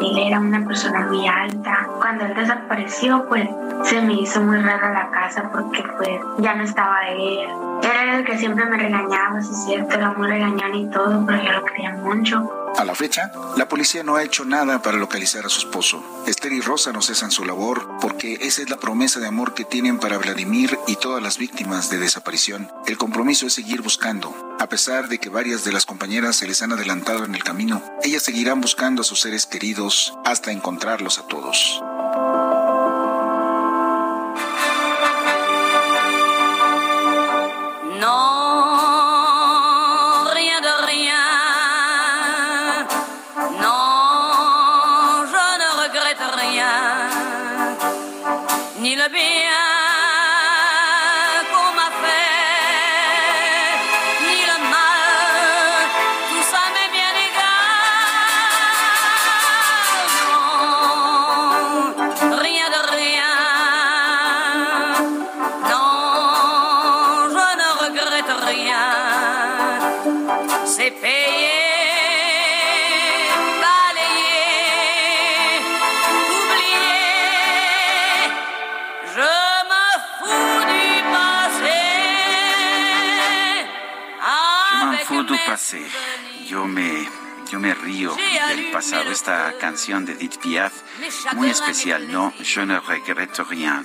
[0.00, 1.88] él era una persona muy alta.
[2.00, 3.48] Cuando él desapareció, pues
[3.84, 7.48] se me hizo muy rara la casa porque pues ya no estaba él.
[7.84, 11.40] Era el que siempre me regañaba, si es cierto, era muy regañón y todo, pero
[11.40, 12.50] yo lo quería mucho.
[12.76, 16.04] A la fecha, la policía no ha hecho nada para localizar a su esposo.
[16.26, 19.64] Esther y Rosa no cesan su labor porque esa es la promesa de amor que
[19.64, 22.70] tienen para Vladimir y todas las víctimas de desaparición.
[22.86, 24.34] El compromiso es seguir buscando.
[24.60, 27.82] A pesar de que varias de las compañeras se les han adelantado en el camino,
[28.02, 31.82] ellas seguirán buscando a sus seres queridos hasta encontrarlos a todos.
[87.56, 88.14] Yo me río
[88.48, 89.10] del pasado.
[89.10, 90.74] Esta canción de Edith Piaf,
[91.32, 92.34] muy especial, ¿no?
[92.42, 93.82] Je ne regrette rien.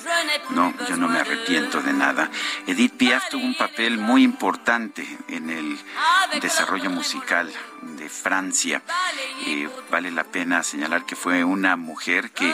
[0.50, 2.30] No, yo no me arrepiento de nada.
[2.68, 5.80] Edith Piaf tuvo un papel muy importante en el
[6.42, 7.50] desarrollo musical
[7.82, 8.82] de Francia.
[9.46, 12.54] Eh, vale la pena señalar que fue una mujer que,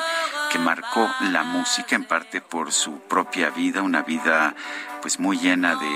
[0.51, 4.53] que marcó la música en parte por su propia vida, una vida
[5.01, 5.89] pues muy llena de,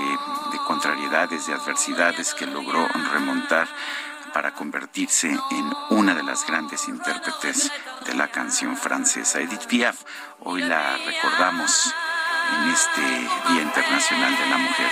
[0.52, 3.68] de contrariedades, de adversidades que logró remontar
[4.32, 7.70] para convertirse en una de las grandes intérpretes
[8.06, 9.40] de la canción francesa.
[9.40, 10.02] Edith Piaf,
[10.40, 11.94] hoy la recordamos
[12.56, 14.90] en este Día Internacional de la Mujer.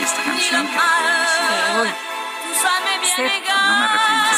[0.00, 2.08] Esta canción que recuerdo
[3.18, 4.30] no me arrepiento.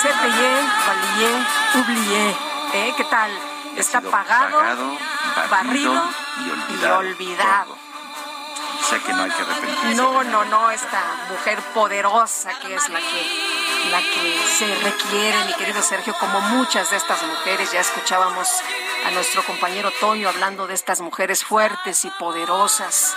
[1.75, 2.31] Oublié.
[2.73, 2.95] ¿Eh?
[2.97, 3.31] ¿Qué tal?
[3.77, 4.99] Está pagado, pagado
[5.51, 7.03] barrido, barrido y olvidado.
[7.03, 7.90] y olvidado.
[8.89, 9.95] Sé que no hay que arrepentirse.
[9.95, 15.55] No, no, no, esta mujer poderosa que es la que, la que se requiere, mi
[15.55, 17.73] querido Sergio, como muchas de estas mujeres.
[17.73, 18.49] Ya escuchábamos
[19.07, 23.15] a nuestro compañero Toño hablando de estas mujeres fuertes y poderosas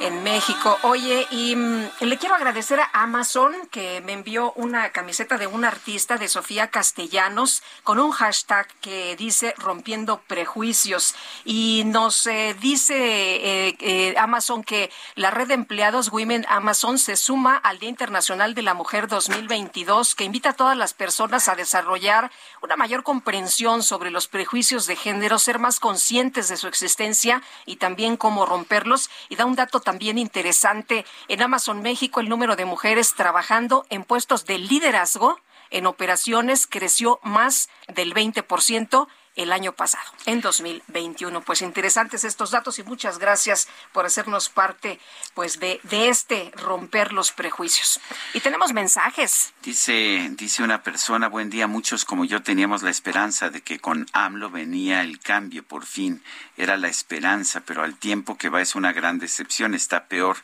[0.00, 0.78] en México.
[0.82, 5.64] Oye, y mm, le quiero agradecer a Amazon que me envió una camiseta de un
[5.64, 11.14] artista de Sofía Castellanos con un hashtag que dice rompiendo prejuicios.
[11.44, 17.16] Y nos eh, dice eh, eh, Amazon que la red de empleados Women Amazon se
[17.16, 21.56] suma al Día Internacional de la Mujer 2022 que invita a todas las personas a
[21.56, 22.30] desarrollar
[22.62, 27.76] una mayor comprensión sobre los prejuicios de género, ser más conscientes de su existencia y
[27.76, 29.10] también cómo romperlos.
[29.28, 31.04] Y da un dato también interesante.
[31.26, 35.40] En Amazon México el número de mujeres trabajando en puestos de liderazgo
[35.70, 41.40] en operaciones creció más del 20% el año pasado, en 2021.
[41.42, 44.98] Pues interesantes estos datos y muchas gracias por hacernos parte
[45.34, 48.00] pues de, de este romper los prejuicios.
[48.34, 49.52] Y tenemos mensajes.
[49.62, 54.06] Dice, dice una persona, buen día, muchos como yo teníamos la esperanza de que con
[54.12, 56.22] AMLO venía el cambio, por fin,
[56.56, 60.38] era la esperanza, pero al tiempo que va es una gran decepción, está peor,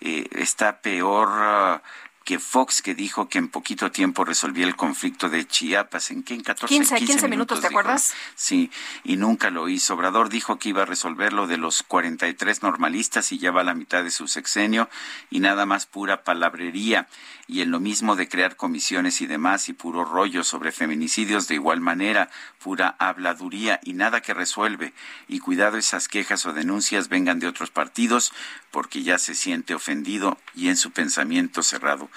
[0.00, 1.82] eh, está peor
[2.28, 6.10] que Fox, que dijo que en poquito tiempo resolvía el conflicto de Chiapas.
[6.10, 6.34] ¿En qué?
[6.34, 7.80] En 14, 15, 15 minutos, ¿te dijo.
[7.80, 8.12] acuerdas?
[8.34, 8.70] Sí,
[9.02, 9.94] y nunca lo hizo.
[9.94, 13.64] Obrador dijo que iba a resolver lo de los 43 normalistas y ya va a
[13.64, 14.90] la mitad de su sexenio
[15.30, 17.08] y nada más pura palabrería.
[17.48, 21.54] Y en lo mismo de crear comisiones y demás y puro rollo sobre feminicidios de
[21.54, 22.30] igual manera,
[22.62, 24.92] pura habladuría y nada que resuelve.
[25.26, 28.32] Y cuidado esas quejas o denuncias vengan de otros partidos
[28.70, 32.10] porque ya se siente ofendido y en su pensamiento cerrado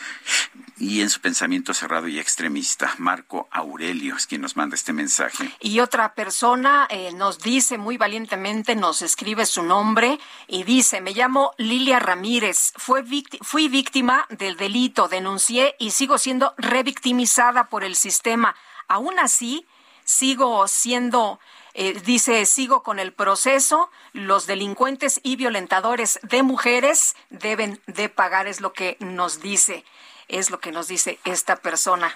[0.77, 2.93] y en su pensamiento cerrado y extremista.
[2.97, 5.55] Marco Aurelio es quien nos manda este mensaje.
[5.59, 11.13] Y otra persona eh, nos dice muy valientemente, nos escribe su nombre y dice, me
[11.13, 13.03] llamo Lilia Ramírez, Fue
[13.41, 18.55] fui víctima del delito, denuncié y sigo siendo revictimizada por el sistema.
[18.87, 19.65] Aún así,
[20.03, 21.39] sigo siendo...
[21.73, 28.47] eh, dice, sigo con el proceso, los delincuentes y violentadores de mujeres deben de pagar,
[28.47, 29.85] es lo que nos dice,
[30.27, 32.13] es lo que nos dice esta persona.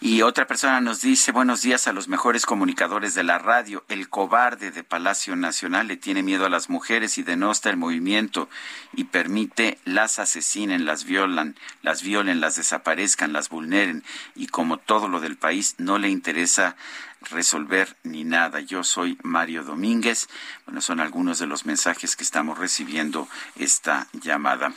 [0.00, 3.84] Y otra persona nos dice, buenos días a los mejores comunicadores de la radio.
[3.88, 8.48] El cobarde de Palacio Nacional le tiene miedo a las mujeres y denosta el movimiento
[8.92, 14.04] y permite las asesinen, las violan, las violen, las desaparezcan, las vulneren.
[14.34, 16.76] Y como todo lo del país, no le interesa
[17.30, 18.60] resolver ni nada.
[18.60, 20.28] Yo soy Mario Domínguez.
[20.66, 24.72] Bueno, son algunos de los mensajes que estamos recibiendo esta llamada.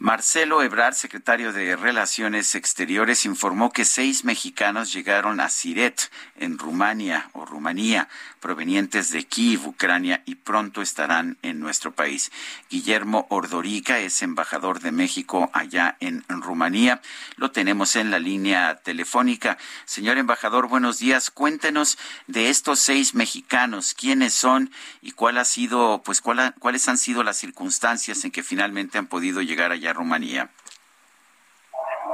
[0.00, 7.30] Marcelo Ebrard, secretario de Relaciones Exteriores, informó que seis mexicanos llegaron a Siret, en Rumania
[7.32, 8.08] o Rumanía,
[8.38, 12.30] provenientes de Kiev, Ucrania, y pronto estarán en nuestro país.
[12.70, 17.02] Guillermo Ordorica es embajador de México allá en Rumanía.
[17.34, 19.58] Lo tenemos en la línea telefónica.
[19.84, 21.32] Señor embajador, buenos días.
[21.32, 21.98] Cuéntenos
[22.28, 24.70] de estos seis mexicanos, quiénes son
[25.02, 28.96] y cuál ha sido, pues, cuál ha- cuáles han sido las circunstancias en que finalmente
[28.98, 30.48] han podido llegar allá Rumanía.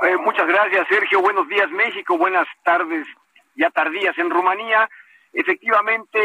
[0.03, 1.21] Eh, muchas gracias, Sergio.
[1.21, 2.19] Buenos días, México.
[2.19, 3.07] Buenas tardes,
[3.55, 4.89] ya tardías en Rumanía.
[5.33, 6.19] Efectivamente,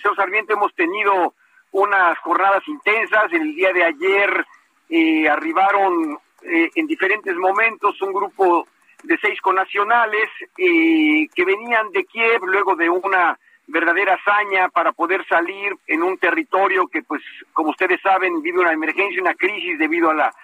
[0.00, 1.34] señor Sarmiento, hemos tenido
[1.72, 3.32] unas jornadas intensas.
[3.32, 4.46] El día de ayer
[4.88, 8.66] eh, arribaron eh, en diferentes momentos un grupo
[9.02, 15.26] de seis conacionales eh, que venían de Kiev luego de una verdadera hazaña para poder
[15.26, 17.22] salir en un territorio que, pues,
[17.52, 20.34] como ustedes saben, vive una emergencia, una crisis debido a la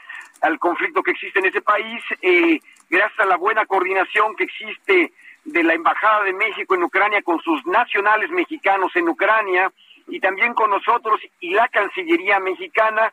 [0.41, 5.13] al conflicto que existe en ese país, eh, gracias a la buena coordinación que existe
[5.45, 9.73] de la Embajada de México en Ucrania con sus nacionales mexicanos en Ucrania
[10.09, 13.13] y también con nosotros y la Cancillería mexicana,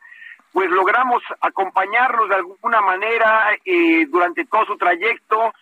[0.52, 5.52] pues logramos acompañarlos de alguna manera eh, durante todo su trayecto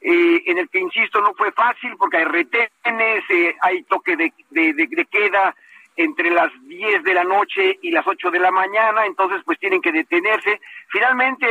[0.00, 4.32] eh, en el que, insisto, no fue fácil porque hay retenes, eh, hay toque de,
[4.50, 5.54] de, de, queda
[5.96, 9.80] entre las 10 de la noche y las 8 de la mañana, entonces pues tienen
[9.80, 10.60] que detenerse.
[10.88, 11.46] Finalmente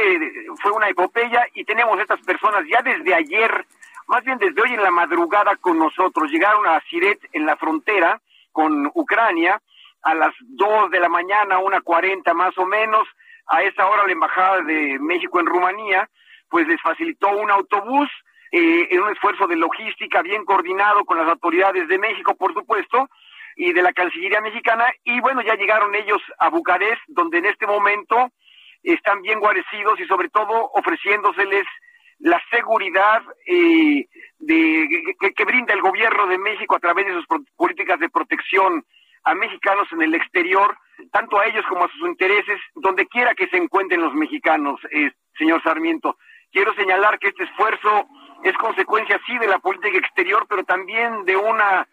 [0.62, 3.66] fue una epopeya y tenemos estas personas ya desde ayer,
[4.08, 6.32] más bien desde hoy en la madrugada con nosotros.
[6.32, 9.60] Llegaron a Siret en la frontera con Ucrania
[10.04, 13.08] a las 2 de la mañana, una 40 más o menos.
[13.48, 16.10] A esa hora la Embajada de México en Rumanía
[16.50, 18.10] pues les facilitó un autobús
[18.52, 23.10] eh, en un esfuerzo de logística bien coordinado con las autoridades de México, por supuesto,
[23.56, 24.86] y de la Cancillería mexicana.
[25.04, 28.30] Y bueno, ya llegaron ellos a Bucarest, donde en este momento
[28.84, 31.66] están bien guarecidos y sobre todo ofreciéndoseles
[32.20, 34.06] la seguridad eh,
[34.40, 34.88] de,
[35.36, 37.26] que, brinda el gobierno de México a través de sus
[37.56, 38.86] políticas de protección
[39.24, 40.78] a mexicanos en el exterior,
[41.12, 45.12] tanto a ellos como a sus intereses, donde quiera que se encuentren los mexicanos, eh,
[45.38, 46.18] señor Sarmiento.
[46.52, 48.08] Quiero señalar que este esfuerzo
[48.44, 51.88] es consecuencia, sí, de la política exterior, pero también de una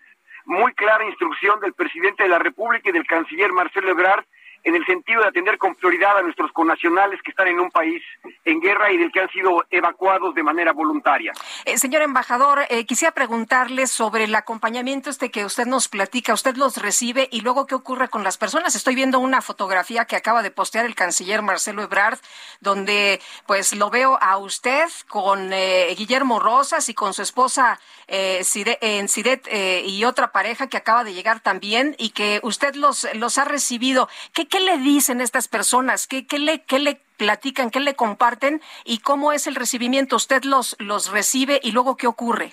[0.52, 4.24] muy clara instrucción del presidente de la República y del canciller Marcelo Ebrard
[4.64, 8.02] en el sentido de atender con prioridad a nuestros connacionales que están en un país
[8.44, 11.32] en guerra y del que han sido evacuados de manera voluntaria.
[11.64, 16.32] Eh, señor embajador, eh, quisiera preguntarle sobre el acompañamiento este que usted nos platica.
[16.32, 18.74] ¿Usted los recibe y luego qué ocurre con las personas?
[18.74, 22.18] Estoy viendo una fotografía que acaba de postear el canciller Marcelo Ebrard,
[22.60, 29.08] donde pues lo veo a usted con eh, Guillermo Rosas y con su esposa en
[29.08, 29.48] Sidet
[29.86, 34.08] y otra pareja que acaba de llegar también y que usted los, los ha recibido.
[34.34, 36.06] ¿Qué ¿Qué le dicen estas personas?
[36.06, 37.70] ¿Qué, qué, le, qué le platican?
[37.70, 38.60] ¿Qué le comparten?
[38.84, 40.16] ¿Y cómo es el recibimiento?
[40.16, 42.52] ¿Usted los, los recibe y luego qué ocurre?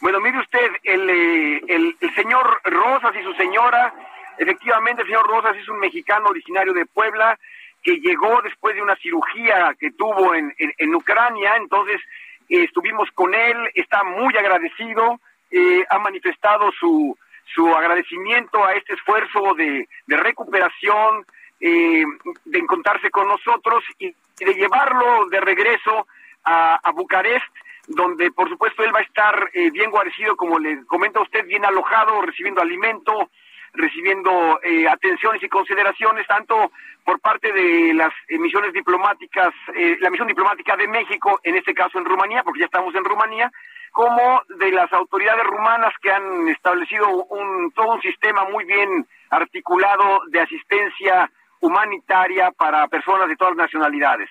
[0.00, 3.92] Bueno, mire usted, el, eh, el, señor Rosas y su señora,
[4.38, 7.38] efectivamente el señor Rosas es un mexicano originario de Puebla
[7.82, 12.00] que llegó después de una cirugía que tuvo en, en, Ucrania, entonces
[12.48, 17.14] eh, estuvimos con él, está muy agradecido, eh, ha manifestado su,
[17.54, 21.24] su agradecimiento a este esfuerzo de, recuperación,
[21.60, 22.04] eh,
[22.44, 26.06] de encontrarse con nosotros y, de llevarlo de regreso
[26.44, 27.44] a, Bucarest,
[27.86, 31.64] donde por supuesto él va a estar eh, bien guarecido, como le comenta usted, bien
[31.64, 33.28] alojado, recibiendo alimento,
[33.74, 36.72] recibiendo eh, atenciones y consideraciones, tanto
[37.04, 39.52] por parte de las misiones diplomáticas,
[40.00, 43.50] la misión diplomática de México, en este caso en Rumanía, porque ya estamos en Rumanía,
[43.90, 50.20] como de las autoridades rumanas que han establecido un, todo un sistema muy bien articulado
[50.28, 51.30] de asistencia
[51.60, 54.28] humanitaria para personas de todas las nacionalidades.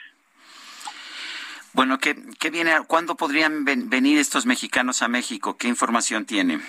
[1.73, 2.72] Bueno, ¿qué, qué viene?
[2.88, 5.57] ¿Cuándo podrían venir estos mexicanos a México?
[5.57, 6.60] ¿Qué información tiene?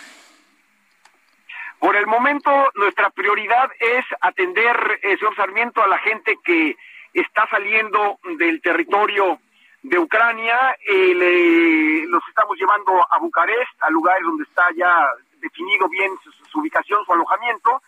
[1.79, 6.77] Por el momento, nuestra prioridad es atender, eh, señor Sarmiento, a la gente que
[7.15, 9.41] está saliendo del territorio
[9.83, 15.07] de Ucrania, eh, los estamos llevando a Bucarest, a lugares donde está ya
[15.41, 16.13] definido bien
[16.51, 17.83] su, ubicación, su alojamiento,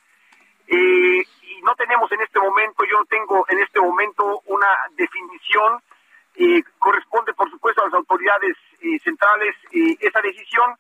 [0.67, 5.83] eh, y no tenemos en este momento, yo no tengo en este momento una definición,
[6.37, 10.75] eh, corresponde por supuesto a las autoridades eh, centrales esa decisión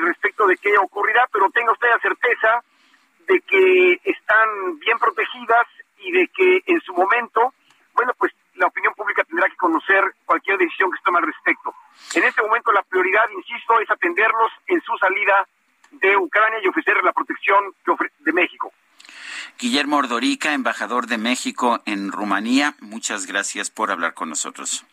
[0.00, 2.64] respecto de qué ocurrirá, pero tenga usted la certeza
[3.26, 5.66] de que están bien protegidas
[5.98, 7.52] y de que en su momento,
[7.92, 11.74] bueno, pues la opinión pública tendrá que conocer cualquier decisión que se tome al respecto.
[12.14, 15.48] En este momento la prioridad, insisto, es atenderlos en su salida
[15.90, 17.74] de Ucrania y ofrecer la protección
[18.20, 18.72] de México.
[19.58, 24.84] Guillermo Ordorica, embajador de México en Rumanía, muchas gracias por hablar con nosotros.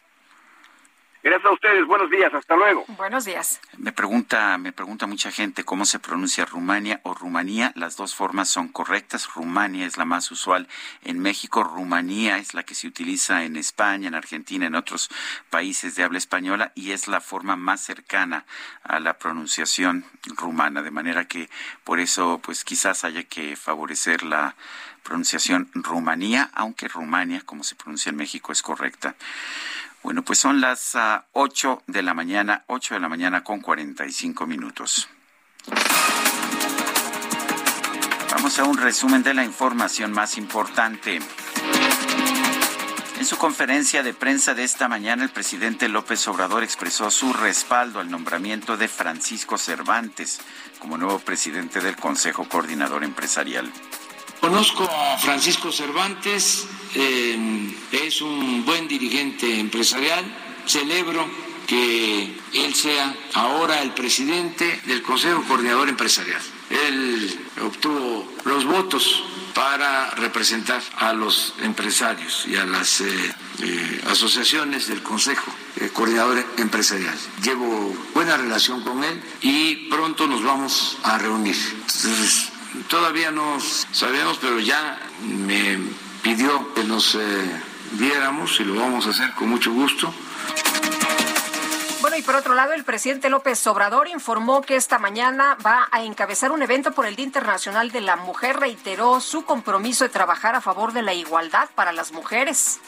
[1.28, 1.86] Gracias a ustedes.
[1.86, 2.34] Buenos días.
[2.34, 2.86] Hasta luego.
[2.96, 3.60] Buenos días.
[3.78, 7.74] Me pregunta, me pregunta mucha gente cómo se pronuncia Rumania o Rumanía.
[7.76, 9.28] Las dos formas son correctas.
[9.36, 10.70] Rumania es la más usual
[11.04, 11.66] en México.
[11.66, 15.10] Rumanía es la que se utiliza en España, en Argentina, en otros
[15.50, 18.46] países de habla española y es la forma más cercana
[18.84, 20.06] a la pronunciación
[20.38, 20.82] rumana.
[20.82, 21.50] De manera que
[21.84, 24.56] por eso, pues quizás haya que favorecer la
[25.08, 29.16] pronunciación Rumanía, aunque Rumania, como se pronuncia en México, es correcta.
[30.04, 34.46] Bueno, pues son las uh, 8 de la mañana, 8 de la mañana con 45
[34.46, 35.08] minutos.
[38.32, 41.20] Vamos a un resumen de la información más importante.
[43.18, 48.02] En su conferencia de prensa de esta mañana, el presidente López Obrador expresó su respaldo
[48.02, 50.40] al nombramiento de Francisco Cervantes
[50.80, 53.72] como nuevo presidente del Consejo Coordinador Empresarial.
[54.40, 60.26] Conozco a Francisco Cervantes, eh, es un buen dirigente empresarial,
[60.66, 61.28] celebro
[61.68, 66.42] que él sea ahora el presidente del Consejo Coordinador Empresarial.
[66.70, 69.24] Él obtuvo los votos
[69.54, 76.46] para representar a los empresarios y a las eh, eh, asociaciones del Consejo eh, Coordinador
[76.58, 77.18] Empresarial.
[77.44, 81.56] Llevo buena relación con él y pronto nos vamos a reunir.
[82.90, 83.60] Todavía no
[83.92, 85.80] sabemos, pero ya me
[86.22, 87.18] pidió que nos
[87.92, 90.14] viéramos y lo vamos a hacer con mucho gusto
[92.18, 96.52] y por otro lado, el presidente López Obrador informó que esta mañana va a encabezar
[96.52, 98.60] un evento por el Día Internacional de la Mujer.
[98.60, 102.80] Reiteró su compromiso de trabajar a favor de la igualdad para las mujeres.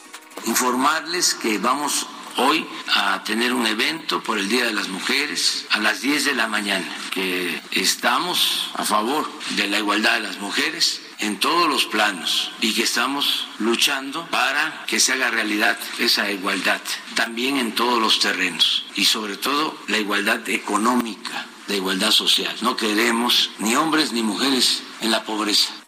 [0.45, 2.07] Informarles que vamos
[2.39, 6.33] hoy a tener un evento por el Día de las Mujeres a las 10 de
[6.33, 11.85] la mañana, que estamos a favor de la igualdad de las mujeres en todos los
[11.85, 16.81] planos y que estamos luchando para que se haga realidad esa igualdad
[17.15, 22.55] también en todos los terrenos y sobre todo la igualdad económica, la igualdad social.
[22.61, 25.78] No queremos ni hombres ni mujeres en la pobreza.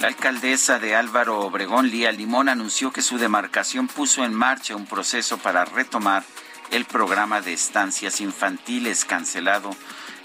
[0.00, 4.86] La alcaldesa de Álvaro Obregón, Lía Limón, anunció que su demarcación puso en marcha un
[4.86, 6.24] proceso para retomar
[6.70, 9.70] el programa de estancias infantiles cancelado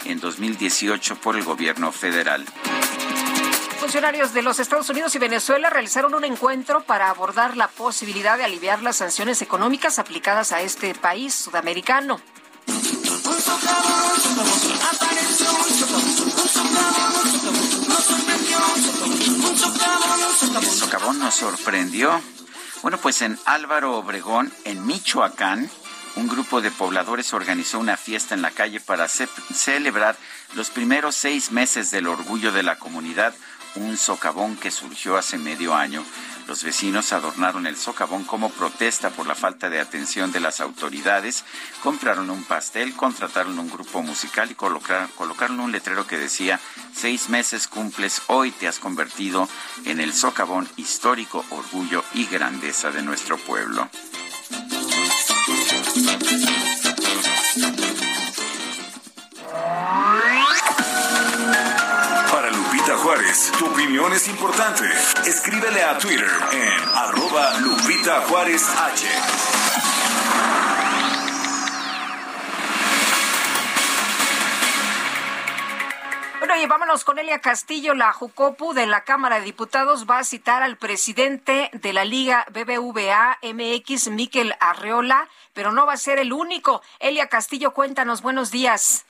[0.05, 2.45] en 2018 por el gobierno federal.
[3.77, 8.45] Funcionarios de los Estados Unidos y Venezuela realizaron un encuentro para abordar la posibilidad de
[8.45, 12.21] aliviar las sanciones económicas aplicadas a este país sudamericano.
[20.71, 22.21] Socavón nos sorprendió.
[22.81, 25.69] Bueno, pues en Álvaro Obregón, en Michoacán,
[26.15, 30.15] un grupo de pobladores organizó una fiesta en la calle para celebrar
[30.53, 33.33] los primeros seis meses del orgullo de la comunidad,
[33.75, 36.03] un socavón que surgió hace medio año.
[36.47, 41.43] Los vecinos adornaron el socavón como protesta por la falta de atención de las autoridades,
[41.81, 46.59] compraron un pastel, contrataron un grupo musical y colocaron, un letrero que decía,
[46.93, 49.49] seis meses cumples, hoy te has convertido
[49.85, 53.89] en el socavón histórico, orgullo y grandeza de nuestro pueblo.
[63.57, 64.83] Tu opinión es importante.
[65.25, 69.07] Escríbele a Twitter en arroba Lupita Juárez H.
[76.39, 80.23] Bueno, y vámonos con Elia Castillo, la Jucopu de la Cámara de Diputados va a
[80.23, 86.19] citar al presidente de la Liga BBVA MX, Miquel Arreola, pero no va a ser
[86.19, 86.81] el único.
[86.99, 89.05] Elia Castillo, cuéntanos, buenos días.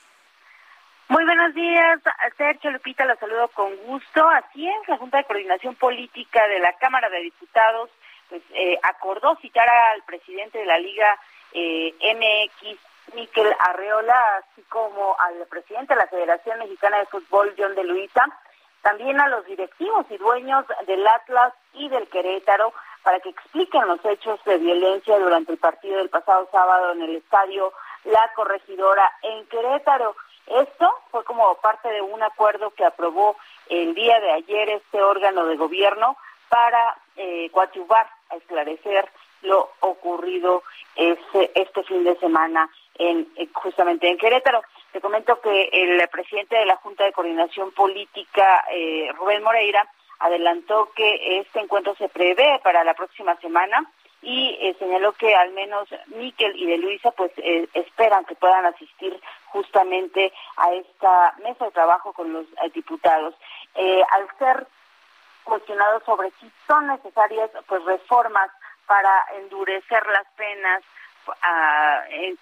[1.08, 2.02] Muy buenos días,
[2.36, 4.28] Sergio Lupita, la saludo con gusto.
[4.28, 7.92] Así es, la Junta de Coordinación Política de la Cámara de Diputados
[8.28, 11.16] pues, eh, acordó citar al presidente de la Liga
[11.54, 12.80] eh, MX,
[13.14, 18.26] Miquel Arreola, así como al presidente de la Federación Mexicana de Fútbol, John de Luisa,
[18.82, 22.74] también a los directivos y dueños del Atlas y del Querétaro
[23.04, 27.16] para que expliquen los hechos de violencia durante el partido del pasado sábado en el
[27.18, 27.72] estadio
[28.06, 30.16] La Corregidora en Querétaro.
[30.48, 33.36] Esto fue como parte de un acuerdo que aprobó
[33.70, 36.18] el día de ayer este órgano de gobierno
[36.50, 39.10] para eh, coadyuvar a esclarecer
[39.42, 40.64] lo ocurrido
[40.96, 44.62] este, este fin de semana en, eh, justamente en Querétaro.
[44.92, 49.88] Te comento que el presidente de la Junta de Coordinación Política, eh, Rubén Moreira,
[50.20, 53.92] adelantó que este encuentro se prevé para la próxima semana
[54.26, 58.66] y eh, señaló que al menos Miquel y de Luisa pues eh, esperan que puedan
[58.66, 63.36] asistir justamente a esta mesa de trabajo con los diputados.
[63.76, 64.68] al ser
[65.44, 68.50] cuestionados sobre si son necesarias pues reformas
[68.88, 70.84] para endurecer las penas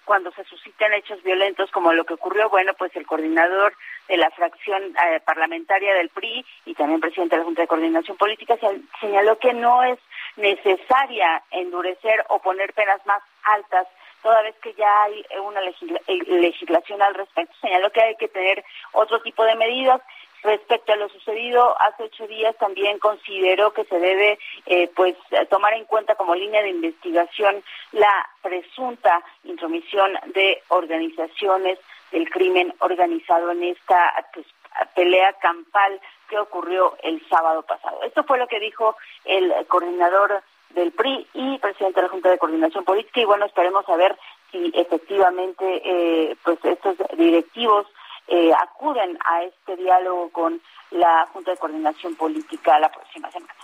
[0.04, 3.74] cuando se susciten hechos violentos como lo que ocurrió, bueno, pues el coordinador
[4.08, 8.16] de la fracción eh, parlamentaria del PRI y también presidente de la Junta de Coordinación
[8.16, 8.56] Política
[9.00, 9.98] señaló que no es
[10.36, 13.86] necesaria endurecer o poner penas más altas
[14.22, 17.54] toda vez que ya hay una eh, legislación al respecto.
[17.60, 20.00] Señaló que hay que tener otro tipo de medidas
[20.44, 25.16] Respecto a lo sucedido hace ocho días, también consideró que se debe eh, pues
[25.48, 31.78] tomar en cuenta como línea de investigación la presunta intromisión de organizaciones
[32.12, 34.46] del crimen organizado en esta pues,
[34.94, 35.98] pelea campal
[36.28, 38.02] que ocurrió el sábado pasado.
[38.02, 42.38] Esto fue lo que dijo el coordinador del PRI y presidente de la Junta de
[42.38, 44.14] Coordinación Política y bueno, esperemos a ver
[44.52, 47.86] si efectivamente eh, pues estos directivos
[48.28, 50.60] eh, acuden a este diálogo con
[50.90, 53.54] la Junta de Coordinación Política la próxima semana.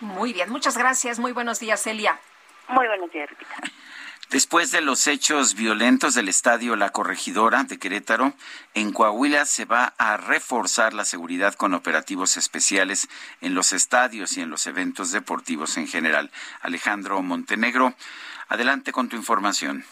[0.00, 1.18] Muy bien, muchas gracias.
[1.18, 2.18] Muy buenos días, Celia.
[2.68, 3.28] Muy buenos días,
[4.30, 8.32] Después de los hechos violentos del estadio La Corregidora de Querétaro,
[8.72, 13.08] en Coahuila se va a reforzar la seguridad con operativos especiales
[13.42, 16.30] en los estadios y en los eventos deportivos en general.
[16.62, 17.92] Alejandro Montenegro,
[18.48, 19.84] adelante con tu información.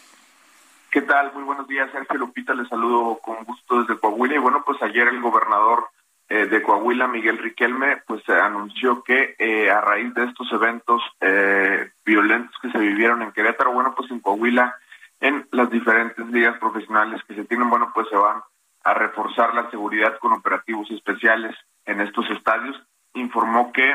[0.90, 1.32] ¿Qué tal?
[1.34, 2.52] Muy buenos días, Sergio Lupita.
[2.52, 4.34] Les saludo con gusto desde Coahuila.
[4.34, 5.88] Y bueno, pues ayer el gobernador
[6.28, 11.92] eh, de Coahuila, Miguel Riquelme, pues anunció que eh, a raíz de estos eventos eh,
[12.04, 14.74] violentos que se vivieron en Querétaro, bueno, pues en Coahuila,
[15.20, 18.42] en las diferentes ligas profesionales que se tienen, bueno, pues se van
[18.82, 21.54] a reforzar la seguridad con operativos especiales
[21.84, 22.76] en estos estadios.
[23.14, 23.94] Informó que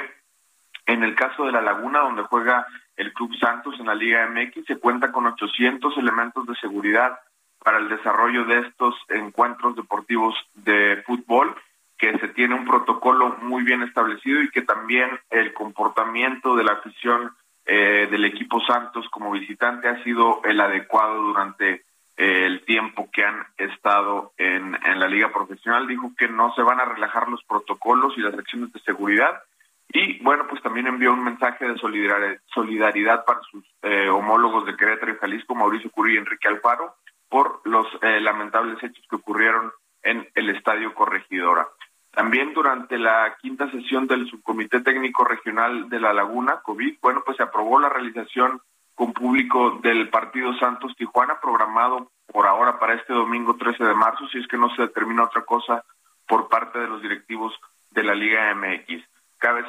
[0.86, 4.66] en el caso de La Laguna, donde juega el Club Santos en la Liga MX,
[4.66, 7.20] se cuenta con 800 elementos de seguridad
[7.64, 11.56] para el desarrollo de estos encuentros deportivos de fútbol
[11.98, 16.74] que se tiene un protocolo muy bien establecido y que también el comportamiento de la
[16.74, 17.32] afición
[17.66, 21.86] eh, del equipo Santos como visitante ha sido el adecuado durante
[22.18, 25.88] eh, el tiempo que han estado en, en la liga profesional.
[25.88, 29.42] Dijo que no se van a relajar los protocolos y las acciones de seguridad.
[29.90, 35.14] Y bueno, pues también envió un mensaje de solidaridad para sus eh, homólogos de Querétaro
[35.14, 36.96] y Jalisco, Mauricio Curí y Enrique Alfaro,
[37.30, 39.72] por los lamentables hechos que ocurrieron
[40.04, 41.68] en el Estadio Corregidora.
[42.12, 47.36] También durante la quinta sesión del Subcomité Técnico Regional de La Laguna, COVID, bueno, pues
[47.36, 48.62] se aprobó la realización
[48.94, 54.26] con público del partido Santos Tijuana, programado por ahora para este domingo 13 de marzo,
[54.30, 55.84] si es que no se determina otra cosa
[56.26, 57.54] por parte de los directivos
[57.92, 59.04] de la Liga MX.
[59.46, 59.64] Cabe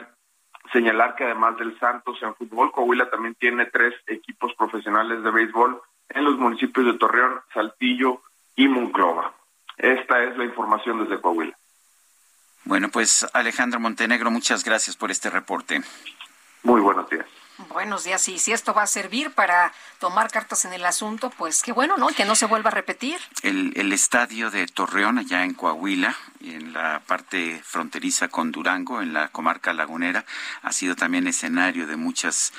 [0.72, 5.82] señalar que además del Santos en fútbol, Coahuila también tiene tres equipos profesionales de béisbol
[6.08, 8.22] en los municipios de Torreón, Saltillo
[8.54, 9.34] y Monclova.
[9.76, 11.54] Esta es la información desde Coahuila.
[12.64, 15.82] Bueno, pues Alejandro Montenegro, muchas gracias por este reporte.
[16.62, 17.26] Muy buenos días.
[17.70, 18.28] Buenos días.
[18.28, 21.96] Y si esto va a servir para tomar cartas en el asunto, pues qué bueno,
[21.96, 22.08] ¿no?
[22.08, 23.18] Que no se vuelva a repetir.
[23.42, 29.12] El, el estadio de Torreón, allá en Coahuila, en la parte fronteriza con Durango, en
[29.14, 30.24] la comarca lagunera,
[30.62, 32.52] ha sido también escenario de muchas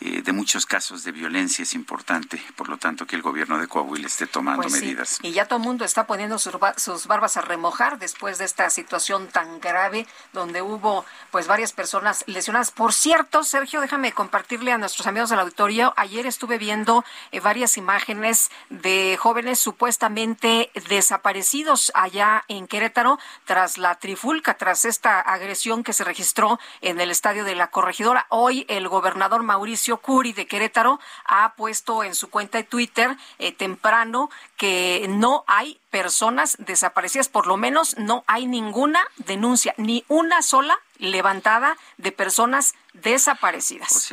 [0.00, 1.62] eh, de muchos casos de violencia.
[1.62, 5.18] Es importante, por lo tanto, que el gobierno de Coahuila esté tomando Pues sí, medidas.
[5.22, 8.68] Y ya todo el mundo está poniendo sus, sus barbas a remojar después de esta
[8.68, 12.70] situación tan grave donde hubo pues varias personas lesionadas.
[12.70, 14.12] Por cierto, Sergio, déjame
[14.44, 15.94] compartirle a nuestros amigos del auditorio.
[15.96, 17.02] Ayer estuve viendo
[17.32, 25.18] eh, varias imágenes de jóvenes supuestamente desaparecidos allá en Querétaro tras la trifulca, tras esta
[25.18, 28.26] agresión que se registró en el estadio de la corregidora.
[28.28, 33.50] Hoy el gobernador Mauricio Curi de Querétaro ha puesto en su cuenta de Twitter eh,
[33.50, 40.42] temprano que no hay personas desaparecidas, por lo menos no hay ninguna denuncia, ni una
[40.42, 44.10] sola levantada de personas desaparecidas.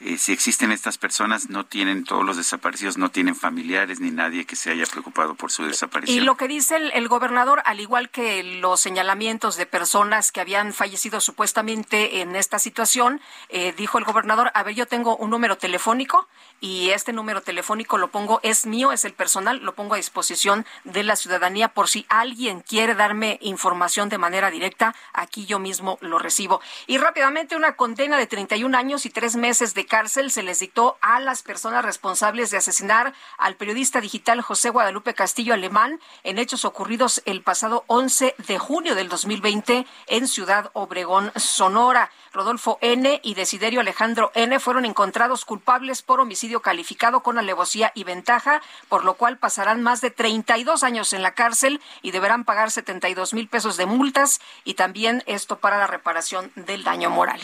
[0.00, 4.44] Eh, si existen estas personas, no tienen, todos los desaparecidos no tienen familiares ni nadie
[4.44, 6.16] que se haya preocupado por su desaparición.
[6.16, 10.40] Y lo que dice el, el gobernador, al igual que los señalamientos de personas que
[10.40, 15.30] habían fallecido supuestamente en esta situación, eh, dijo el gobernador, a ver, yo tengo un
[15.30, 16.28] número telefónico
[16.60, 20.66] y este número telefónico lo pongo, es mío, es el personal, lo pongo a disposición
[20.84, 25.98] de la ciudadanía por si alguien quiere darme información de manera directa, aquí yo mismo
[26.00, 26.60] lo recibo.
[26.86, 30.98] Y rápidamente una condena de 31 años y tres meses de cárcel se les dictó
[31.00, 36.64] a las personas responsables de asesinar al periodista digital José Guadalupe Castillo Alemán en hechos
[36.64, 42.10] ocurridos el pasado 11 de junio del 2020 en Ciudad Obregón, Sonora.
[42.32, 43.20] Rodolfo N.
[43.24, 44.60] y Desiderio Alejandro N.
[44.60, 50.00] fueron encontrados culpables por homicidio calificado con alevosía y ventaja, por lo cual pasarán más
[50.00, 54.74] de 32 años en la cárcel y deberán pagar 72 mil pesos de multas y
[54.74, 57.40] también esto para la reparación del daño moral.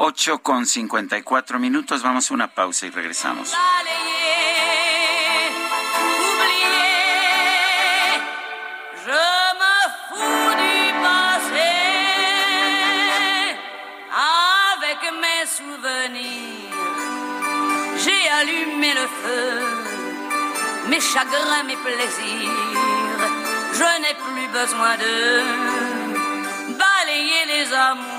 [0.00, 3.52] 8 con 54 minutos, vamos a una pausa y regresamos.
[18.04, 19.60] J'ai allumé le feu,
[20.88, 22.50] mes chagrins, mes plaisirs.
[23.72, 25.14] Je n'ai plus besoin de
[26.78, 28.18] balayer les amours.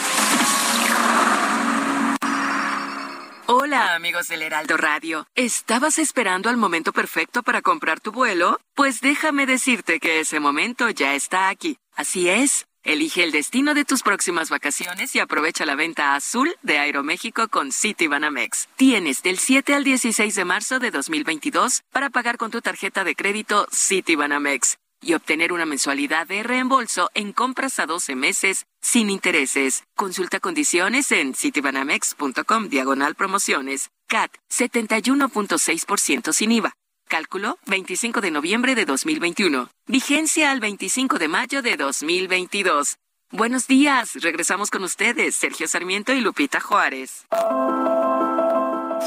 [3.53, 3.95] Hola.
[3.95, 5.27] Amigos del Heraldo Radio.
[5.35, 8.61] ¿Estabas esperando al momento perfecto para comprar tu vuelo?
[8.75, 11.77] Pues déjame decirte que ese momento ya está aquí.
[11.93, 12.65] Así es.
[12.85, 17.73] Elige el destino de tus próximas vacaciones y aprovecha la venta azul de Aeroméxico con
[17.73, 18.69] Citibanamex.
[18.77, 23.15] Tienes del 7 al 16 de marzo de 2022 para pagar con tu tarjeta de
[23.15, 29.83] crédito Citibanamex y obtener una mensualidad de reembolso en compras a 12 meses sin intereses.
[29.95, 33.89] Consulta condiciones en citibanamex.com diagonal promociones.
[34.07, 36.73] CAT 71.6% sin IVA.
[37.07, 39.69] Cálculo 25 de noviembre de 2021.
[39.87, 42.97] Vigencia al 25 de mayo de 2022.
[43.31, 47.25] Buenos días, regresamos con ustedes, Sergio Sarmiento y Lupita Juárez.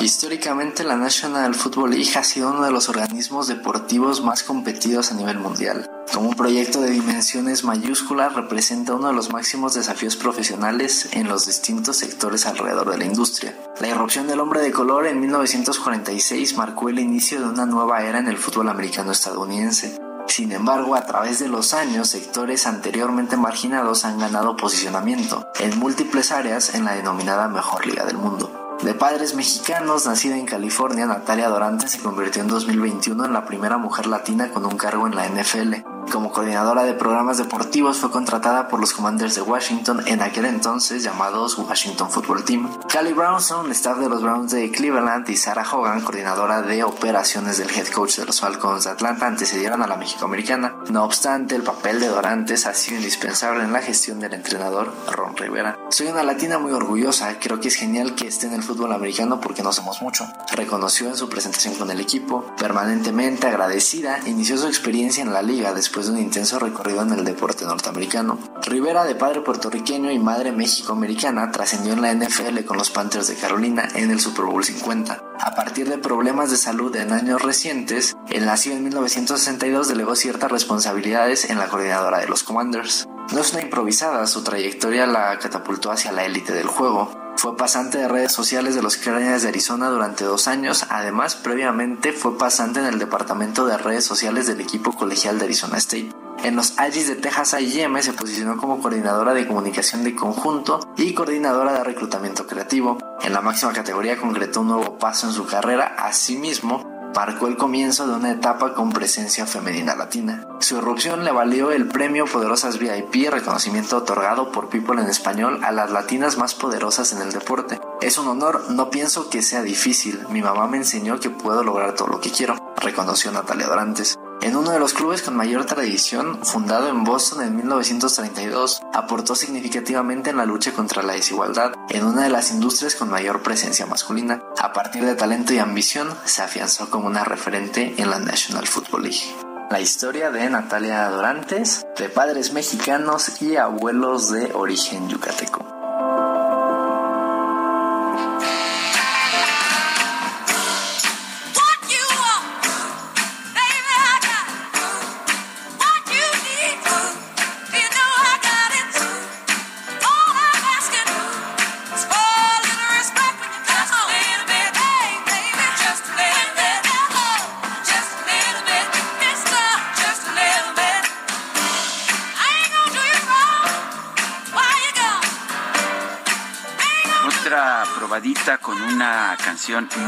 [0.01, 5.15] Históricamente la National Football League ha sido uno de los organismos deportivos más competidos a
[5.15, 5.89] nivel mundial.
[6.13, 11.47] Como un proyecto de dimensiones mayúsculas representa uno de los máximos desafíos profesionales en los
[11.47, 13.57] distintos sectores alrededor de la industria.
[13.81, 18.19] La irrupción del hombre de color en 1946 marcó el inicio de una nueva era
[18.19, 19.99] en el fútbol americano estadounidense.
[20.27, 26.33] Sin embargo, a través de los años, sectores anteriormente marginados han ganado posicionamiento en múltiples
[26.33, 28.64] áreas en la denominada mejor liga del mundo.
[28.85, 33.79] De padres mexicanos, nacida en California, Natalia Dorante se convirtió en 2021 en la primera
[33.79, 35.95] mujer latina con un cargo en la NFL.
[36.13, 41.03] Como coordinadora de programas deportivos fue contratada por los Commanders de Washington en aquel entonces
[41.03, 42.69] llamados Washington Football Team.
[42.89, 47.71] Callie Brownson, staff de los Browns de Cleveland y Sarah Hogan, coordinadora de operaciones del
[47.71, 50.77] head coach de los Falcons de Atlanta, antecedieron a la mexicoamericana.
[50.91, 55.37] No obstante, el papel de Dorantes ha sido indispensable en la gestión del entrenador Ron
[55.37, 55.79] Rivera.
[55.89, 59.41] Soy una latina muy orgullosa, creo que es genial que esté en el fútbol americano
[59.41, 60.27] porque no somos mucho.
[60.53, 65.73] Reconoció en su presentación con el equipo, permanentemente agradecida, inició su experiencia en la liga
[65.75, 68.39] después de un intenso recorrido en el deporte norteamericano.
[68.63, 73.37] Rivera, de padre puertorriqueño y madre mexicoamericana, trascendió en la NFL con los Panthers de
[73.37, 75.23] Carolina en el Super Bowl 50.
[75.39, 80.51] A partir de problemas de salud en años recientes, el nacido en 1962 delegó ciertas
[80.51, 83.09] responsabilidades en la coordinadora de los Commanders.
[83.33, 87.24] No es una improvisada, su trayectoria la catapultó hacia la élite del juego.
[87.37, 90.87] Fue pasante de redes sociales de los Cardinals de Arizona durante dos años.
[90.89, 95.79] Además, previamente fue pasante en el departamento de redes sociales del equipo colegial de Arizona
[95.79, 96.11] State.
[96.43, 101.15] En los Aggies de Texas A&M se posicionó como coordinadora de comunicación de conjunto y
[101.15, 102.99] coordinadora de reclutamiento creativo.
[103.23, 105.97] En la máxima categoría concretó un nuevo paso en su carrera.
[105.99, 110.47] Asimismo, marcó el comienzo de una etapa con presencia femenina latina.
[110.61, 115.73] Su irrupción le valió el premio Poderosas VIP, reconocimiento otorgado por People en español a
[115.73, 117.81] las latinas más poderosas en el deporte.
[118.01, 120.27] Es un honor, no pienso que sea difícil.
[120.29, 124.19] Mi mamá me enseñó que puedo lograr todo lo que quiero, reconoció Natalia Dorantes.
[124.43, 130.31] En uno de los clubes con mayor tradición, fundado en Boston en 1932, aportó significativamente
[130.31, 134.43] en la lucha contra la desigualdad en una de las industrias con mayor presencia masculina.
[134.59, 139.05] A partir de talento y ambición, se afianzó como una referente en la National Football
[139.05, 139.35] League.
[139.71, 145.74] La historia de Natalia Dorantes, de padres mexicanos y abuelos de origen yucateco.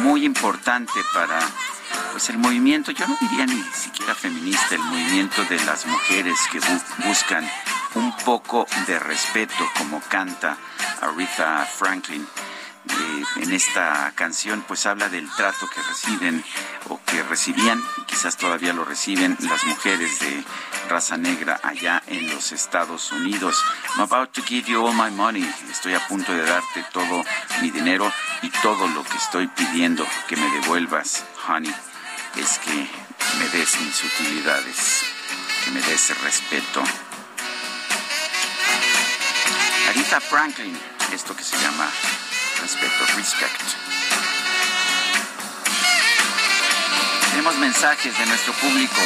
[0.03, 1.39] Muy importante para
[2.13, 6.61] pues el movimiento, yo no diría ni siquiera feminista, el movimiento de las mujeres que
[7.07, 7.49] buscan
[7.95, 10.59] un poco de respeto, como canta
[11.01, 12.27] Aretha Franklin.
[13.37, 16.45] En esta canción pues habla del trato que reciben
[16.89, 20.45] o que recibían, quizás todavía lo reciben las mujeres de
[20.89, 23.63] raza negra allá en los Estados Unidos.
[23.97, 25.45] I'm about to give you all my money.
[25.71, 27.25] Estoy a punto de darte todo
[27.61, 28.11] mi dinero
[28.43, 31.75] y todo lo que estoy pidiendo que me devuelvas, honey,
[32.37, 32.89] es que
[33.39, 35.05] me des mis utilidades,
[35.65, 36.83] que me des respeto.
[39.89, 40.77] Arita Franklin,
[41.13, 41.89] esto que se llama
[42.61, 43.63] respeto, respect.
[47.31, 49.01] Tenemos mensajes de nuestro público.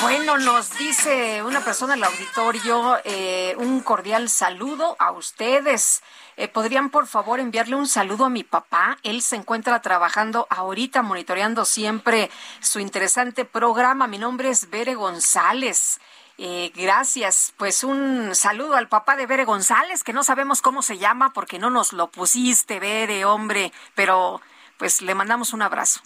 [0.00, 6.02] Bueno, nos dice una persona en el auditorio eh, un cordial saludo a ustedes.
[6.36, 8.98] Eh, ¿Podrían por favor enviarle un saludo a mi papá?
[9.02, 12.30] Él se encuentra trabajando ahorita, monitoreando siempre
[12.60, 14.06] su interesante programa.
[14.06, 16.00] Mi nombre es Bere González.
[16.38, 17.52] Eh, gracias.
[17.56, 21.58] Pues un saludo al papá de Bere González, que no sabemos cómo se llama porque
[21.58, 24.40] no nos lo pusiste, Bere, hombre, pero
[24.82, 26.00] pues le mandamos un abrazo.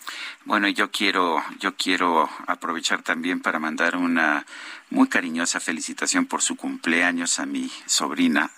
[0.45, 4.45] Bueno, yo quiero, yo quiero aprovechar también para mandar una
[4.91, 8.51] muy cariñosa felicitación por su cumpleaños a mi sobrina,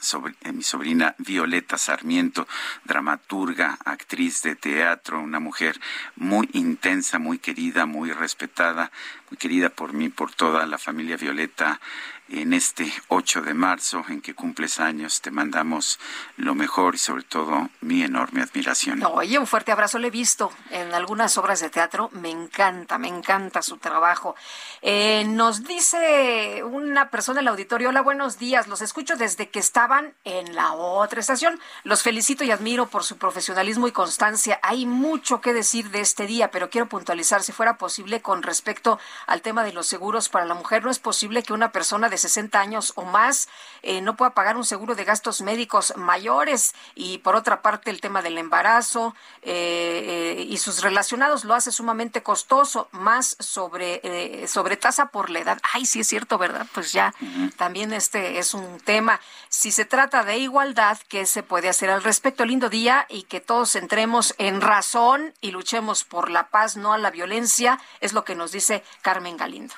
[0.44, 2.46] a mi sobrina Violeta Sarmiento,
[2.84, 5.80] dramaturga, actriz de teatro, una mujer
[6.16, 8.90] muy intensa, muy querida, muy respetada,
[9.30, 11.80] muy querida por mí, por toda la familia Violeta
[12.28, 15.20] en este 8 de marzo en que cumples años.
[15.20, 15.98] Te mandamos
[16.36, 19.02] lo mejor y sobre todo mi enorme admiración.
[19.04, 19.98] oye, un fuerte abrazo.
[19.98, 22.10] Le he visto en algunas obras de teatro.
[22.12, 24.36] Me encanta, me encanta su trabajo.
[24.82, 28.68] Eh, nos dice una persona en el auditorio, hola, buenos días.
[28.68, 31.58] Los escucho desde que estaban en la otra estación.
[31.84, 34.60] Los felicito y admiro por su profesionalismo y constancia.
[34.62, 38.98] Hay mucho que decir de este día, pero quiero puntualizar si fuera posible con respecto
[39.26, 40.84] al tema de los seguros para la mujer.
[40.84, 43.48] No es posible que una persona de 60 años o más
[43.82, 48.00] eh, no pueda pagar un seguro de gastos médicos mayores y por otra parte el
[48.00, 54.76] tema del embarazo eh, eh, y sus relacionados lo hace sumamente costoso, más sobre, sobre
[54.76, 55.58] tasa por la edad.
[55.72, 56.66] Ay, sí es cierto, ¿verdad?
[56.74, 57.14] Pues ya
[57.56, 59.20] también este es un tema.
[59.48, 62.44] Si se trata de igualdad, ¿qué se puede hacer al respecto?
[62.44, 66.98] Lindo día y que todos entremos en razón y luchemos por la paz, no a
[66.98, 69.74] la violencia, es lo que nos dice Carmen Galindo.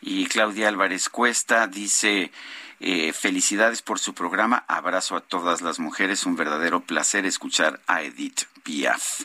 [0.00, 2.30] Y Claudia Álvarez Cuesta dice,
[2.80, 8.02] eh, felicidades por su programa, abrazo a todas las mujeres, un verdadero placer escuchar a
[8.02, 9.24] Edith Piaf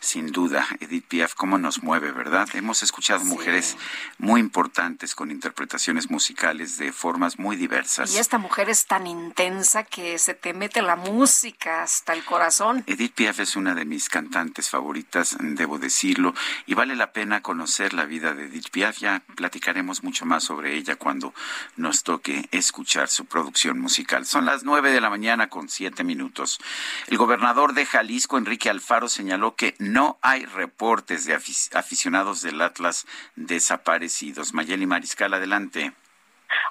[0.00, 2.48] sin duda, Edith Piaf, cómo nos mueve, ¿verdad?
[2.54, 3.76] Hemos escuchado mujeres
[4.18, 8.14] muy importantes con interpretaciones musicales de formas muy diversas.
[8.14, 12.84] Y esta mujer es tan intensa que se te mete la música hasta el corazón.
[12.86, 16.34] Edith Piaf es una de mis cantantes favoritas, debo decirlo,
[16.66, 18.98] y vale la pena conocer la vida de Edith Piaf.
[18.98, 21.34] Ya platicaremos mucho más sobre ella cuando
[21.76, 24.26] nos toque escuchar su producción musical.
[24.26, 26.58] Son las nueve de la mañana con siete minutos.
[27.06, 33.06] El gobernador de Jalisco, Enrique Alfaro, señaló que no hay reportes de aficionados del Atlas
[33.36, 34.52] desaparecidos.
[34.52, 35.92] Mayeli Mariscal, adelante.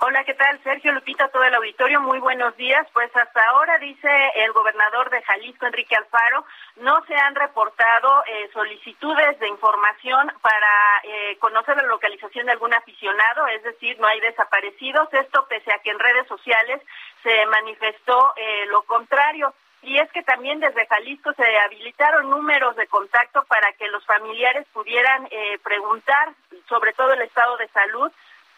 [0.02, 0.62] Hola, ¿qué tal?
[0.64, 2.88] Sergio Lupita, todo el auditorio, muy buenos días.
[2.94, 6.46] Pues hasta ahora, dice el gobernador de Jalisco, Enrique Alfaro,
[6.78, 12.74] no se han reportado eh, solicitudes de información para eh, conocer la localización de algún
[12.74, 15.14] aficionado, es decir, no hay desaparecidos.
[15.14, 16.82] Esto pese a que en redes sociales
[17.24, 19.54] se manifestó eh, lo contrario
[19.86, 24.66] y es que también desde Jalisco se habilitaron números de contacto para que los familiares
[24.74, 26.34] pudieran eh, preguntar
[26.68, 28.12] sobre todo el estado de salud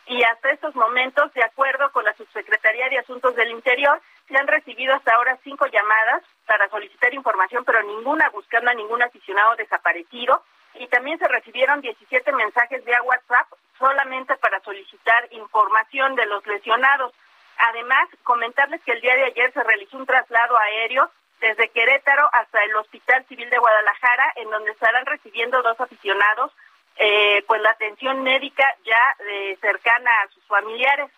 [0.08, 4.48] y hasta estos momentos, de acuerdo con la Subsecretaría de Asuntos del Interior, se han
[4.48, 10.44] recibido hasta ahora cinco llamadas para solicitar información, pero ninguna buscando a ningún aficionado desaparecido.
[10.76, 13.48] Y también se recibieron 17 mensajes vía WhatsApp
[13.78, 17.14] solamente para solicitar información de los lesionados.
[17.57, 21.09] Además, comentarles que el día de ayer se realizó un traslado aéreo
[21.39, 26.51] desde Querétaro hasta el Hospital Civil de Guadalajara, en donde estarán recibiendo dos aficionados,
[26.97, 31.11] eh, pues la atención médica ya eh, cercana a sus familiares.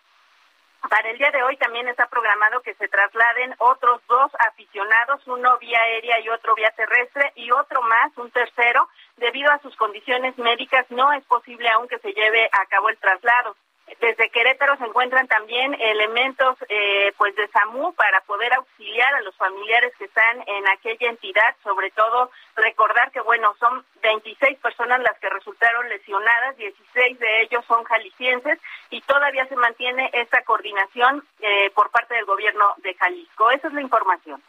[0.88, 5.58] Para el día de hoy también está programado que se trasladen otros dos aficionados, uno
[5.58, 10.36] vía aérea y otro vía terrestre, y otro más, un tercero, debido a sus condiciones
[10.38, 13.56] médicas no es posible aún que se lleve a cabo el traslado.
[14.00, 19.34] Desde Querétaro se encuentran también elementos eh, pues de SAMU para poder auxiliar a los
[19.36, 25.18] familiares que están en aquella entidad, sobre todo recordar que bueno, son 26 personas las
[25.18, 28.58] que resultaron lesionadas, 16 de ellos son jaliscienses
[28.90, 33.50] y todavía se mantiene esta coordinación eh, por parte del gobierno de Jalisco.
[33.50, 34.42] Esa es la información.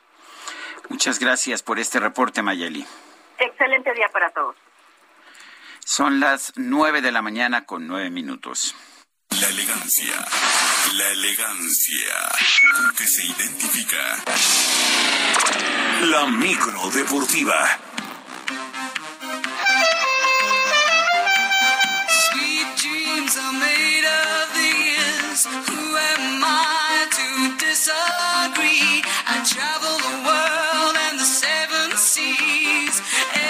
[0.89, 2.85] Muchas gracias por este reporte, Mayeli.
[3.37, 4.55] Excelente día para todos.
[5.79, 8.75] Son las nueve de la mañana con nueve minutos.
[9.41, 10.23] La elegancia.
[10.93, 12.15] La elegancia
[12.75, 14.23] con que se identifica.
[16.03, 17.79] La micro deportiva.
[22.07, 25.45] Sweet dreams are made of these.
[25.47, 29.01] Who am I to disagree?
[29.25, 30.00] I travel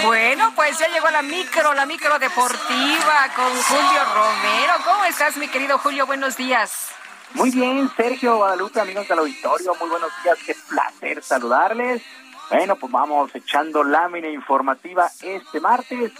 [0.03, 4.73] Bueno, pues ya llegó la micro, la micro deportiva con Julio Romero.
[4.83, 6.07] ¿Cómo estás, mi querido Julio?
[6.07, 6.89] Buenos días.
[7.33, 12.01] Muy bien, Sergio Guadalupe, amigos del auditorio, muy buenos días, qué placer saludarles.
[12.49, 16.11] Bueno, pues vamos echando lámina informativa este martes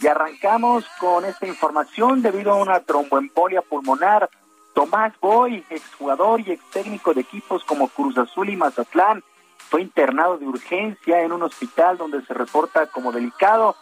[0.00, 4.28] y arrancamos con esta información debido a una tromboembolia pulmonar.
[4.74, 9.24] Tomás Boy, exjugador y ex técnico de equipos como Cruz Azul y Mazatlán,
[9.68, 13.76] fue internado de urgencia en un hospital donde se reporta como delicado.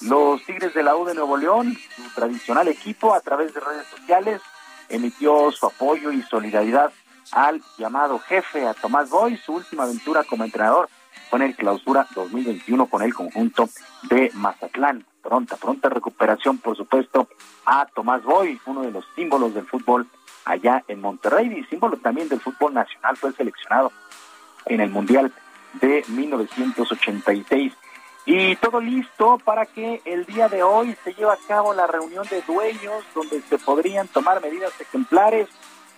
[0.00, 3.86] Los Tigres de la U de Nuevo León, su tradicional equipo, a través de redes
[3.88, 4.40] sociales,
[4.88, 6.92] emitió su apoyo y solidaridad
[7.32, 10.88] al llamado jefe, a Tomás Boy, su última aventura como entrenador
[11.30, 13.68] fue en el clausura 2021 con el conjunto
[14.02, 15.06] de Mazatlán.
[15.22, 17.28] Pronta, pronta recuperación, por supuesto,
[17.64, 20.06] a Tomás Boy, uno de los símbolos del fútbol
[20.44, 23.92] allá en Monterrey y símbolo también del fútbol nacional, fue seleccionado
[24.66, 25.32] en el Mundial
[25.80, 27.72] de 1986.
[28.24, 32.24] Y todo listo para que el día de hoy se lleve a cabo la reunión
[32.30, 35.48] de dueños donde se podrían tomar medidas ejemplares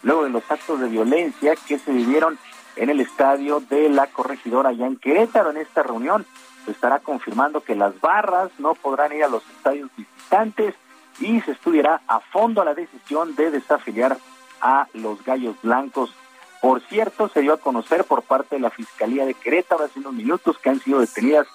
[0.02, 2.38] luego de los actos de violencia que se vivieron
[2.76, 5.50] en el estadio de la corregidora allá en Querétaro.
[5.50, 6.24] En esta reunión
[6.64, 10.74] se estará confirmando que las barras no podrán ir a los estadios visitantes
[11.20, 14.16] y se estudiará a fondo la decisión de desafiliar
[14.60, 16.12] a los gallos blancos.
[16.64, 20.14] Por cierto, se dio a conocer por parte de la Fiscalía de Querétaro hace unos
[20.14, 21.46] minutos que han sido detenidas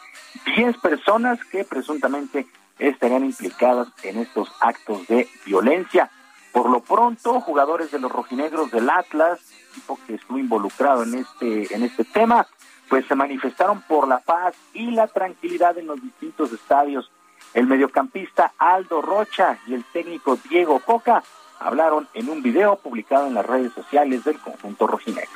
[0.55, 2.45] 10 personas que presuntamente
[2.77, 6.11] estarían implicadas en estos actos de violencia.
[6.51, 9.39] Por lo pronto, jugadores de los rojinegros del Atlas,
[9.71, 12.45] equipo que estuvo involucrado en este, en este tema,
[12.87, 17.09] pues se manifestaron por la paz y la tranquilidad en los distintos estadios.
[17.55, 21.23] El mediocampista Aldo Rocha y el técnico Diego Coca
[21.59, 25.29] hablaron en un video publicado en las redes sociales del conjunto rojinegro.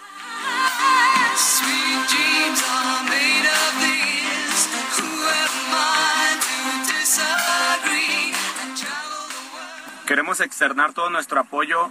[10.07, 11.89] Queremos externar todo nuestro apoyo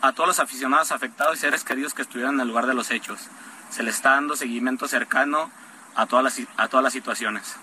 [0.00, 2.90] a todos los aficionados afectados y seres queridos que estuvieron en el lugar de los
[2.90, 3.28] hechos.
[3.70, 5.50] Se le está dando seguimiento cercano
[5.94, 7.54] a todas las, a todas las situaciones.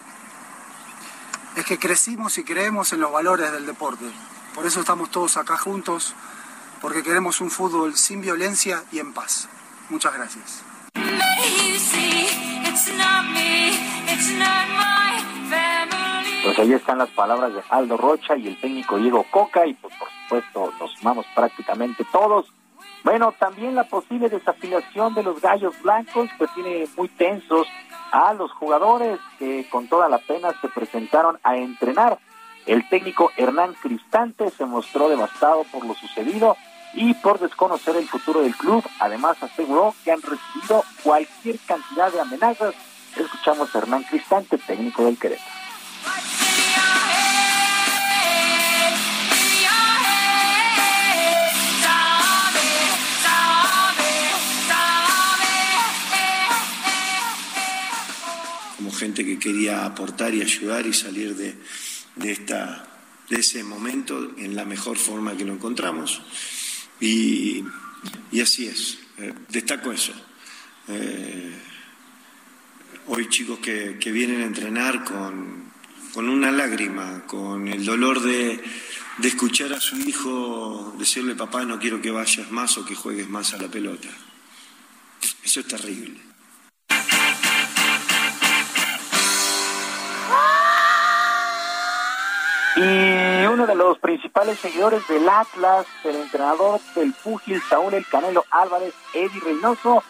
[1.55, 4.05] Es que crecimos y creemos en los valores del deporte.
[4.59, 6.13] Por eso estamos todos acá juntos,
[6.81, 9.47] porque queremos un fútbol sin violencia y en paz.
[9.89, 10.65] Muchas gracias.
[16.43, 19.93] Pues ahí están las palabras de Aldo Rocha y el técnico Diego Coca y pues
[19.97, 22.51] por supuesto nos sumamos prácticamente todos.
[23.05, 27.65] Bueno, también la posible desafiliación de los gallos blancos pues tiene muy tensos
[28.11, 32.19] a los jugadores que con toda la pena se presentaron a entrenar.
[32.69, 36.55] El técnico Hernán Cristante se mostró devastado por lo sucedido
[36.93, 38.83] y por desconocer el futuro del club.
[38.99, 42.75] Además aseguró que han recibido cualquier cantidad de amenazas.
[43.17, 45.49] Escuchamos a Hernán Cristante, técnico del Querétaro.
[58.77, 61.53] como gente que quería aportar y ayudar y salir de,
[62.19, 62.87] de, esta,
[63.29, 66.21] de ese momento en la mejor forma que lo encontramos.
[66.99, 67.63] Y,
[68.31, 70.13] y así es, eh, destaco eso.
[70.87, 71.53] Eh,
[73.07, 75.71] hoy chicos que, que, vienen a entrenar con,
[76.13, 78.61] con, una lágrima, con el dolor de,
[79.17, 83.29] de escuchar a su hijo decirle, papá, no quiero que vayas más o que juegues
[83.29, 84.09] más a la pelota.
[85.43, 86.28] Eso es terrible.
[92.75, 98.43] Y uno de los principales seguidores del Atlas, el entrenador del Fúgil, Saúl El Canelo
[98.51, 100.03] Álvarez, Eddie Reynoso,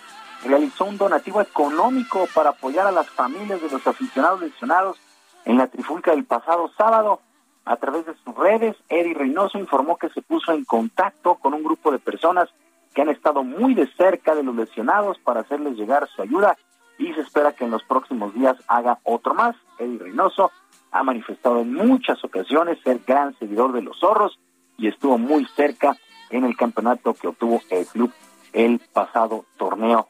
[0.44, 4.98] realizó un donativo económico para apoyar a las familias de los aficionados lesionados
[5.46, 7.22] en la trifulca del pasado sábado.
[7.66, 11.64] A través de sus redes, Eddie Reynoso informó que se puso en contacto con un
[11.64, 12.50] grupo de personas
[12.94, 16.58] que han estado muy de cerca de los lesionados para hacerles llegar su ayuda
[16.98, 19.56] y se espera que en los próximos días haga otro más.
[19.78, 20.52] Eddie Reynoso
[20.92, 24.40] ha manifestado en muchas ocasiones ser gran seguidor de los zorros
[24.78, 25.98] y estuvo muy cerca
[26.30, 28.12] en el campeonato que obtuvo el club
[28.54, 30.08] el pasado torneo.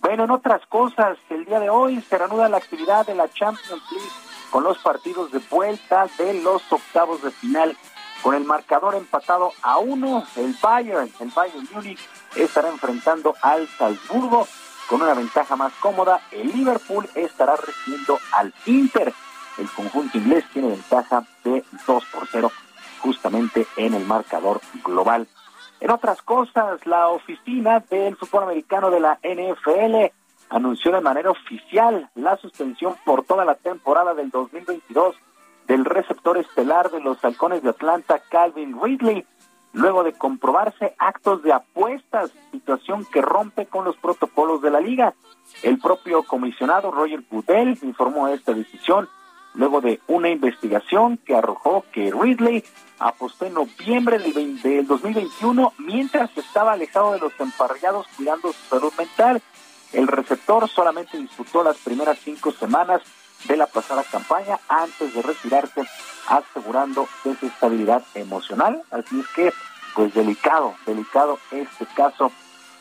[0.00, 3.82] Bueno, en otras cosas, el día de hoy se reanuda la actividad de la Champions
[3.92, 4.10] League
[4.50, 7.76] con los partidos de vuelta de los octavos de final.
[8.22, 12.00] Con el marcador empatado a uno, el Bayern, el Bayern Munich
[12.36, 14.46] estará enfrentando al Salzburgo
[14.88, 16.20] con una ventaja más cómoda.
[16.30, 19.12] El Liverpool estará recibiendo al Inter
[19.58, 22.50] el conjunto inglés tiene ventaja de 2 por 0
[23.00, 25.26] justamente en el marcador global.
[25.80, 30.12] En otras cosas, la oficina del fútbol americano de la NFL
[30.50, 35.16] anunció de manera oficial la suspensión por toda la temporada del 2022
[35.66, 39.24] del receptor estelar de los halcones de Atlanta, Calvin Ridley,
[39.72, 45.14] luego de comprobarse actos de apuestas, situación que rompe con los protocolos de la liga.
[45.62, 49.08] El propio comisionado Roger Goodell informó esta decisión
[49.54, 52.64] luego de una investigación que arrojó que Ridley
[52.98, 58.92] apostó en noviembre del, del 2021 mientras estaba alejado de los emparrillados cuidando su salud
[58.96, 59.42] mental.
[59.92, 63.02] El receptor solamente disputó las primeras cinco semanas
[63.48, 65.82] de la pasada campaña antes de retirarse
[66.28, 68.82] asegurando desestabilidad emocional.
[68.90, 69.52] Así es que
[69.94, 72.30] pues delicado, delicado este caso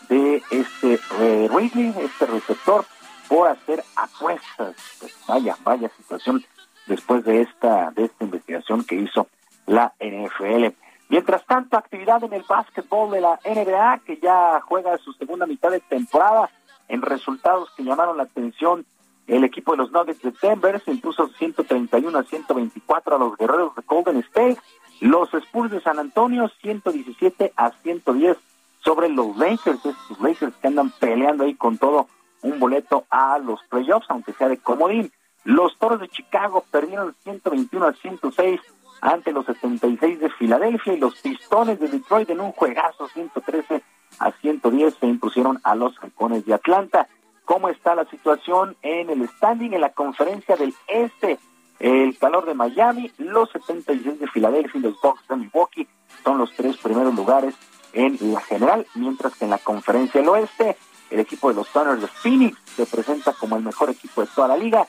[0.10, 2.86] de este eh, Ridley, este receptor,
[3.28, 4.76] por hacer apuestas.
[5.00, 6.44] Pues vaya, vaya situación
[6.90, 9.28] después de esta, de esta investigación que hizo
[9.66, 10.76] la NFL.
[11.07, 15.72] Mientras tanto, actividad en el básquetbol de la NBA, que ya juega su segunda mitad
[15.72, 16.49] de temporada,
[16.88, 18.86] en resultados que llamaron la atención,
[19.28, 23.76] el equipo de los Nuggets de Denver se impuso 131 a 124 a los guerreros
[23.76, 24.57] de Golden State.
[25.02, 28.38] Los Spurs de San Antonio 117 a 110
[28.84, 32.07] sobre los Lakers, estos Lakers que andan peleando ahí con todo
[32.41, 35.11] un boleto a los playoffs, aunque sea de comodín.
[35.49, 38.61] Los Toros de Chicago perdieron 121 a 106
[39.01, 43.81] ante los 76 de Filadelfia y los Pistones de Detroit en un juegazo 113
[44.19, 47.07] a 110 se impusieron a los Halcones de Atlanta.
[47.45, 51.39] ¿Cómo está la situación en el standing en la conferencia del Este?
[51.80, 55.88] El calor de Miami, los 76 de Filadelfia y los Bucks de Milwaukee
[56.23, 57.55] son los tres primeros lugares
[57.93, 60.77] en la general, mientras que en la conferencia del Oeste,
[61.09, 64.49] el equipo de los Thunder de Phoenix se presenta como el mejor equipo de toda
[64.49, 64.85] la liga,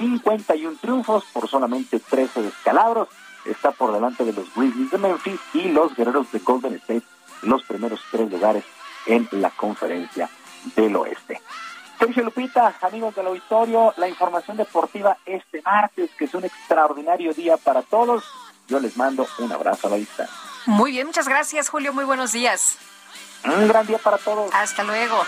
[0.00, 3.08] 51 triunfos por solamente 13 descalabros,
[3.44, 7.02] está por delante de los Grizzlies de Memphis y los Guerreros de Golden State,
[7.42, 8.64] los primeros tres lugares
[9.06, 10.30] en la conferencia
[10.74, 11.42] del Oeste.
[11.98, 17.58] Sergio Lupita, amigos del auditorio, la información deportiva este martes, que es un extraordinario día
[17.58, 18.24] para todos.
[18.68, 20.34] Yo les mando un abrazo a la distancia.
[20.64, 21.92] Muy bien, muchas gracias, Julio.
[21.92, 22.78] Muy buenos días.
[23.44, 24.50] Un gran día para todos.
[24.54, 25.22] Hasta luego.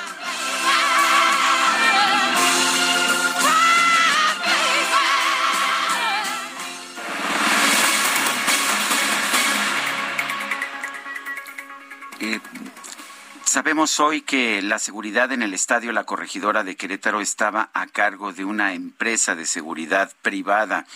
[13.52, 18.32] Sabemos hoy que la seguridad en el estadio La Corregidora de Querétaro estaba a cargo
[18.32, 20.86] de una empresa de seguridad privada.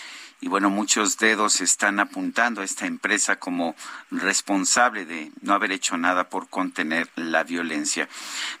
[0.41, 3.75] Y bueno, muchos dedos están apuntando a esta empresa como
[4.09, 8.09] responsable de no haber hecho nada por contener la violencia.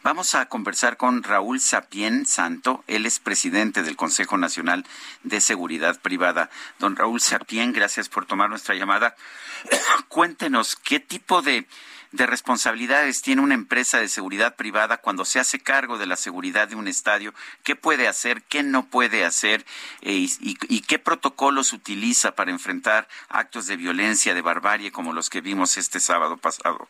[0.03, 2.83] Vamos a conversar con Raúl Sapien Santo.
[2.85, 4.85] Él es presidente del Consejo Nacional
[5.23, 6.51] de Seguridad Privada.
[6.77, 9.15] Don Raúl Sapien, gracias por tomar nuestra llamada.
[10.07, 11.67] Cuéntenos qué tipo de
[12.11, 16.67] de responsabilidades tiene una empresa de seguridad privada cuando se hace cargo de la seguridad
[16.67, 17.33] de un estadio?
[17.63, 18.41] ¿Qué puede hacer?
[18.43, 19.65] ¿Qué no puede hacer?
[20.01, 25.29] Eh, y, y, qué protocolos utiliza para enfrentar actos de violencia, de barbarie como los
[25.29, 26.87] que vimos este sábado pasado?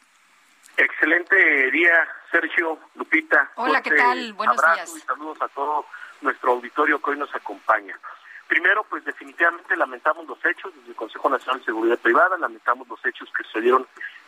[0.77, 3.51] Excelente día, Sergio, Lupita.
[3.55, 4.33] Hola, ¿qué tal?
[4.33, 4.95] Buenos días.
[4.95, 5.85] Y saludos a todo
[6.21, 7.99] nuestro auditorio que hoy nos acompaña.
[8.47, 13.03] Primero, pues definitivamente lamentamos los hechos desde el Consejo Nacional de Seguridad Privada, lamentamos los
[13.05, 13.85] hechos que sucedieron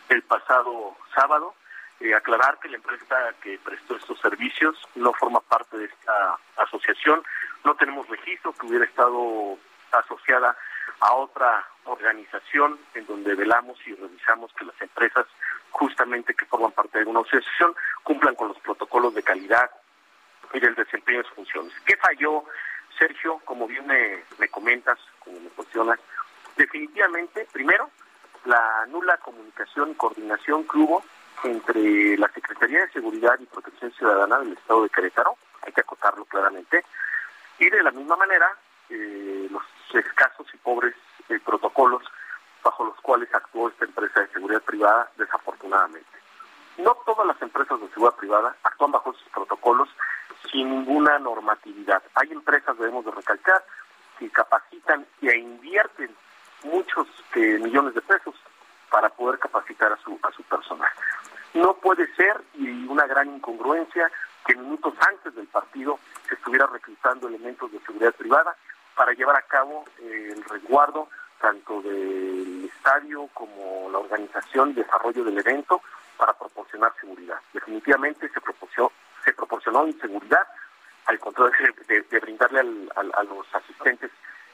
[0.09, 1.55] el pasado sábado.
[2.01, 7.21] Eh, aclarar que la empresa que prestó estos servicios no forma parte de esta asociación,
[7.65, 9.57] no tenemos registro que hubiera estado
[9.91, 10.55] asociada
[11.01, 15.25] a otra organización en donde velamos y revisamos que las empresas
[15.71, 19.69] justamente que forman parte de una asociación cumplan con los protocolos de calidad
[20.53, 21.73] y del desempeño de sus funciones.
[21.85, 22.45] ¿Qué falló,
[22.97, 23.39] Sergio?
[23.45, 25.99] Como bien me, me comentas, como me cuestionas,
[26.55, 27.89] definitivamente, primero,
[28.45, 31.03] la nula comunicación y coordinación que hubo
[31.43, 36.25] entre la Secretaría de Seguridad y Protección Ciudadana del Estado de Querétaro, hay que acotarlo
[36.25, 36.83] claramente,
[37.59, 38.47] y de la misma manera
[38.89, 39.63] eh, los
[39.93, 40.95] escasos y pobres
[41.29, 42.03] eh, protocolos
[42.63, 46.09] bajo los cuales actuó esta empresa de seguridad privada, desafortunadamente.
[46.77, 49.89] No todas las empresas de seguridad privada actúan bajo esos protocolos
[50.51, 52.01] sin ninguna normatividad.
[52.15, 53.63] Hay empresas, debemos de recalcar,
[54.17, 56.13] que capacitan e invierten
[56.63, 58.35] muchos eh, millones de pesos
[58.89, 60.89] para poder capacitar a su a su personal.
[61.53, 64.11] No puede ser y una gran incongruencia
[64.45, 68.55] que minutos antes del partido se estuviera reclutando elementos de seguridad privada
[68.95, 71.07] para llevar a cabo eh, el resguardo
[71.39, 75.81] tanto del estadio como la organización y desarrollo del evento
[76.17, 77.39] para proporcionar seguridad.
[77.53, 78.91] Definitivamente se proporcionó,
[79.23, 80.45] se proporcionó inseguridad
[81.05, 84.11] al contrario de, de, brindarle al, a los asistentes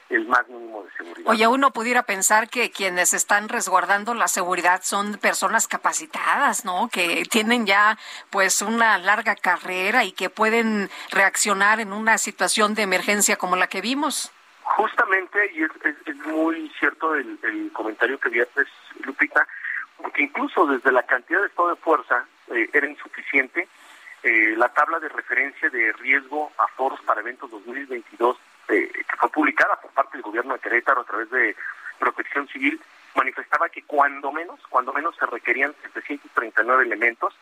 [0.08, 1.30] el más mínimo de seguridad.
[1.30, 6.88] Oye, uno pudiera pensar que quienes están resguardando la seguridad son personas capacitadas, ¿no?
[6.92, 7.98] Que tienen ya
[8.30, 13.68] pues una larga carrera y que pueden reaccionar en una situación de emergencia como la
[13.68, 14.32] que vimos.
[14.62, 15.70] Justamente, y es,
[16.06, 18.66] es, muy cierto el, el, comentario que viertes,
[19.04, 19.46] Lupita,
[19.96, 23.68] porque incluso desde la cantidad de estado de fuerza eh, era insuficiente.
[24.22, 28.36] Eh, la tabla de referencia de riesgo a foros para eventos 2022
[28.68, 31.56] eh, que fue publicada por parte del gobierno de Querétaro a través de
[31.98, 32.80] Protección Civil,
[33.14, 37.34] manifestaba que cuando menos, cuando menos se requerían 739 elementos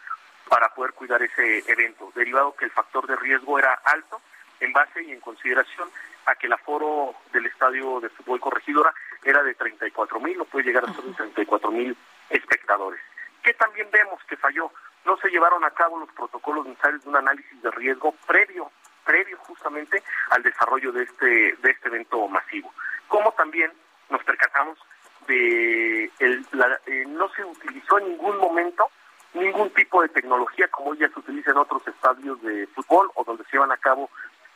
[0.49, 4.21] para poder cuidar ese evento, derivado que el factor de riesgo era alto
[4.61, 5.89] en base y en consideración
[6.27, 8.95] a que el aforo del estadio de fútbol corregidora
[9.25, 11.97] era de 34 mil, no puede llegar a ser de 34 mil
[12.31, 13.01] espectadores.
[13.43, 14.71] ¿Qué también vemos que falló?
[15.05, 18.71] No se llevaron a cabo los protocolos necesarios de un análisis de riesgo previo
[19.05, 22.73] previo justamente al desarrollo de este de este evento masivo.
[23.09, 23.71] Como también
[24.11, 24.79] nos percatamos
[25.27, 28.89] de el, la, eh, no se utilizó en ningún momento
[29.33, 33.45] ningún tipo de tecnología como ya se utiliza en otros estadios de fútbol o donde
[33.45, 34.11] se llevan a cabo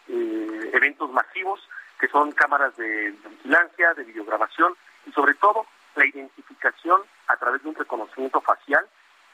[0.09, 1.61] eh, eventos masivos
[1.99, 4.75] que son cámaras de, de vigilancia, de videograbación
[5.07, 5.67] y sobre todo
[5.97, 8.87] la identificación a través de un reconocimiento facial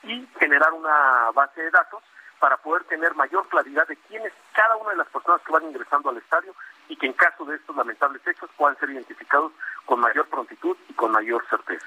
[0.03, 2.03] y generar una base de datos
[2.45, 5.65] para poder tener mayor claridad de quién es cada una de las personas que van
[5.65, 6.55] ingresando al estadio
[6.91, 9.51] y que en caso de estos lamentables hechos puedan ser identificados
[9.87, 11.87] con mayor prontitud y con mayor certeza.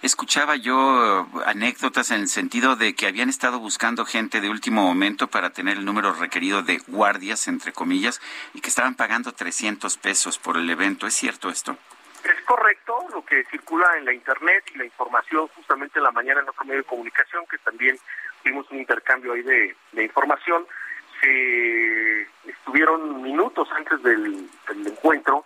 [0.00, 5.26] Escuchaba yo anécdotas en el sentido de que habían estado buscando gente de último momento
[5.26, 8.20] para tener el número requerido de guardias, entre comillas,
[8.54, 11.08] y que estaban pagando 300 pesos por el evento.
[11.08, 11.76] ¿Es cierto esto?
[12.22, 16.42] Es correcto lo que circula en la internet y la información justamente en la mañana
[16.42, 17.98] en otro medio de comunicación que también
[18.42, 20.66] tuvimos un intercambio ahí de, información.
[21.20, 24.48] Se estuvieron minutos antes del,
[24.86, 25.44] encuentro,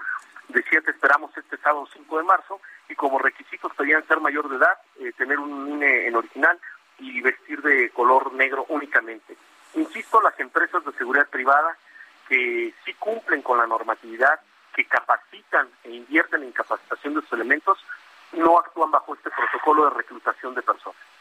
[0.49, 4.57] decía que esperamos este sábado 5 de marzo y como requisitos pedían ser mayor de
[4.57, 6.59] edad, eh, tener un INE en original
[6.99, 9.37] y vestir de color negro únicamente.
[9.75, 11.77] Insisto, las empresas de seguridad privada
[12.29, 14.41] que sí cumplen con la normatividad,
[14.75, 17.79] que capacitan e invierten en capacitación de sus elementos,
[18.33, 21.12] no actúan bajo este protocolo de reclutación de personas.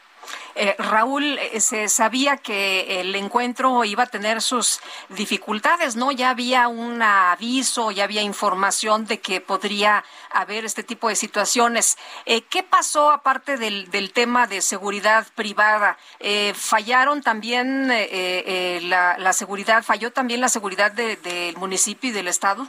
[0.54, 6.12] Eh, Raúl, eh, se sabía que el encuentro iba a tener sus dificultades, ¿no?
[6.12, 11.96] Ya había un aviso, ya había información de que podría haber este tipo de situaciones.
[12.26, 15.98] Eh, ¿Qué pasó aparte del, del, tema de seguridad privada?
[16.20, 22.12] Eh, ¿Fallaron también eh, la, la, seguridad, falló también la seguridad del de municipio y
[22.12, 22.68] del Estado?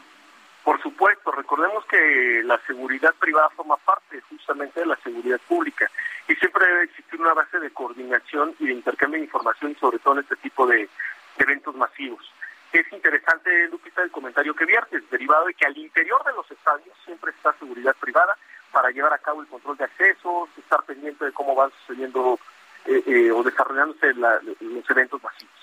[0.64, 5.90] Por supuesto, recordemos que la seguridad privada forma parte justamente de la seguridad pública
[6.28, 10.14] y siempre debe existir una base de coordinación y de intercambio de información, sobre todo
[10.14, 10.90] en este tipo de,
[11.38, 12.32] eventos masivos.
[12.72, 16.96] Es interesante, Lupita, el comentario que viertes, derivado de que al interior de los estadios
[17.06, 18.36] siempre está seguridad privada
[18.72, 22.40] para llevar a cabo el control de accesos, estar pendiente de cómo van sucediendo
[22.86, 25.54] eh, eh, o desarrollándose los eventos masivos.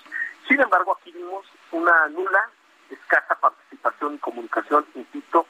[0.47, 2.49] Sin embargo, aquí vimos una nula,
[2.89, 5.47] escasa participación y comunicación, insisto,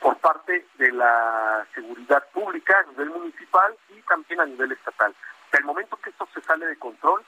[0.00, 5.14] por parte de la seguridad pública a nivel municipal y también a nivel estatal.
[5.44, 7.22] Hasta el momento que esto se sale de control,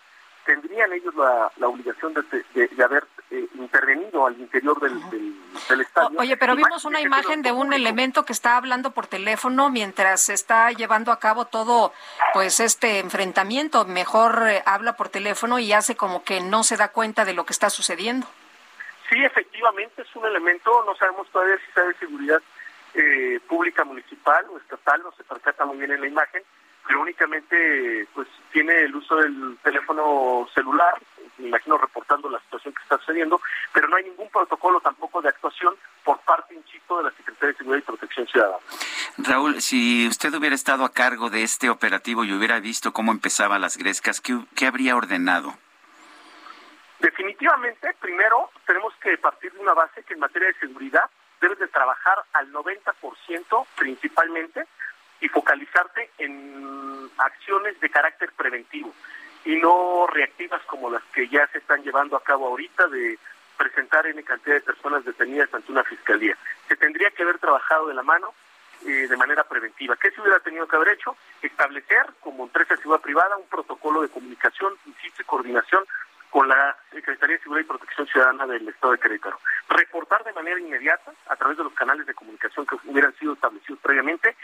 [0.45, 2.23] tendrían ellos la, la obligación de,
[2.55, 5.35] de, de haber eh, intervenido al interior del, del,
[5.69, 6.19] del estadio.
[6.19, 10.32] Oye, pero vimos una imagen de un elemento que está hablando por teléfono mientras se
[10.32, 11.93] está llevando a cabo todo,
[12.32, 13.85] pues, este enfrentamiento.
[13.85, 17.45] Mejor eh, habla por teléfono y hace como que no se da cuenta de lo
[17.45, 18.27] que está sucediendo.
[19.11, 22.43] Sí, efectivamente es un elemento, no sabemos todavía si sea de seguridad
[22.95, 26.43] eh, pública municipal o estatal, no percata muy bien en la imagen,
[26.87, 30.95] pero únicamente pues tiene el uso del teléfono celular,
[31.37, 33.41] me imagino reportando la situación que está sucediendo,
[33.73, 37.59] pero no hay ningún protocolo tampoco de actuación por parte, insisto, de la Secretaría de
[37.59, 38.59] Seguridad y Protección Ciudadana.
[39.19, 43.61] Raúl, si usted hubiera estado a cargo de este operativo y hubiera visto cómo empezaban
[43.61, 45.55] las grescas, ¿qué, qué habría ordenado?
[47.01, 51.05] Definitivamente, primero tenemos que partir de una base que en materia de seguridad
[51.41, 54.67] debes de trabajar al 90% principalmente
[55.20, 58.95] y focalizarte en acciones de carácter preventivo
[59.45, 63.19] y no reactivas como las que ya se están llevando a cabo ahorita de
[63.57, 66.36] presentar en cantidad de personas detenidas ante una fiscalía.
[66.69, 68.32] Se tendría que haber trabajado de la mano
[68.86, 69.97] eh, de manera preventiva.
[69.97, 71.16] ¿Qué se hubiera tenido que haber hecho?
[71.43, 75.85] Establecer como empresa de seguridad privada un protocolo de comunicación, insisto, y coordinación
[76.31, 79.40] con la Secretaría de Seguridad y Protección Ciudadana del Estado de Querétaro.
[79.69, 83.81] Reportar de manera inmediata, a través de los canales de comunicación que hubieran sido establecidos
[83.81, 84.36] previamente,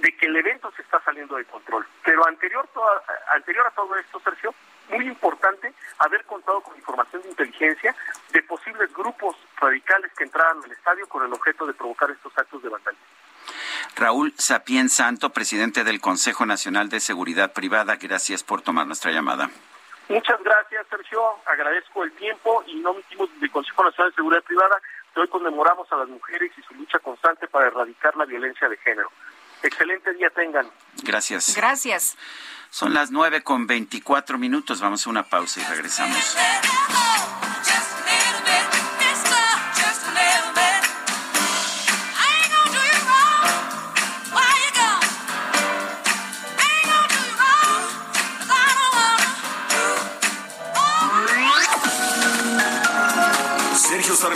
[0.00, 1.86] de que el evento se está saliendo de control.
[2.04, 3.02] Pero anterior, toda,
[3.34, 4.54] anterior a todo esto, Sergio,
[4.88, 7.94] muy importante haber contado con información de inteligencia
[8.32, 12.62] de posibles grupos radicales que entraran al estadio con el objeto de provocar estos actos
[12.62, 13.06] de vandalismo.
[13.96, 19.50] Raúl Sapien Santo, presidente del Consejo Nacional de Seguridad Privada, gracias por tomar nuestra llamada.
[20.08, 21.22] Muchas gracias, Sergio.
[21.46, 24.80] Agradezco el tiempo y no omitimos del Consejo Nacional de Seguridad Privada
[25.14, 28.76] que hoy conmemoramos a las mujeres y su lucha constante para erradicar la violencia de
[28.78, 29.10] género.
[29.62, 30.70] Excelente día tengan.
[31.02, 31.54] Gracias.
[31.56, 32.16] Gracias.
[32.70, 34.80] Son las nueve con veinticuatro minutos.
[34.80, 36.36] Vamos a una pausa y regresamos.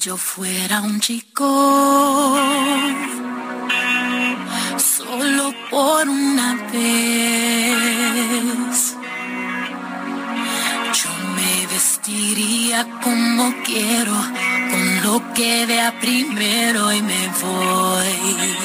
[0.00, 1.44] Yo fuera un chico,
[4.78, 7.76] solo por una vez,
[10.94, 14.16] yo me vestiría como quiero,
[14.70, 18.56] con lo que vea primero y me voy.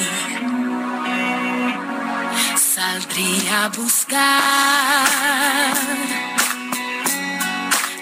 [2.56, 5.16] Saldría a buscar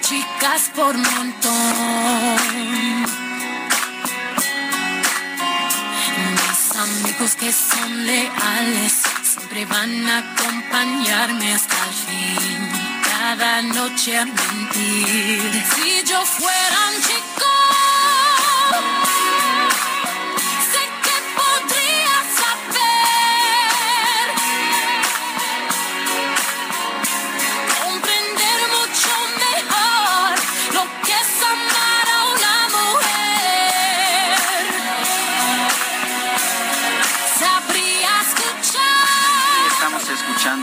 [0.01, 2.84] chicas por montón.
[6.85, 8.93] Amigos que son leales
[9.23, 12.69] siempre van a acompañarme hasta el fin.
[13.03, 15.63] Cada noche a mentir.
[15.75, 17.54] Si yo fuera un chico.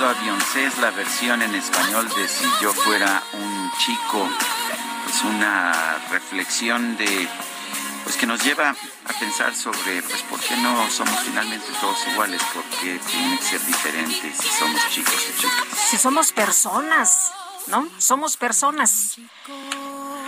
[0.03, 4.29] Escuchando a Beyoncé, es la versión en español de Si yo fuera un chico.
[5.09, 7.29] Es una reflexión de
[8.05, 12.43] pues que nos lleva a pensar sobre pues por qué no somos finalmente todos iguales,
[12.53, 15.79] por qué tienen que ser diferentes si somos chicos o chicas.
[15.91, 17.33] Si somos personas,
[17.69, 17.89] ¿no?
[17.99, 19.19] Somos personas.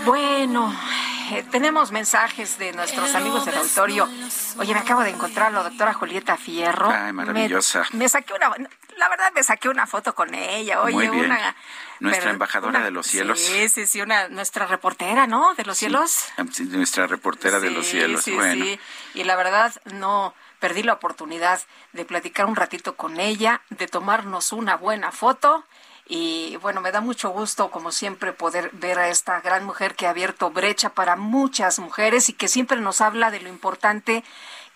[0.05, 0.73] Bueno,
[1.33, 4.09] eh, tenemos mensajes de nuestros amigos del auditorio.
[4.59, 6.91] Oye, me acabo de encontrar a la doctora Julieta Fierro.
[6.91, 7.85] Ay, maravillosa.
[7.93, 8.55] Me, me saqué una,
[8.97, 10.83] la verdad me saqué una foto con ella.
[10.83, 11.25] Oye, Muy bien.
[11.27, 11.55] una
[12.01, 13.39] Nuestra pero embajadora una- de los cielos.
[13.41, 15.55] Sí, sí, sí, una nuestra reportera, ¿no?
[15.55, 16.27] De los cielos.
[16.71, 18.23] Nuestra reportera de los cielos.
[18.25, 18.81] sí, bueno, sí.
[19.15, 21.61] Y la verdad, no perdí la oportunidad
[21.93, 25.65] de platicar un ratito con ella, de tomarnos una buena foto.
[26.07, 30.07] Y bueno, me da mucho gusto, como siempre, poder ver a esta gran mujer que
[30.07, 34.23] ha abierto brecha para muchas mujeres y que siempre nos habla de lo importante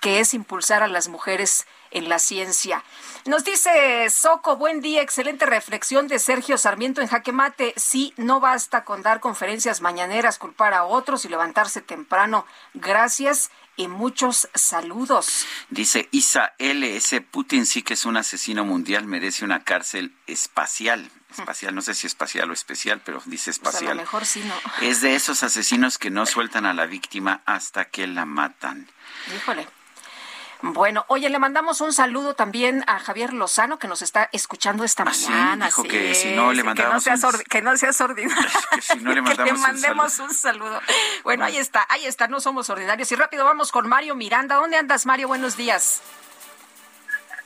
[0.01, 2.83] que es impulsar a las mujeres en la ciencia.
[3.27, 7.75] Nos dice Soco, buen día, excelente reflexión de Sergio Sarmiento en Jaque Mate.
[7.77, 12.47] Sí, no basta con dar conferencias mañaneras, culpar a otros y levantarse temprano.
[12.75, 15.47] Gracias y muchos saludos.
[15.71, 21.11] Dice Isa LS, Putin sí que es un asesino mundial, merece una cárcel espacial.
[21.31, 23.97] Espacial, no sé si espacial o especial, pero dice Pues a lo espacial.
[23.99, 24.55] mejor sí, ¿no?
[24.81, 28.89] Es de esos asesinos que no sueltan a la víctima hasta que la matan.
[29.37, 29.69] Híjole.
[30.61, 35.05] Bueno, oye, le mandamos un saludo también a Javier Lozano que nos está escuchando esta
[35.05, 35.67] Ah, sí, mañana.
[35.67, 38.51] dijo que si no le sí, mandábamos que no un- que no seas ordinario.
[38.75, 40.81] Que si no le que mandamos le un mandemos un saludo.
[41.23, 43.11] Bueno, ahí está, ahí está, no somos ordinarios.
[43.13, 44.57] Y rápido vamos con Mario Miranda.
[44.57, 45.29] ¿Dónde andas, Mario?
[45.29, 46.03] Buenos días.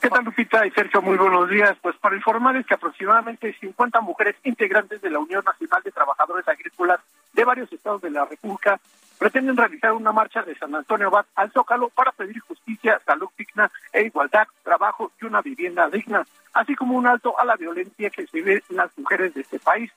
[0.01, 1.01] ¿Qué tal, Lupita y Sergio?
[1.01, 1.77] Muy buenos días.
[1.81, 6.99] Pues para informarles que aproximadamente 50 mujeres integrantes de la Unión Nacional de Trabajadores Agrícolas
[7.31, 8.79] de varios estados de la República
[9.23, 13.71] pretenden realizar una marcha de San Antonio Abad al Zócalo para pedir justicia, salud digna
[13.93, 18.27] e igualdad, trabajo y una vivienda digna, así como un alto a la violencia que
[18.27, 19.89] se ve en las mujeres de este país.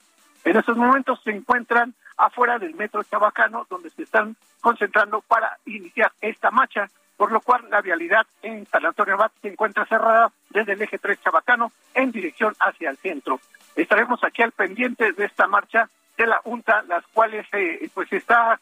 [0.44, 6.12] En estos momentos se encuentran afuera del metro Chabacano, donde se están concentrando para iniciar
[6.20, 10.74] esta marcha, por lo cual la vialidad en San Antonio Abad se encuentra cerrada desde
[10.74, 13.40] el eje 3 Chabacano en dirección hacia el centro.
[13.74, 18.60] Estaremos aquí al pendiente de esta marcha de la UNTA, las cuales eh, pues está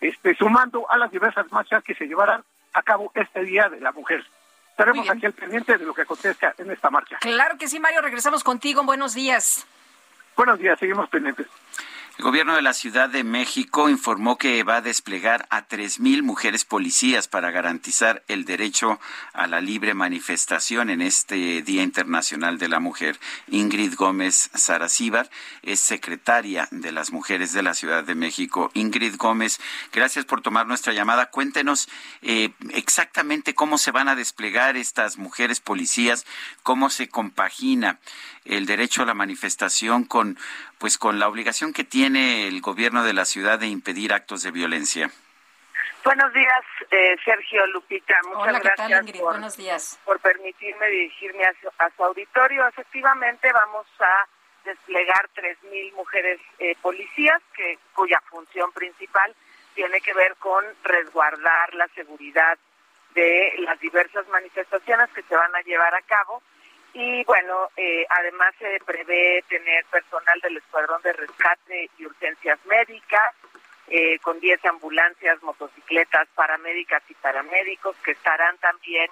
[0.00, 2.42] este, sumando a las diversas marchas que se llevarán
[2.72, 4.24] a cabo este Día de la Mujer.
[4.70, 7.18] Estaremos aquí al pendiente de lo que acontezca en esta marcha.
[7.20, 8.84] Claro que sí, Mario, regresamos contigo.
[8.84, 9.66] Buenos días.
[10.36, 11.48] Buenos días, seguimos pendientes.
[12.18, 16.64] El gobierno de la Ciudad de México informó que va a desplegar a 3.000 mujeres
[16.64, 18.98] policías para garantizar el derecho
[19.32, 23.20] a la libre manifestación en este Día Internacional de la Mujer.
[23.46, 25.30] Ingrid Gómez Saracíbar
[25.62, 28.72] es secretaria de las mujeres de la Ciudad de México.
[28.74, 29.60] Ingrid Gómez,
[29.92, 31.30] gracias por tomar nuestra llamada.
[31.30, 31.88] Cuéntenos
[32.22, 36.26] eh, exactamente cómo se van a desplegar estas mujeres policías,
[36.64, 38.00] cómo se compagina
[38.48, 40.38] el derecho a la manifestación con
[40.78, 44.50] pues con la obligación que tiene el gobierno de la ciudad de impedir actos de
[44.50, 45.10] violencia.
[46.04, 48.14] Buenos días, eh, Sergio Lupita.
[48.24, 49.98] Muchas Hola, ¿qué gracias tal, por, Buenos días.
[50.04, 52.66] por permitirme dirigirme a su, a su auditorio.
[52.68, 54.26] Efectivamente, vamos a
[54.64, 59.34] desplegar 3.000 mujeres eh, policías, que cuya función principal
[59.74, 62.58] tiene que ver con resguardar la seguridad
[63.14, 66.42] de las diversas manifestaciones que se van a llevar a cabo.
[67.00, 73.36] Y bueno, eh, además se prevé tener personal del Escuadrón de Rescate y Urgencias Médicas,
[73.86, 79.08] eh, con 10 ambulancias, motocicletas, paramédicas y paramédicos que estarán también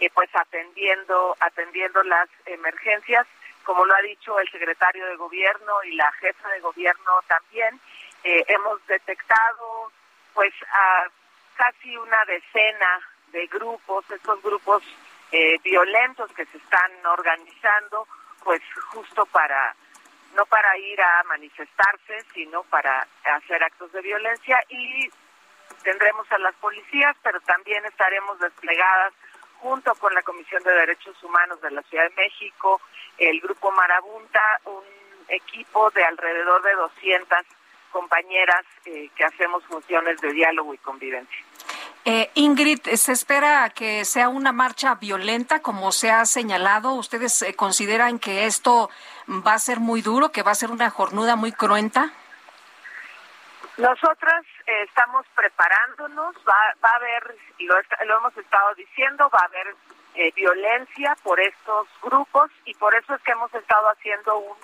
[0.00, 3.24] eh, pues atendiendo atendiendo las emergencias,
[3.62, 7.80] como lo ha dicho el secretario de gobierno y la jefa de gobierno también.
[8.24, 9.92] Eh, hemos detectado
[10.34, 11.06] pues a
[11.54, 14.82] casi una decena de grupos, estos grupos
[15.32, 18.06] eh, violentos que se están organizando,
[18.42, 19.74] pues justo para
[20.34, 25.10] no para ir a manifestarse, sino para hacer actos de violencia y
[25.82, 29.14] tendremos a las policías, pero también estaremos desplegadas
[29.60, 32.80] junto con la Comisión de Derechos Humanos de la Ciudad de México,
[33.16, 34.84] el Grupo Marabunta, un
[35.28, 37.38] equipo de alrededor de 200
[37.90, 41.44] compañeras eh, que hacemos funciones de diálogo y convivencia.
[42.04, 46.94] Eh, Ingrid, ¿se espera que sea una marcha violenta como se ha señalado?
[46.94, 48.88] ¿Ustedes eh, consideran que esto
[49.28, 52.10] va a ser muy duro, que va a ser una jornada muy cruenta?
[53.76, 57.76] Nosotras eh, estamos preparándonos, va, va a haber, y lo,
[58.06, 59.76] lo, hemos estado diciendo, va a haber
[60.14, 64.56] eh, violencia por estos grupos y por eso es que hemos estado haciendo un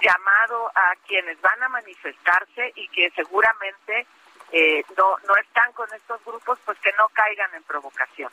[0.00, 4.06] llamado a quienes van a manifestarse y que seguramente
[4.52, 8.30] eh, no, no están con estos grupos, pues que no caigan en provocación.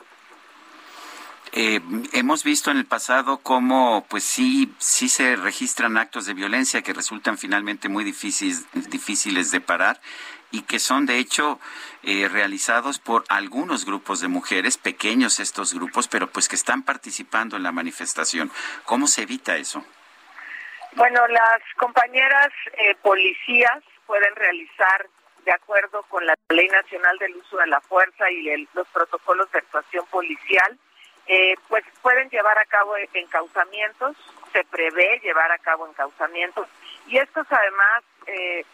[1.52, 1.80] Eh,
[2.12, 6.92] hemos visto en el pasado cómo, pues sí, sí se registran actos de violencia que
[6.92, 10.00] resultan finalmente muy difíciles, difíciles de parar
[10.52, 11.58] y que son de hecho
[12.04, 17.56] eh, realizados por algunos grupos de mujeres, pequeños estos grupos, pero pues que están participando
[17.56, 18.52] en la manifestación.
[18.84, 19.84] ¿Cómo se evita eso?
[20.92, 25.08] Bueno, las compañeras eh, policías pueden realizar
[25.44, 29.50] de acuerdo con la Ley Nacional del Uso de la Fuerza y el, los protocolos
[29.52, 30.78] de actuación policial,
[31.26, 34.16] eh, pues pueden llevar a cabo encauzamientos,
[34.52, 36.66] se prevé llevar a cabo encauzamientos.
[37.06, 38.64] Y estos además, eh,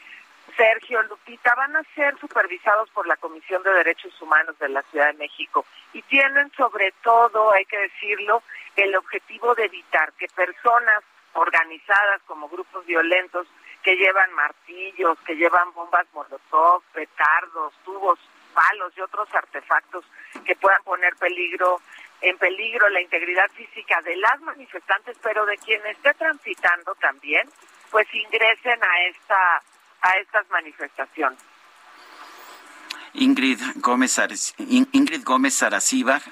[0.57, 5.09] Sergio Lupita, van a ser supervisados por la Comisión de Derechos Humanos de la Ciudad
[5.09, 5.67] de México.
[5.93, 8.43] Y tienen sobre todo, hay que decirlo,
[8.77, 11.03] el objetivo de evitar que personas
[11.35, 13.47] organizadas como grupos violentos
[13.87, 18.19] que llevan martillos, que llevan bombas molotov, petardos, tubos,
[18.53, 20.05] palos y otros artefactos
[20.45, 21.81] que puedan poner peligro
[22.21, 27.49] en peligro la integridad física de las manifestantes, pero de quien esté transitando también,
[27.93, 29.63] pues ingresen a esta
[30.01, 31.39] a estas manifestaciones.
[33.13, 34.19] Ingrid Gómez,
[34.59, 35.63] Ingrid Gómez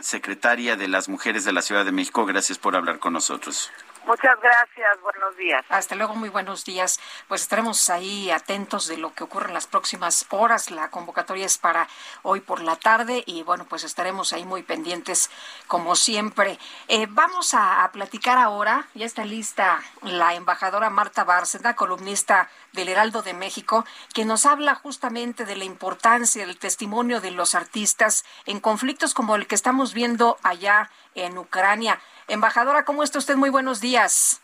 [0.01, 3.70] secretaria de las Mujeres de la Ciudad de México, gracias por hablar con nosotros.
[4.06, 5.64] Muchas gracias, buenos días.
[5.70, 7.01] Hasta luego, muy buenos días.
[7.26, 10.70] Pues estaremos ahí atentos de lo que ocurre en las próximas horas.
[10.70, 11.89] La convocatoria es para
[12.22, 15.31] hoy por la tarde y bueno, pues estaremos ahí muy pendientes
[15.68, 16.59] como siempre.
[16.89, 23.22] Eh, vamos a, platicar ahora, ya está lista la embajadora Marta Bárcena, columnista del Heraldo
[23.22, 28.60] de México, que nos habla justamente de la importancia del testimonio de los artistas en
[28.60, 32.01] conflictos como el que estamos viendo allá en Ucrania.
[32.28, 33.36] Embajadora, ¿cómo está usted?
[33.36, 34.40] Muy buenos días.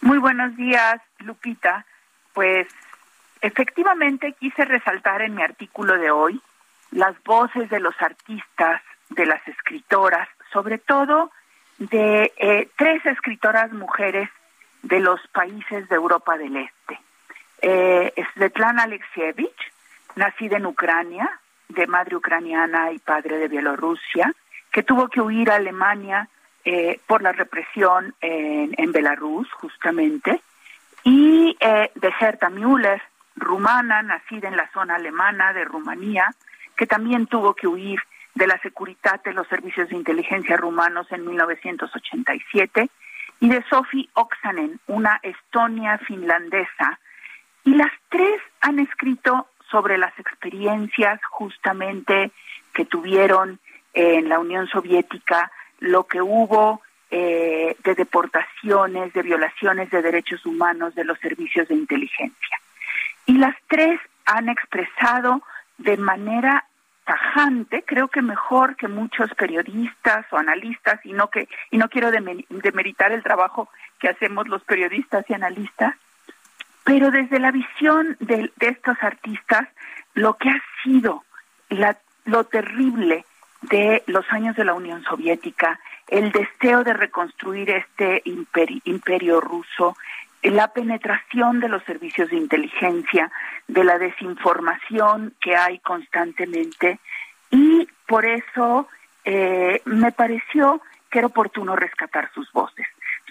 [0.00, 1.86] Muy buenos días, Lupita.
[2.32, 2.66] Pues
[3.40, 6.40] efectivamente quise resaltar en mi artículo de hoy
[6.90, 11.30] las voces de los artistas, de las escritoras, sobre todo
[11.78, 14.28] de eh, tres escritoras mujeres
[14.82, 17.00] de los países de Europa del Este.
[17.62, 19.72] Eh, Svetlana Alexievich,
[20.16, 21.30] nacida en Ucrania,
[21.68, 24.32] de madre ucraniana y padre de Bielorrusia,
[24.72, 26.28] que tuvo que huir a Alemania
[26.70, 30.42] eh, por la represión en, en Belarus, justamente,
[31.02, 33.00] y eh, de Gerta Müller,
[33.36, 36.26] rumana, nacida en la zona alemana de Rumanía,
[36.76, 38.00] que también tuvo que huir
[38.34, 42.90] de la seguridad de los servicios de inteligencia rumanos en 1987,
[43.40, 47.00] y de Sophie Oksanen, una estonia finlandesa.
[47.64, 52.30] Y las tres han escrito sobre las experiencias justamente
[52.74, 53.58] que tuvieron
[53.94, 60.94] en la Unión Soviética lo que hubo eh, de deportaciones, de violaciones de derechos humanos
[60.94, 62.60] de los servicios de inteligencia.
[63.26, 65.42] Y las tres han expresado
[65.78, 66.64] de manera
[67.04, 72.10] tajante, creo que mejor que muchos periodistas o analistas, y no que y no quiero
[72.10, 75.94] demeritar el trabajo que hacemos los periodistas y analistas,
[76.84, 79.66] pero desde la visión de, de estos artistas,
[80.12, 81.24] lo que ha sido
[81.70, 81.96] la,
[82.26, 83.24] lo terrible
[83.62, 89.96] de los años de la Unión Soviética, el deseo de reconstruir este imperio, ruso,
[90.42, 93.30] la penetración de los servicios de inteligencia,
[93.66, 96.98] de la desinformación que hay constantemente
[97.50, 98.88] y por eso
[99.24, 100.80] eh, me pareció
[101.10, 102.86] que era oportuno rescatar sus voces.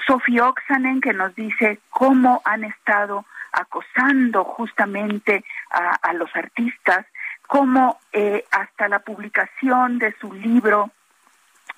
[0.05, 7.05] Sofía Oxanen, que nos dice cómo han estado acosando justamente a, los artistas,
[7.47, 10.91] cómo eh, hasta la publicación de su libro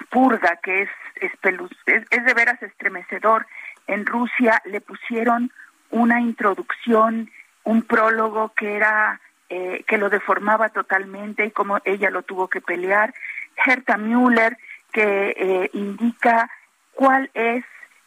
[0.09, 0.89] Purga, que es,
[1.21, 1.31] es,
[2.09, 3.45] es de veras estremecedor,
[3.87, 5.51] en Rusia le pusieron
[5.91, 7.31] una introducción,
[7.63, 12.61] un prólogo que era eh, que lo deformaba totalmente y como ella lo tuvo que
[12.61, 13.13] pelear.
[13.65, 14.57] Herta Müller,
[14.91, 16.49] que eh, indica
[16.93, 17.65] cuál es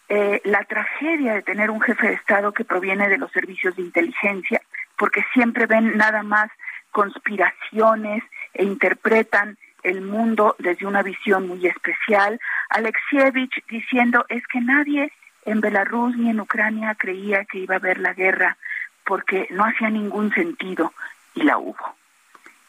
[0.09, 3.83] eh, la tragedia de tener un jefe de Estado que proviene de los servicios de
[3.83, 4.63] inteligencia,
[4.97, 6.51] porque siempre ven nada más
[6.93, 8.23] conspiraciones
[8.55, 12.41] e interpretan el mundo desde una visión muy especial.
[12.69, 15.13] Alexievich diciendo es que nadie
[15.45, 18.57] en Belarus ni en Ucrania creía que iba a haber la guerra
[19.05, 20.93] porque no hacía ningún sentido
[21.35, 21.97] y la hubo.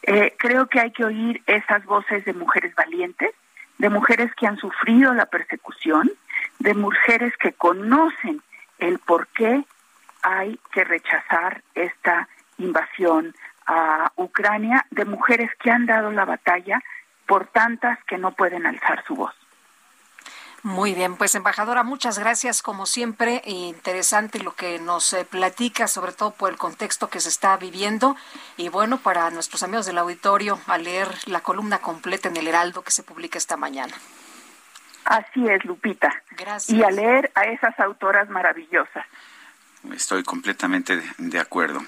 [0.02, 3.30] Eh, creo que hay que oír esas voces de mujeres valientes,
[3.78, 6.10] de mujeres que han sufrido la persecución,
[6.58, 8.42] de mujeres que conocen
[8.78, 9.64] el por qué
[10.22, 12.28] hay que rechazar esta
[12.58, 13.34] invasión
[13.66, 16.82] a Ucrania, de mujeres que han dado la batalla
[17.26, 19.34] por tantas que no pueden alzar su voz.
[20.64, 23.42] Muy bien, pues embajadora, muchas gracias como siempre.
[23.44, 28.16] Interesante lo que nos eh, platica, sobre todo por el contexto que se está viviendo.
[28.56, 32.80] Y bueno, para nuestros amigos del auditorio, a leer la columna completa en el Heraldo
[32.80, 33.92] que se publica esta mañana.
[35.04, 36.10] Así es, Lupita.
[36.30, 36.70] Gracias.
[36.70, 39.04] Y a leer a esas autoras maravillosas.
[39.92, 41.84] Estoy completamente de, acuerdo.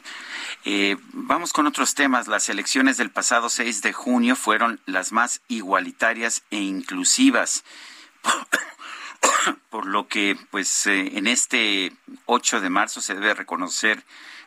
[0.65, 2.29] Eh, vamos con otros temas.
[2.29, 7.65] Las elecciones del pasado 6 de junio fueron las más igualitarias e inclusivas.
[9.71, 11.93] por lo que pues eh, en este
[12.27, 14.05] 8 de marzo se debe reconocer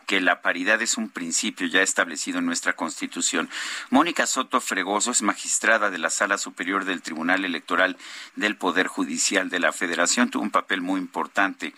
[0.10, 3.48] que la paridad es un principio ya establecido en nuestra Constitución.
[3.92, 7.96] Mónica Soto Fregoso es magistrada de la Sala Superior del Tribunal Electoral
[8.36, 10.32] del Poder Judicial de la Federación.
[10.32, 11.76] Tuvo un papel muy importante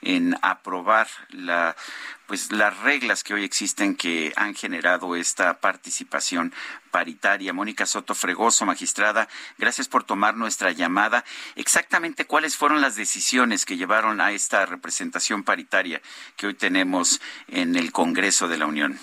[0.00, 1.76] en aprobar la
[2.26, 6.52] pues las reglas que hoy existen que han generado esta participación
[6.90, 7.52] paritaria.
[7.52, 9.28] Mónica Soto Fregoso, magistrada,
[9.58, 11.24] gracias por tomar nuestra llamada.
[11.56, 16.00] Exactamente cuáles fueron las decisiones que llevaron a esta representación paritaria
[16.36, 18.98] que hoy tenemos en el Congreso de la Unión.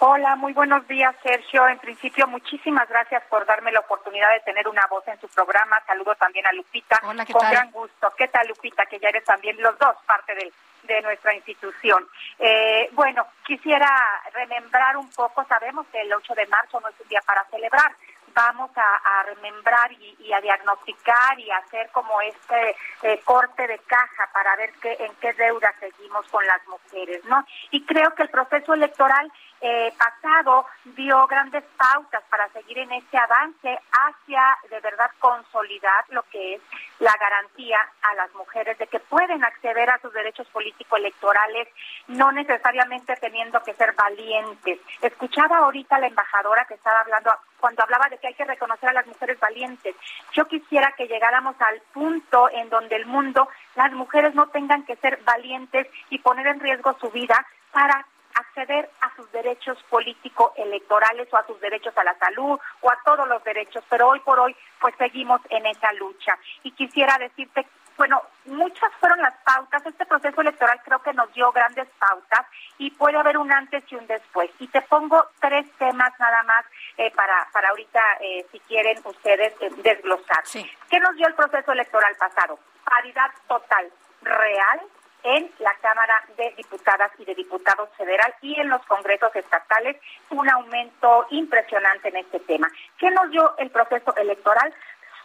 [0.00, 1.66] Hola, muy buenos días, Sergio.
[1.66, 5.82] En principio, muchísimas gracias por darme la oportunidad de tener una voz en su programa.
[5.88, 7.00] Saludo también a Lupita.
[7.02, 8.12] Hola, ¿qué Con gran gusto.
[8.16, 8.86] ¿Qué tal, Lupita?
[8.86, 10.52] Que ya eres también los dos parte del,
[10.84, 12.06] de nuestra institución.
[12.38, 13.88] Eh, bueno, quisiera
[14.32, 15.44] remembrar un poco.
[15.48, 17.92] Sabemos que el 8 de marzo no es un día para celebrar
[18.38, 24.54] vamos a, remembrar y, a diagnosticar y hacer como este eh, corte de caja para
[24.56, 27.44] ver qué, en qué deuda seguimos con las mujeres, ¿no?
[27.72, 33.18] Y creo que el proceso electoral eh, pasado dio grandes pautas para seguir en este
[33.18, 36.62] avance hacia de verdad consolidar lo que es
[37.00, 41.68] la garantía a las mujeres de que pueden acceder a sus derechos político-electorales,
[42.08, 44.80] no necesariamente teniendo que ser valientes.
[45.02, 48.92] Escuchaba ahorita la embajadora que estaba hablando cuando hablaba de que hay que reconocer a
[48.92, 49.96] las mujeres valientes.
[50.32, 54.96] Yo quisiera que llegáramos al punto en donde el mundo, las mujeres no tengan que
[54.96, 58.06] ser valientes y poner en riesgo su vida para
[58.38, 63.28] acceder a sus derechos político-electorales o a sus derechos a la salud o a todos
[63.28, 66.38] los derechos, pero hoy por hoy pues seguimos en esa lucha.
[66.62, 67.66] Y quisiera decirte,
[67.98, 72.46] bueno, muchas fueron las pautas, este proceso electoral creo que nos dio grandes pautas
[72.78, 74.50] y puede haber un antes y un después.
[74.60, 76.64] Y te pongo tres temas nada más
[76.96, 80.44] eh, para, para ahorita, eh, si quieren ustedes eh, desglosar.
[80.88, 82.58] ¿Qué nos dio el proceso electoral pasado?
[82.84, 83.90] Paridad total,
[84.22, 84.80] real,
[85.22, 89.96] en la Cámara de Diputadas y de Diputados Federal y en los congresos estatales
[90.30, 92.68] un aumento impresionante en este tema.
[92.98, 94.72] ¿Qué nos dio el proceso electoral?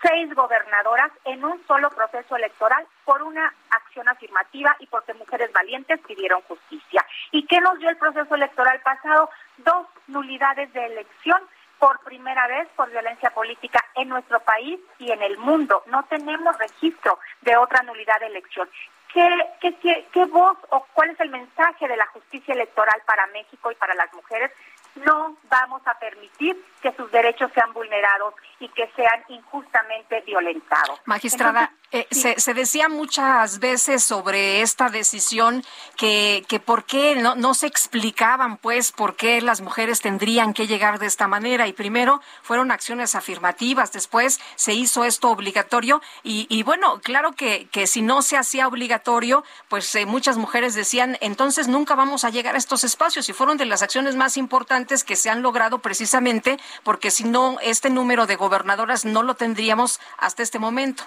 [0.01, 5.99] Seis gobernadoras en un solo proceso electoral por una acción afirmativa y porque mujeres valientes
[6.05, 7.05] pidieron justicia.
[7.31, 9.30] ¿Y qué nos dio el proceso electoral pasado?
[9.57, 11.41] Dos nulidades de elección
[11.80, 15.83] por primera vez por violencia política en nuestro país y en el mundo.
[15.88, 18.69] No tenemos registro de otra nulidad de elección.
[19.14, 19.30] ¿Qué,
[19.61, 23.75] qué, qué, voz o cuál es el mensaje de la justicia electoral para México y
[23.75, 24.51] para las mujeres?
[24.95, 30.99] No vamos a permitir que sus derechos sean vulnerados y que sean injustamente violentados.
[31.05, 35.63] Magistrada, Eh, se, se, decía muchas veces sobre esta decisión
[35.95, 40.65] que, que por qué no, no se explicaban, pues, por qué las mujeres tendrían que
[40.65, 41.67] llegar de esta manera.
[41.67, 46.01] Y primero fueron acciones afirmativas, después se hizo esto obligatorio.
[46.23, 50.73] Y, y bueno, claro que, que, si no se hacía obligatorio, pues eh, muchas mujeres
[50.73, 53.30] decían, entonces nunca vamos a llegar a estos espacios.
[53.30, 57.57] Y fueron de las acciones más importantes que se han logrado precisamente porque si no,
[57.61, 61.03] este número de gobernadoras no lo tendríamos hasta este momento.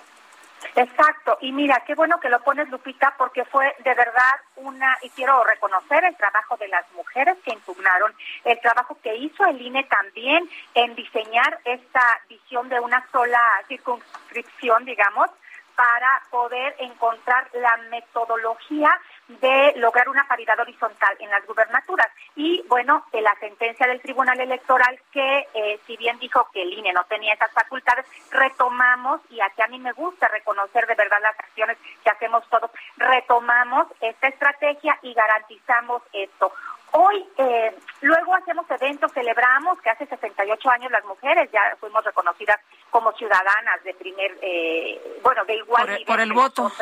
[0.75, 5.11] Exacto, y mira, qué bueno que lo pones, Lupita, porque fue de verdad una, y
[5.11, 8.13] quiero reconocer el trabajo de las mujeres que impugnaron,
[8.45, 14.85] el trabajo que hizo el INE también en diseñar esta visión de una sola circunscripción,
[14.85, 15.31] digamos,
[15.77, 18.91] para poder encontrar la metodología
[19.29, 22.09] de lograr una paridad horizontal en las gubernaturas.
[22.37, 26.73] Y bueno, de la sentencia del Tribunal Electoral que, eh, si bien dijo que el
[26.73, 31.19] INE no tenía esas facultades, retomamos, y aquí a mí me gusta reconocer de verdad
[31.23, 36.53] las acciones que hacemos todos, retomamos esta estrategia y garantizamos esto.
[36.93, 42.59] Hoy, eh, luego hacemos eventos, celebramos que hace 68 años las mujeres ya fuimos reconocidas
[42.91, 46.73] como ciudadanas de primer, eh, bueno, de igual por el, por el voto.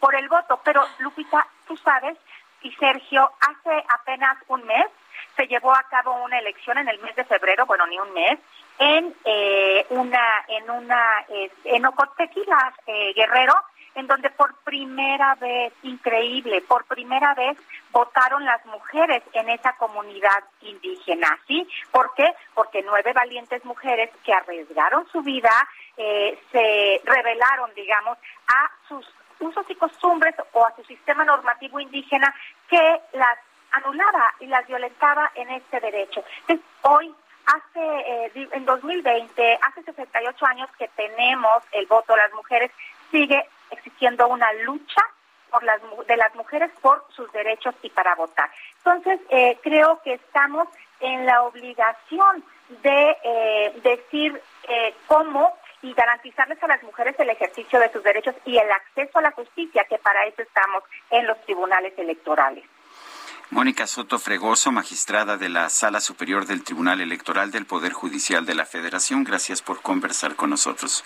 [0.00, 0.60] por el voto.
[0.64, 2.16] Pero, Lupita, tú sabes,
[2.62, 4.86] y Sergio, hace apenas un mes
[5.36, 8.38] se llevó a cabo una elección en el mes de febrero, bueno, ni un mes,
[8.78, 11.24] en eh, una, en una,
[11.64, 13.54] en Ocotequila, eh, Guerrero,
[13.94, 17.56] en donde por primera vez, increíble, por primera vez
[17.90, 21.38] votaron las mujeres en esa comunidad indígena.
[21.46, 21.66] ¿Sí?
[21.90, 22.34] ¿Por qué?
[22.54, 25.52] Porque nueve valientes mujeres que arriesgaron su vida
[25.96, 29.06] eh, se revelaron, digamos, a sus
[29.40, 32.34] usos y costumbres o a su sistema normativo indígena
[32.68, 33.38] que las
[33.72, 36.24] anulaba y las violentaba en este derecho.
[36.40, 37.14] Entonces, hoy
[37.46, 42.70] hace eh, en 2020, hace 68 años que tenemos el voto de las mujeres,
[43.10, 45.02] sigue existiendo una lucha
[45.50, 48.50] por las, de las mujeres por sus derechos y para votar.
[48.78, 50.66] Entonces, eh, creo que estamos
[51.00, 52.44] en la obligación
[52.82, 58.34] de eh, decir eh, cómo y garantizarles a las mujeres el ejercicio de sus derechos
[58.46, 62.64] y el acceso a la justicia, que para eso estamos en los tribunales electorales.
[63.50, 68.54] Mónica Soto Fregoso, magistrada de la Sala Superior del Tribunal Electoral del Poder Judicial de
[68.54, 71.04] la Federación, gracias por conversar con nosotros.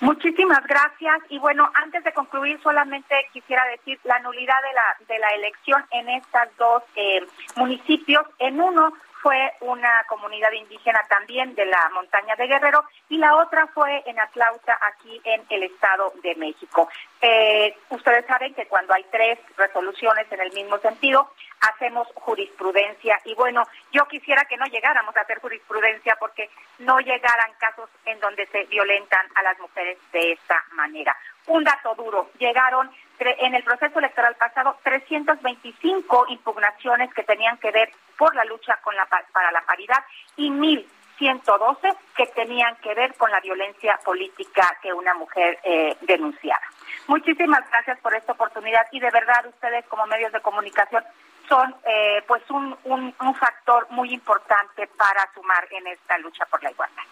[0.00, 1.16] Muchísimas gracias.
[1.30, 5.84] Y bueno, antes de concluir, solamente quisiera decir la nulidad de la, de la elección
[5.90, 7.26] en estas dos eh,
[7.56, 8.22] municipios.
[8.38, 8.92] En uno
[9.26, 14.20] fue una comunidad indígena también de la montaña de Guerrero y la otra fue en
[14.20, 16.88] Atlauta, aquí en el Estado de México.
[17.20, 21.28] Eh, ustedes saben que cuando hay tres resoluciones en el mismo sentido,
[21.60, 26.48] hacemos jurisprudencia y bueno, yo quisiera que no llegáramos a hacer jurisprudencia porque
[26.78, 31.16] no llegaran casos en donde se violentan a las mujeres de esta manera.
[31.48, 37.90] Un dato duro, llegaron en el proceso electoral pasado 325 impugnaciones que tenían que ver
[38.18, 40.04] por la lucha con la, para la paridad
[40.36, 46.62] y 1.112 que tenían que ver con la violencia política que una mujer eh, denunciaba.
[47.06, 51.04] Muchísimas gracias por esta oportunidad y de verdad ustedes como medios de comunicación
[51.48, 56.70] son eh, pues un, un factor muy importante para sumar en esta lucha por la
[56.70, 57.04] igualdad.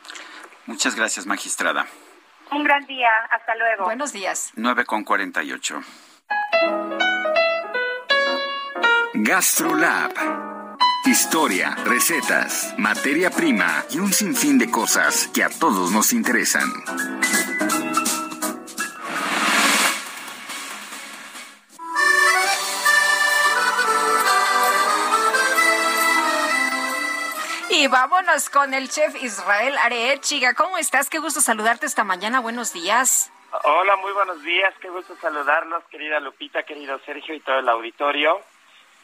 [0.66, 1.86] Muchas gracias, magistrada.
[2.50, 3.84] Un gran día, hasta luego.
[3.84, 4.52] Buenos días.
[4.56, 5.80] 9 con 48.
[9.14, 10.12] GastroLab.
[11.06, 16.64] Historia, recetas, materia prima y un sinfín de cosas que a todos nos interesan.
[27.88, 30.54] Vámonos con el chef Israel Arechiga.
[30.54, 31.10] ¿Cómo estás?
[31.10, 32.40] Qué gusto saludarte esta mañana.
[32.40, 33.30] Buenos días.
[33.64, 34.72] Hola, muy buenos días.
[34.80, 38.40] Qué gusto saludarlos, querida Lupita, querido Sergio y todo el auditorio.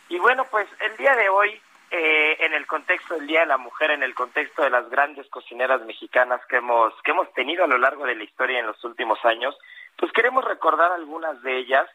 [0.09, 1.60] Y bueno, pues el día de hoy,
[1.91, 5.28] eh, en el contexto del Día de la Mujer, en el contexto de las grandes
[5.28, 8.83] cocineras mexicanas que hemos, que hemos tenido a lo largo de la historia en los
[8.84, 9.57] últimos años,
[9.97, 11.86] pues queremos recordar algunas de ellas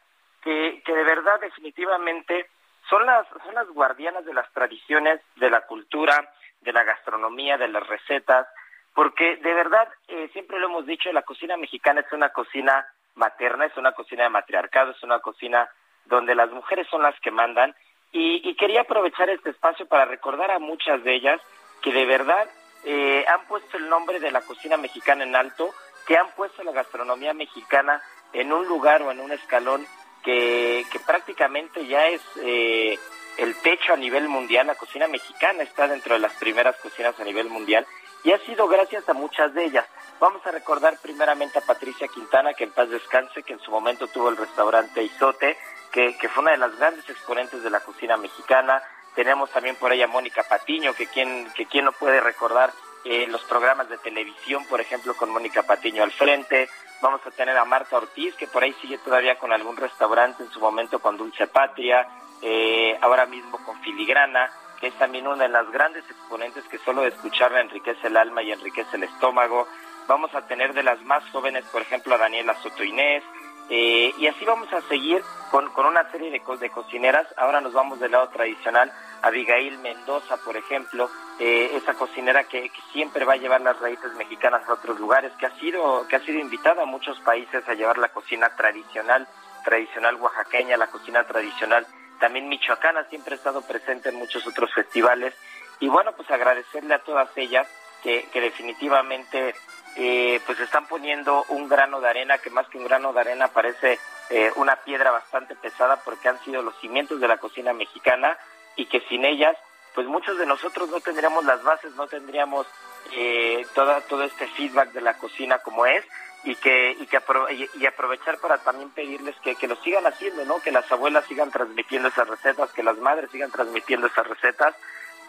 [0.42, 2.48] que, que de verdad definitivamente
[2.88, 7.68] son las, son las guardianas de las tradiciones, de la cultura, de la gastronomía, de
[7.68, 8.46] las recetas,
[8.94, 13.66] porque de verdad, eh, siempre lo hemos dicho, la cocina mexicana es una cocina materna,
[13.66, 15.68] es una cocina de matriarcado, es una cocina
[16.06, 17.74] donde las mujeres son las que mandan.
[18.12, 21.40] Y, quería aprovechar este espacio para recordar a muchas de ellas
[21.82, 22.48] que de verdad
[22.84, 25.68] eh, han puesto el nombre de la cocina mexicana en alto,
[26.06, 28.00] que han puesto la gastronomía mexicana
[28.32, 29.86] en un lugar o en un escalón
[30.22, 32.98] que, que prácticamente ya es eh,
[33.38, 34.66] el techo a nivel mundial.
[34.66, 37.86] La cocina mexicana está dentro de las primeras cocinas a nivel mundial
[38.24, 39.86] y ha sido gracias a muchas de ellas.
[40.18, 44.08] Vamos a recordar primeramente a Patricia Quintana, que en paz descanse, que en su momento
[44.08, 45.56] tuvo el restaurante Isote,
[45.92, 48.82] que, que fue una de las grandes exponentes de la cocina mexicana.
[49.14, 52.72] Tenemos también por ella Mónica Patiño, que quien, que quien no puede recordar
[53.04, 56.68] eh, los programas de televisión, por ejemplo, con Mónica Patiño al frente.
[57.02, 60.50] Vamos a tener a Marta Ortiz, que por ahí sigue todavía con algún restaurante, en
[60.50, 62.06] su momento con Dulce Patria,
[62.42, 64.50] eh, ahora mismo con Filigrana,
[64.80, 68.42] que es también una de las grandes exponentes que solo de escucharla enriquece el alma
[68.42, 69.66] y enriquece el estómago.
[70.06, 73.22] Vamos a tener de las más jóvenes, por ejemplo, a Daniela Soto Inés,
[73.68, 77.26] eh, y así vamos a seguir con, con una serie de, co- de cocineras.
[77.36, 78.92] Ahora nos vamos del lado tradicional.
[79.22, 84.12] Abigail Mendoza, por ejemplo, eh, esa cocinera que, que siempre va a llevar las raíces
[84.14, 87.74] mexicanas a otros lugares, que ha sido que ha sido invitada a muchos países a
[87.74, 89.26] llevar la cocina tradicional,
[89.64, 91.86] tradicional oaxaqueña, la cocina tradicional
[92.18, 95.34] también michoacana, siempre ha estado presente en muchos otros festivales.
[95.80, 97.68] Y bueno, pues agradecerle a todas ellas
[98.02, 99.54] que, que definitivamente
[99.96, 103.48] eh, pues están poniendo un grano de arena que más que un grano de arena
[103.48, 103.98] parece
[104.30, 108.36] eh, una piedra bastante pesada porque han sido los cimientos de la cocina mexicana
[108.76, 109.56] y que sin ellas
[109.94, 112.66] pues muchos de nosotros no tendríamos las bases, no tendríamos
[113.12, 116.04] eh, toda, todo este feedback de la cocina como es
[116.44, 120.06] y que, y, que apro- y, y aprovechar para también pedirles que, que lo sigan
[120.06, 120.60] haciendo, ¿no?
[120.60, 124.74] que las abuelas sigan transmitiendo esas recetas, que las madres sigan transmitiendo esas recetas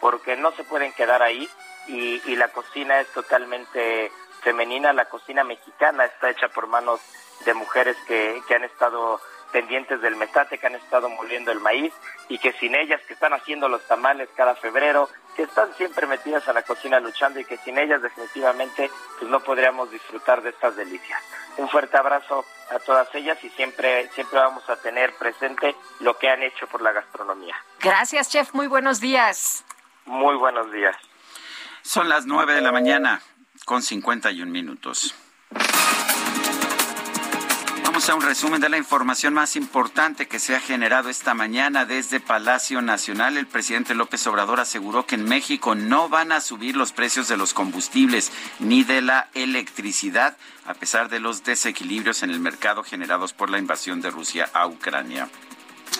[0.00, 1.48] porque no se pueden quedar ahí
[1.86, 4.12] y, y la cocina es totalmente
[4.42, 7.00] femenina, la cocina mexicana está hecha por manos
[7.46, 9.18] de mujeres que, que han estado
[9.52, 11.92] pendientes del metate, que han estado moliendo el maíz
[12.28, 16.46] y que sin ellas que están haciendo los tamales cada febrero, que están siempre metidas
[16.48, 20.76] a la cocina luchando y que sin ellas definitivamente pues no podríamos disfrutar de estas
[20.76, 21.22] delicias.
[21.56, 26.28] Un fuerte abrazo a todas ellas y siempre siempre vamos a tener presente lo que
[26.28, 27.56] han hecho por la gastronomía.
[27.80, 28.54] Gracias, chef.
[28.54, 29.64] Muy buenos días.
[30.04, 30.96] Muy buenos días.
[31.82, 33.20] Son las 9 de la mañana
[33.64, 35.14] con 51 minutos.
[38.08, 42.20] A un resumen de la información más importante que se ha generado esta mañana desde
[42.20, 43.36] Palacio Nacional.
[43.36, 47.36] El presidente López Obrador aseguró que en México no van a subir los precios de
[47.36, 53.34] los combustibles ni de la electricidad, a pesar de los desequilibrios en el mercado generados
[53.34, 55.28] por la invasión de Rusia a Ucrania.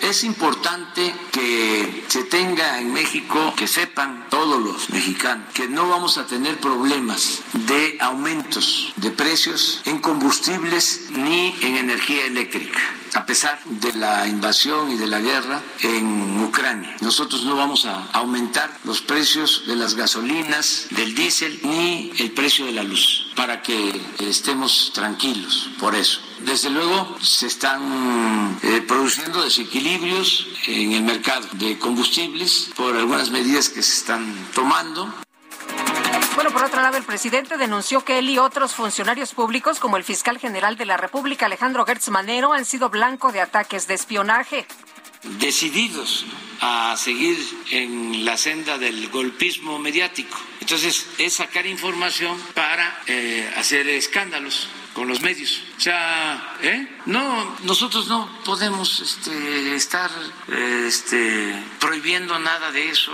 [0.01, 6.17] Es importante que se tenga en México, que sepan todos los mexicanos, que no vamos
[6.17, 12.79] a tener problemas de aumentos de precios en combustibles ni en energía eléctrica.
[13.13, 18.05] A pesar de la invasión y de la guerra en Ucrania, nosotros no vamos a
[18.13, 23.61] aumentar los precios de las gasolinas, del diésel, ni el precio de la luz, para
[23.61, 26.21] que estemos tranquilos por eso.
[26.45, 33.69] Desde luego se están eh, produciendo desequilibrios en el mercado de combustibles por algunas medidas
[33.69, 35.13] que se están tomando.
[36.39, 40.05] Bueno, por otro lado, el presidente denunció que él y otros funcionarios públicos, como el
[40.05, 44.65] fiscal general de la República, Alejandro Gertz Manero, han sido blanco de ataques de espionaje.
[45.41, 46.25] decididos
[46.61, 47.37] a seguir
[47.71, 50.37] en la senda del golpismo mediático.
[50.61, 55.63] Entonces, es sacar información para eh, hacer escándalos con los medios.
[55.77, 56.87] O sea, ¿eh?
[57.05, 60.09] no, nosotros no podemos este, estar
[60.47, 63.11] este, prohibiendo nada de eso.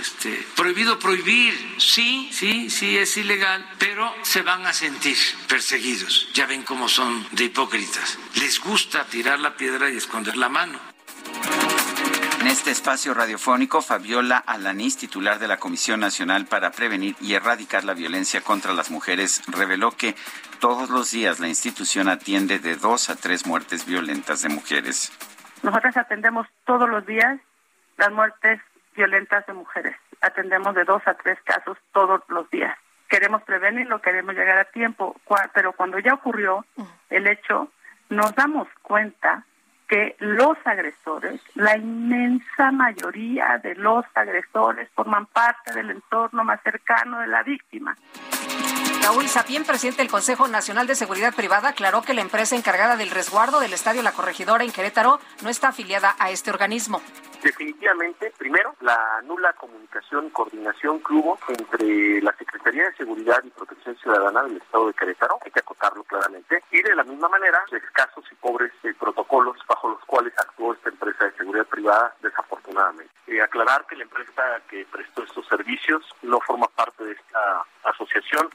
[0.00, 5.16] Este, prohibido prohibir, sí, sí, sí es ilegal, pero se van a sentir
[5.48, 6.28] perseguidos.
[6.34, 8.18] Ya ven cómo son de hipócritas.
[8.34, 10.78] Les gusta tirar la piedra y esconder la mano.
[12.46, 17.82] En este espacio radiofónico, Fabiola Alanís, titular de la Comisión Nacional para Prevenir y Erradicar
[17.82, 20.14] la Violencia contra las Mujeres, reveló que
[20.58, 25.12] todos los días la institución atiende de dos a tres muertes violentas de mujeres.
[25.62, 27.40] Nosotros atendemos todos los días
[27.96, 28.60] las muertes
[28.94, 29.96] violentas de mujeres.
[30.20, 32.76] Atendemos de dos a tres casos todos los días.
[33.08, 35.16] Queremos prevenirlo, queremos llegar a tiempo,
[35.54, 36.64] pero cuando ya ocurrió
[37.10, 37.70] el hecho,
[38.08, 39.44] nos damos cuenta
[39.88, 47.20] que los agresores, la inmensa mayoría de los agresores forman parte del entorno más cercano
[47.20, 47.96] de la víctima.
[49.06, 53.12] Raúl Sapien, presidente del Consejo Nacional de Seguridad Privada, aclaró que la empresa encargada del
[53.12, 57.00] resguardo del Estadio La Corregidora en Querétaro no está afiliada a este organismo.
[57.42, 63.50] Definitivamente, primero, la nula comunicación y coordinación que hubo entre la Secretaría de Seguridad y
[63.50, 67.62] Protección Ciudadana del Estado de Querétaro, hay que acotarlo claramente, y de la misma manera,
[67.70, 73.12] escasos y pobres eh, protocolos bajo los cuales actuó esta empresa de seguridad privada, desafortunadamente.
[73.26, 78.48] Eh, aclarar que la empresa que prestó estos servicios no forma parte de esta asociación.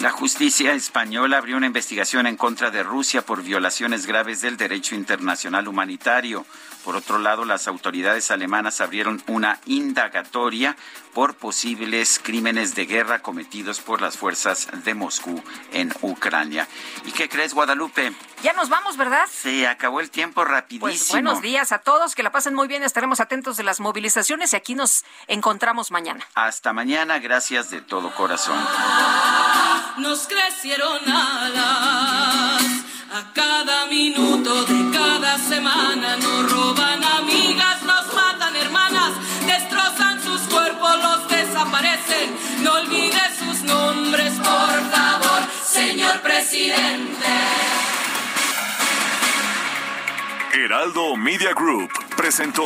[0.00, 4.94] La justicia española abrió una investigación en contra de Rusia por violaciones graves del derecho
[4.94, 6.46] internacional humanitario.
[6.84, 10.76] Por otro lado, las autoridades alemanas abrieron una indagatoria
[11.14, 15.42] por posibles crímenes de guerra cometidos por las fuerzas de Moscú
[15.72, 16.68] en Ucrania.
[17.04, 18.12] ¿Y qué crees, Guadalupe?
[18.42, 19.26] Ya nos vamos, ¿verdad?
[19.30, 20.88] Se acabó el tiempo rapidísimo.
[20.88, 24.52] Pues buenos días a todos, que la pasen muy bien, estaremos atentos de las movilizaciones
[24.52, 26.24] y aquí nos encontramos mañana.
[26.34, 28.58] Hasta mañana, gracias de todo corazón.
[29.98, 32.62] Nos crecieron alas
[33.12, 36.52] a cada minuto de cada semana, nos
[46.20, 47.26] señor presidente.
[50.52, 52.64] Heraldo Media Group presentó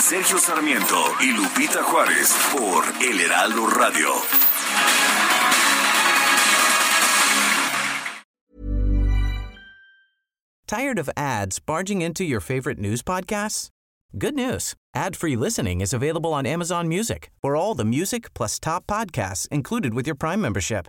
[0.00, 4.08] Sergio Sarmiento y Lupita Juárez por El Heraldo Radio.
[10.66, 13.68] Tired of ads barging into your favorite news podcasts?
[14.16, 14.74] Good news.
[14.94, 19.92] Ad-free listening is available on Amazon Music for all the music plus top podcasts included
[19.92, 20.88] with your Prime membership.